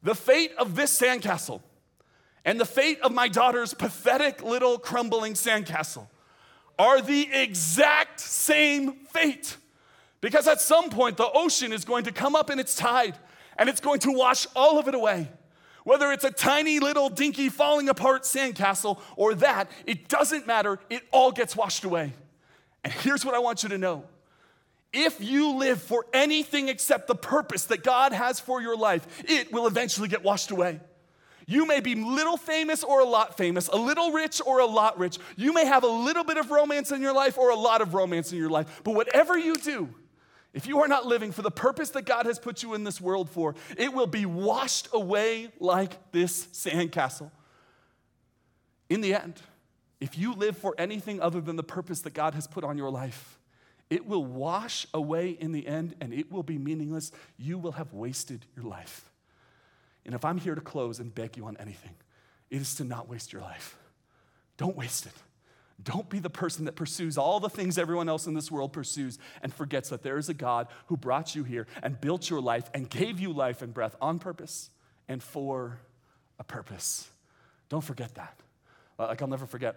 the 0.02 0.16
fate 0.16 0.54
of 0.58 0.78
this 0.78 0.98
sandcastle 0.98 1.60
and 2.48 2.58
the 2.58 2.66
fate 2.66 3.02
of 3.02 3.14
my 3.14 3.28
daughter's 3.28 3.74
pathetic 3.74 4.42
little 4.42 4.80
crumbling 4.80 5.34
sandcastle 5.34 6.08
are 6.80 7.02
the 7.02 7.28
exact 7.34 8.22
same 8.22 8.94
fate. 8.94 9.58
Because 10.22 10.48
at 10.48 10.62
some 10.62 10.90
point, 10.90 11.18
the 11.18 11.30
ocean 11.30 11.74
is 11.74 11.84
going 11.84 12.06
to 12.06 12.14
come 12.14 12.38
up 12.38 12.50
in 12.50 12.58
its 12.58 12.74
tide 12.74 13.18
and 13.58 13.68
it's 13.68 13.82
going 13.82 14.00
to 14.00 14.14
wash 14.14 14.48
all 14.56 14.80
of 14.80 14.88
it 14.88 14.96
away. 14.96 15.30
Whether 15.84 16.10
it's 16.14 16.24
a 16.24 16.32
tiny 16.32 16.80
little 16.80 17.10
dinky 17.10 17.50
falling 17.50 17.90
apart 17.90 18.24
sandcastle 18.24 19.02
or 19.18 19.36
that, 19.36 19.70
it 19.86 20.08
doesn't 20.08 20.48
matter. 20.48 20.80
It 20.90 21.04
all 21.12 21.34
gets 21.34 21.54
washed 21.54 21.84
away. 21.84 22.14
And 22.82 22.94
here's 22.94 23.26
what 23.26 23.36
I 23.36 23.40
want 23.40 23.64
you 23.64 23.70
to 23.70 23.78
know 23.78 24.06
if 24.94 25.20
you 25.20 25.56
live 25.56 25.82
for 25.82 26.06
anything 26.14 26.70
except 26.70 27.08
the 27.08 27.16
purpose 27.16 27.66
that 27.66 27.84
God 27.84 28.14
has 28.14 28.40
for 28.40 28.62
your 28.62 28.78
life, 28.78 29.06
it 29.26 29.52
will 29.52 29.68
eventually 29.68 30.08
get 30.08 30.24
washed 30.24 30.50
away. 30.50 30.80
You 31.50 31.66
may 31.66 31.80
be 31.80 31.96
little 31.96 32.36
famous 32.36 32.84
or 32.84 33.00
a 33.00 33.06
lot 33.06 33.38
famous, 33.38 33.70
a 33.70 33.78
little 33.78 34.12
rich 34.12 34.42
or 34.46 34.60
a 34.60 34.66
lot 34.66 35.00
rich. 35.00 35.18
You 35.38 35.54
may 35.54 35.66
have 35.66 35.84
a 35.84 35.88
little 35.88 36.26
bit 36.26 36.38
of 36.38 36.52
romance 36.52 36.92
in 36.92 37.02
your 37.02 37.14
life 37.14 37.38
or 37.38 37.52
a 37.52 37.56
lot 37.56 37.82
of 37.82 37.94
romance 37.94 38.34
in 38.34 38.38
your 38.38 38.50
life. 38.50 38.82
But 38.84 38.96
whatever 38.96 39.38
you 39.38 39.56
do, 39.56 39.90
if 40.54 40.68
you 40.68 40.82
are 40.82 40.90
not 40.90 41.06
living 41.06 41.32
for 41.32 41.42
the 41.42 41.52
purpose 41.52 41.92
that 41.92 42.02
God 42.02 42.26
has 42.26 42.38
put 42.38 42.64
you 42.64 42.74
in 42.74 42.84
this 42.84 43.00
world 43.00 43.30
for, 43.30 43.56
it 43.78 43.94
will 43.94 44.08
be 44.08 44.26
washed 44.26 44.90
away 44.92 45.50
like 45.60 46.12
this 46.12 46.48
sandcastle. 46.48 47.32
In 48.90 49.00
the 49.00 49.14
end, 49.14 49.42
if 50.02 50.18
you 50.18 50.34
live 50.34 50.58
for 50.58 50.76
anything 50.78 51.22
other 51.22 51.40
than 51.40 51.56
the 51.56 51.64
purpose 51.64 52.02
that 52.02 52.14
God 52.14 52.34
has 52.34 52.46
put 52.46 52.66
on 52.66 52.78
your 52.78 52.90
life, 52.90 53.40
it 53.90 54.06
will 54.06 54.26
wash 54.26 54.86
away 54.94 55.30
in 55.30 55.54
the 55.54 55.66
end 55.66 55.96
and 56.02 56.14
it 56.14 56.30
will 56.30 56.44
be 56.44 56.58
meaningless. 56.58 57.14
You 57.38 57.58
will 57.58 57.74
have 57.74 57.94
wasted 57.94 58.46
your 58.54 58.66
life. 58.66 59.10
And 60.08 60.16
if 60.16 60.26
I'm 60.26 60.40
here 60.40 60.56
to 60.56 60.62
close 60.62 61.00
and 61.00 61.14
beg 61.14 61.38
you 61.38 61.46
on 61.46 61.58
anything, 61.58 61.94
it 62.50 62.62
is 62.62 62.74
to 62.76 62.84
not 62.84 63.08
waste 63.08 63.32
your 63.32 63.44
life. 63.44 63.78
Don't 64.58 64.76
waste 64.76 65.06
it. 65.06 65.14
Don't 65.84 66.10
be 66.10 66.18
the 66.18 66.30
person 66.30 66.66
that 66.66 66.76
pursues 66.76 67.18
all 67.20 67.40
the 67.40 67.50
things 67.50 67.78
everyone 67.78 68.10
else 68.10 68.26
in 68.26 68.34
this 68.34 68.50
world 68.50 68.74
pursues 68.74 69.20
and 69.44 69.54
forgets 69.54 69.90
that 69.90 70.02
there 70.02 70.18
is 70.18 70.28
a 70.28 70.34
God 70.34 70.68
who 70.88 70.98
brought 70.98 71.36
you 71.36 71.44
here 71.44 71.68
and 71.84 72.02
built 72.02 72.30
your 72.30 72.42
life 72.42 72.68
and 72.74 72.90
gave 72.90 73.20
you 73.20 73.32
life 73.32 73.62
and 73.62 73.74
breath 73.74 73.96
on 74.02 74.18
purpose 74.18 74.72
and 75.08 75.22
for 75.22 75.78
a 76.40 76.44
purpose. 76.44 77.08
Don't 77.70 77.84
forget 77.84 78.16
that. 78.16 78.40
Like, 78.98 79.22
I'll 79.22 79.28
never 79.28 79.46
forget 79.46 79.76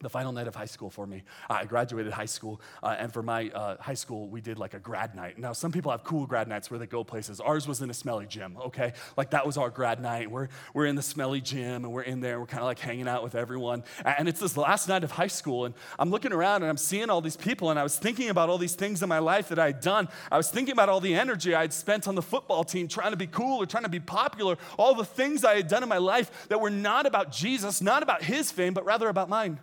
the 0.00 0.10
final 0.10 0.32
night 0.32 0.46
of 0.46 0.54
high 0.54 0.66
school 0.66 0.90
for 0.90 1.06
me. 1.06 1.22
I 1.48 1.64
graduated 1.64 2.12
high 2.12 2.26
school, 2.26 2.60
uh, 2.82 2.96
and 2.98 3.12
for 3.12 3.22
my 3.22 3.50
uh, 3.50 3.76
high 3.78 3.94
school, 3.94 4.28
we 4.28 4.40
did 4.40 4.58
like 4.58 4.74
a 4.74 4.78
grad 4.78 5.14
night. 5.14 5.38
Now, 5.38 5.52
some 5.52 5.72
people 5.72 5.90
have 5.90 6.04
cool 6.04 6.26
grad 6.26 6.48
nights 6.48 6.70
where 6.70 6.78
they 6.78 6.86
go 6.86 7.04
places. 7.04 7.40
Ours 7.40 7.68
was 7.68 7.82
in 7.82 7.90
a 7.90 7.94
smelly 7.94 8.26
gym, 8.26 8.56
okay? 8.66 8.92
Like 9.16 9.30
that 9.30 9.46
was 9.46 9.56
our 9.56 9.70
grad 9.70 10.00
night. 10.00 10.30
We're, 10.30 10.48
we're 10.74 10.86
in 10.86 10.96
the 10.96 11.02
smelly 11.02 11.40
gym, 11.40 11.84
and 11.84 11.92
we're 11.92 12.02
in 12.02 12.20
there, 12.20 12.40
we're 12.40 12.46
kind 12.46 12.62
of 12.62 12.66
like 12.66 12.78
hanging 12.78 13.08
out 13.08 13.22
with 13.22 13.34
everyone. 13.34 13.84
And 14.04 14.28
it's 14.28 14.40
this 14.40 14.56
last 14.56 14.88
night 14.88 15.04
of 15.04 15.10
high 15.10 15.26
school, 15.26 15.66
and 15.66 15.74
I'm 15.98 16.10
looking 16.10 16.32
around 16.32 16.62
and 16.62 16.70
I'm 16.70 16.76
seeing 16.76 17.10
all 17.10 17.20
these 17.20 17.36
people, 17.36 17.70
and 17.70 17.78
I 17.78 17.82
was 17.82 17.96
thinking 17.96 18.30
about 18.30 18.48
all 18.48 18.58
these 18.58 18.74
things 18.74 19.02
in 19.02 19.08
my 19.08 19.18
life 19.18 19.48
that 19.48 19.58
I 19.58 19.66
had 19.66 19.80
done. 19.80 20.08
I 20.30 20.36
was 20.36 20.50
thinking 20.50 20.72
about 20.72 20.88
all 20.88 21.00
the 21.00 21.14
energy 21.14 21.54
I 21.54 21.62
had 21.62 21.72
spent 21.72 22.08
on 22.08 22.14
the 22.14 22.22
football 22.22 22.64
team 22.64 22.88
trying 22.88 23.10
to 23.10 23.16
be 23.16 23.26
cool 23.26 23.62
or 23.62 23.66
trying 23.66 23.84
to 23.84 23.90
be 23.90 24.00
popular, 24.00 24.56
all 24.78 24.94
the 24.94 25.04
things 25.04 25.44
I 25.44 25.56
had 25.56 25.68
done 25.68 25.82
in 25.82 25.88
my 25.88 25.98
life 25.98 26.48
that 26.48 26.60
were 26.60 26.70
not 26.70 27.06
about 27.06 27.32
Jesus, 27.32 27.80
not 27.80 28.02
about 28.02 28.22
his 28.22 28.50
fame, 28.50 28.74
but 28.74 28.84
rather 28.84 29.08
about 29.08 29.28
mine. 29.28 29.60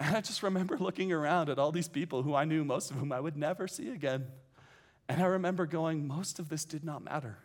And 0.00 0.16
I 0.16 0.20
just 0.20 0.42
remember 0.42 0.76
looking 0.76 1.12
around 1.12 1.48
at 1.48 1.58
all 1.58 1.72
these 1.72 1.88
people 1.88 2.22
who 2.22 2.34
I 2.34 2.44
knew, 2.44 2.64
most 2.64 2.90
of 2.90 2.96
whom 2.96 3.12
I 3.12 3.20
would 3.20 3.36
never 3.36 3.68
see 3.68 3.90
again. 3.90 4.26
And 5.08 5.22
I 5.22 5.26
remember 5.26 5.66
going, 5.66 6.06
most 6.06 6.38
of 6.38 6.48
this 6.48 6.64
did 6.64 6.84
not 6.84 7.04
matter. 7.04 7.38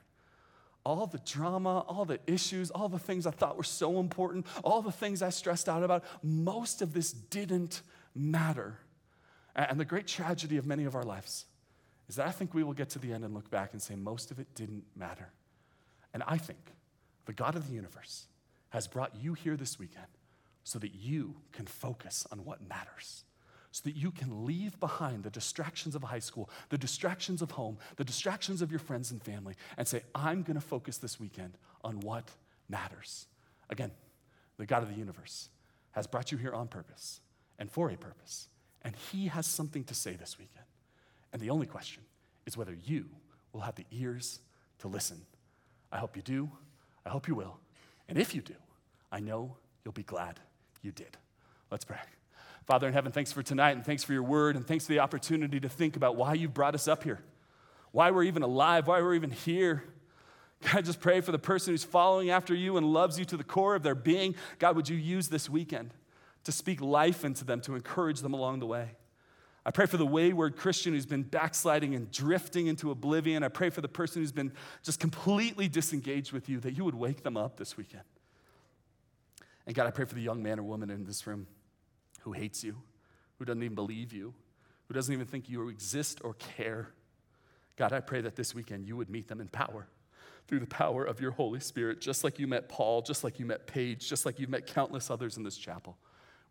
All 0.86 1.06
the 1.06 1.20
drama, 1.20 1.80
all 1.88 2.06
the 2.06 2.20
issues, 2.26 2.72
all 2.72 2.90
the 2.90 2.98
things 3.00 3.28
I 3.28 3.32
thought 3.32 3.58
were 3.58 3.64
so 3.64 4.00
important, 4.00 4.48
all 4.64 4.82
the 4.82 4.92
things 4.92 5.22
I 5.22 5.30
stressed 5.30 5.70
out 5.70 5.84
about, 5.84 6.04
most 6.24 6.82
of 6.82 6.94
this 6.94 7.12
didn't 7.12 7.82
matter. 8.16 8.80
And 9.56 9.80
the 9.80 9.86
great 9.86 10.08
tragedy 10.08 10.58
of 10.58 10.66
many 10.66 10.86
of 10.86 10.96
our 10.96 11.04
lives 11.04 11.46
is 12.08 12.16
that 12.16 12.28
I 12.28 12.32
think 12.32 12.54
we 12.54 12.64
will 12.64 12.74
get 12.74 12.90
to 12.92 13.00
the 13.00 13.14
end 13.14 13.24
and 13.24 13.34
look 13.34 13.52
back 13.52 13.74
and 13.74 13.82
say, 13.82 13.94
most 13.94 14.32
of 14.32 14.40
it 14.40 14.48
didn't 14.56 14.84
matter. 14.96 15.30
And 16.14 16.24
I 16.26 16.38
think 16.38 16.60
the 17.26 17.34
God 17.34 17.56
of 17.56 17.68
the 17.68 17.76
universe 17.76 18.26
has 18.70 18.88
brought 18.88 19.14
you 19.22 19.34
here 19.34 19.58
this 19.58 19.78
weekend 19.78 20.08
so 20.64 20.80
that 20.80 20.94
you 20.94 21.36
can 21.52 21.66
focus 21.66 22.28
on 22.32 22.46
what 22.46 22.68
matters. 22.68 23.24
So 23.72 23.82
that 23.86 23.96
you 23.96 24.12
can 24.12 24.46
leave 24.46 24.80
behind 24.80 25.24
the 25.24 25.30
distractions 25.30 25.96
of 25.96 26.04
high 26.04 26.20
school, 26.20 26.50
the 26.70 26.78
distractions 26.78 27.42
of 27.42 27.52
home, 27.52 27.78
the 27.98 28.04
distractions 28.04 28.62
of 28.62 28.72
your 28.72 28.80
friends 28.80 29.12
and 29.12 29.22
family, 29.22 29.56
and 29.78 29.88
say, 29.88 30.02
I'm 30.16 30.42
gonna 30.42 30.62
focus 30.62 30.98
this 30.98 31.20
weekend 31.20 31.54
on 31.84 32.00
what 32.00 32.30
matters. 32.68 33.28
Again, 33.70 33.92
the 34.58 34.66
God 34.66 34.84
of 34.84 34.90
the 34.90 34.96
universe, 34.96 35.50
has 35.92 36.08
brought 36.08 36.32
you 36.32 36.38
here 36.38 36.54
on 36.54 36.68
purpose 36.68 37.22
and 37.58 37.72
for 37.72 37.90
a 37.90 37.98
purpose. 37.98 38.48
And 38.84 38.96
he 39.12 39.28
has 39.28 39.46
something 39.46 39.84
to 39.86 39.94
say 39.94 40.16
this 40.16 40.38
weekend. 40.38 40.66
And 41.34 41.42
the 41.42 41.50
only 41.50 41.68
question 41.68 42.04
is 42.46 42.58
whether 42.58 42.76
you 42.86 43.06
will 43.54 43.62
have 43.62 43.76
the 43.76 43.86
ears 43.92 44.40
to 44.80 44.88
listen. 44.88 45.22
I 45.92 45.98
hope 45.98 46.16
you 46.16 46.22
do. 46.22 46.50
I 47.06 47.10
hope 47.10 47.28
you 47.28 47.36
will. 47.36 47.60
And 48.08 48.18
if 48.18 48.34
you 48.34 48.42
do, 48.42 48.56
I 49.12 49.20
know 49.20 49.58
you'll 49.84 49.92
be 49.92 50.04
glad 50.04 50.40
you 50.82 50.92
did. 50.92 51.18
Let's 51.72 51.86
pray. 51.86 52.00
Father 52.66 52.88
in 52.88 52.94
heaven, 52.94 53.12
thanks 53.12 53.32
for 53.32 53.42
tonight 53.42 53.72
and 53.72 53.86
thanks 53.86 54.04
for 54.04 54.14
your 54.14 54.24
word 54.24 54.56
and 54.56 54.66
thanks 54.66 54.86
for 54.86 54.92
the 54.92 55.00
opportunity 55.00 55.60
to 55.60 55.70
think 55.70 55.96
about 55.96 56.16
why 56.16 56.34
you 56.34 56.48
brought 56.48 56.76
us 56.76 56.88
up 56.88 57.04
here, 57.04 57.20
why 57.92 58.12
we're 58.12 58.24
even 58.24 58.44
alive, 58.44 58.88
why 58.88 59.02
we're 59.02 59.16
even 59.16 59.32
here. 59.32 59.84
God, 60.64 60.76
I 60.78 60.82
just 60.82 61.00
pray 61.00 61.22
for 61.22 61.32
the 61.32 61.40
person 61.40 61.74
who's 61.74 61.84
following 61.84 62.30
after 62.30 62.54
you 62.54 62.78
and 62.78 62.86
loves 62.86 63.18
you 63.18 63.26
to 63.26 63.38
the 63.38 63.44
core 63.44 63.76
of 63.76 63.84
their 63.84 63.96
being. 63.96 64.36
God, 64.60 64.76
would 64.76 64.90
you 64.90 64.98
use 64.98 65.30
this 65.30 65.50
weekend 65.50 65.94
to 66.44 66.52
speak 66.52 66.82
life 66.82 67.26
into 67.26 67.46
them, 67.46 67.62
to 67.62 67.76
encourage 67.76 68.20
them 68.20 68.34
along 68.34 68.60
the 68.60 68.68
way? 68.68 68.92
I 69.66 69.72
pray 69.72 69.86
for 69.86 69.98
the 69.98 70.06
wayward 70.06 70.56
Christian 70.56 70.94
who's 70.94 71.06
been 71.06 71.24
backsliding 71.24 71.94
and 71.96 72.12
drifting 72.12 72.68
into 72.68 72.92
oblivion. 72.92 73.44
I 73.44 73.50
pray 73.50 73.70
for 73.70 73.82
the 73.82 73.88
person 73.88 74.22
who's 74.22 74.32
been 74.32 74.52
just 74.84 75.00
completely 75.00 75.68
disengaged 75.68 76.34
with 76.34 76.50
you, 76.50 76.60
that 76.62 76.74
you 76.74 76.86
would 76.86 76.96
wake 76.96 77.24
them 77.24 77.38
up 77.38 77.58
this 77.58 77.78
weekend. 77.78 78.04
And 79.70 79.76
God, 79.76 79.86
I 79.86 79.92
pray 79.92 80.06
for 80.06 80.16
the 80.16 80.22
young 80.22 80.42
man 80.42 80.58
or 80.58 80.64
woman 80.64 80.90
in 80.90 81.04
this 81.04 81.28
room 81.28 81.46
who 82.22 82.32
hates 82.32 82.64
you, 82.64 82.76
who 83.38 83.46
doesn't 83.46 83.62
even 83.62 83.76
believe 83.76 84.12
you, 84.12 84.34
who 84.88 84.96
doesn't 84.96 85.14
even 85.14 85.28
think 85.28 85.48
you 85.48 85.70
exist 85.70 86.22
or 86.24 86.34
care. 86.34 86.90
God, 87.76 87.94
I 87.94 88.00
pray 88.00 88.20
that 88.22 88.36
this 88.36 88.56
weekend 88.56 88.88
you 88.88 88.98
would 88.98 89.12
meet 89.12 89.28
them 89.28 89.40
in 89.40 89.48
power 89.48 89.86
through 90.48 90.62
the 90.62 90.66
power 90.66 91.06
of 91.06 91.22
your 91.22 91.30
Holy 91.30 91.60
Spirit, 91.60 92.02
just 92.02 92.24
like 92.24 92.40
you 92.40 92.48
met 92.48 92.68
Paul, 92.68 93.04
just 93.04 93.24
like 93.24 93.38
you 93.38 93.46
met 93.46 93.68
Paige, 93.68 94.10
just 94.10 94.26
like 94.26 94.40
you've 94.40 94.50
met 94.50 94.66
countless 94.66 95.12
others 95.12 95.38
in 95.38 95.44
this 95.44 95.56
chapel. 95.56 96.00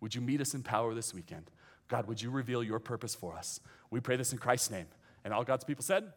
Would 0.01 0.15
you 0.15 0.21
meet 0.21 0.41
us 0.41 0.55
in 0.55 0.63
power 0.63 0.95
this 0.95 1.13
weekend? 1.13 1.51
God, 1.89 2.07
would 2.07 2.23
you 2.23 2.31
reveal 2.31 2.63
your 2.63 2.79
purpose 2.79 3.17
for 3.17 3.35
us? 3.35 3.59
We 3.91 3.99
pray 3.99 4.15
this 4.15 4.31
in 4.31 4.39
Christ's 4.39 4.71
name. 4.71 4.87
And 5.25 5.35
all 5.35 5.43
God's 5.43 5.65
people 5.65 5.83
said, 5.83 6.13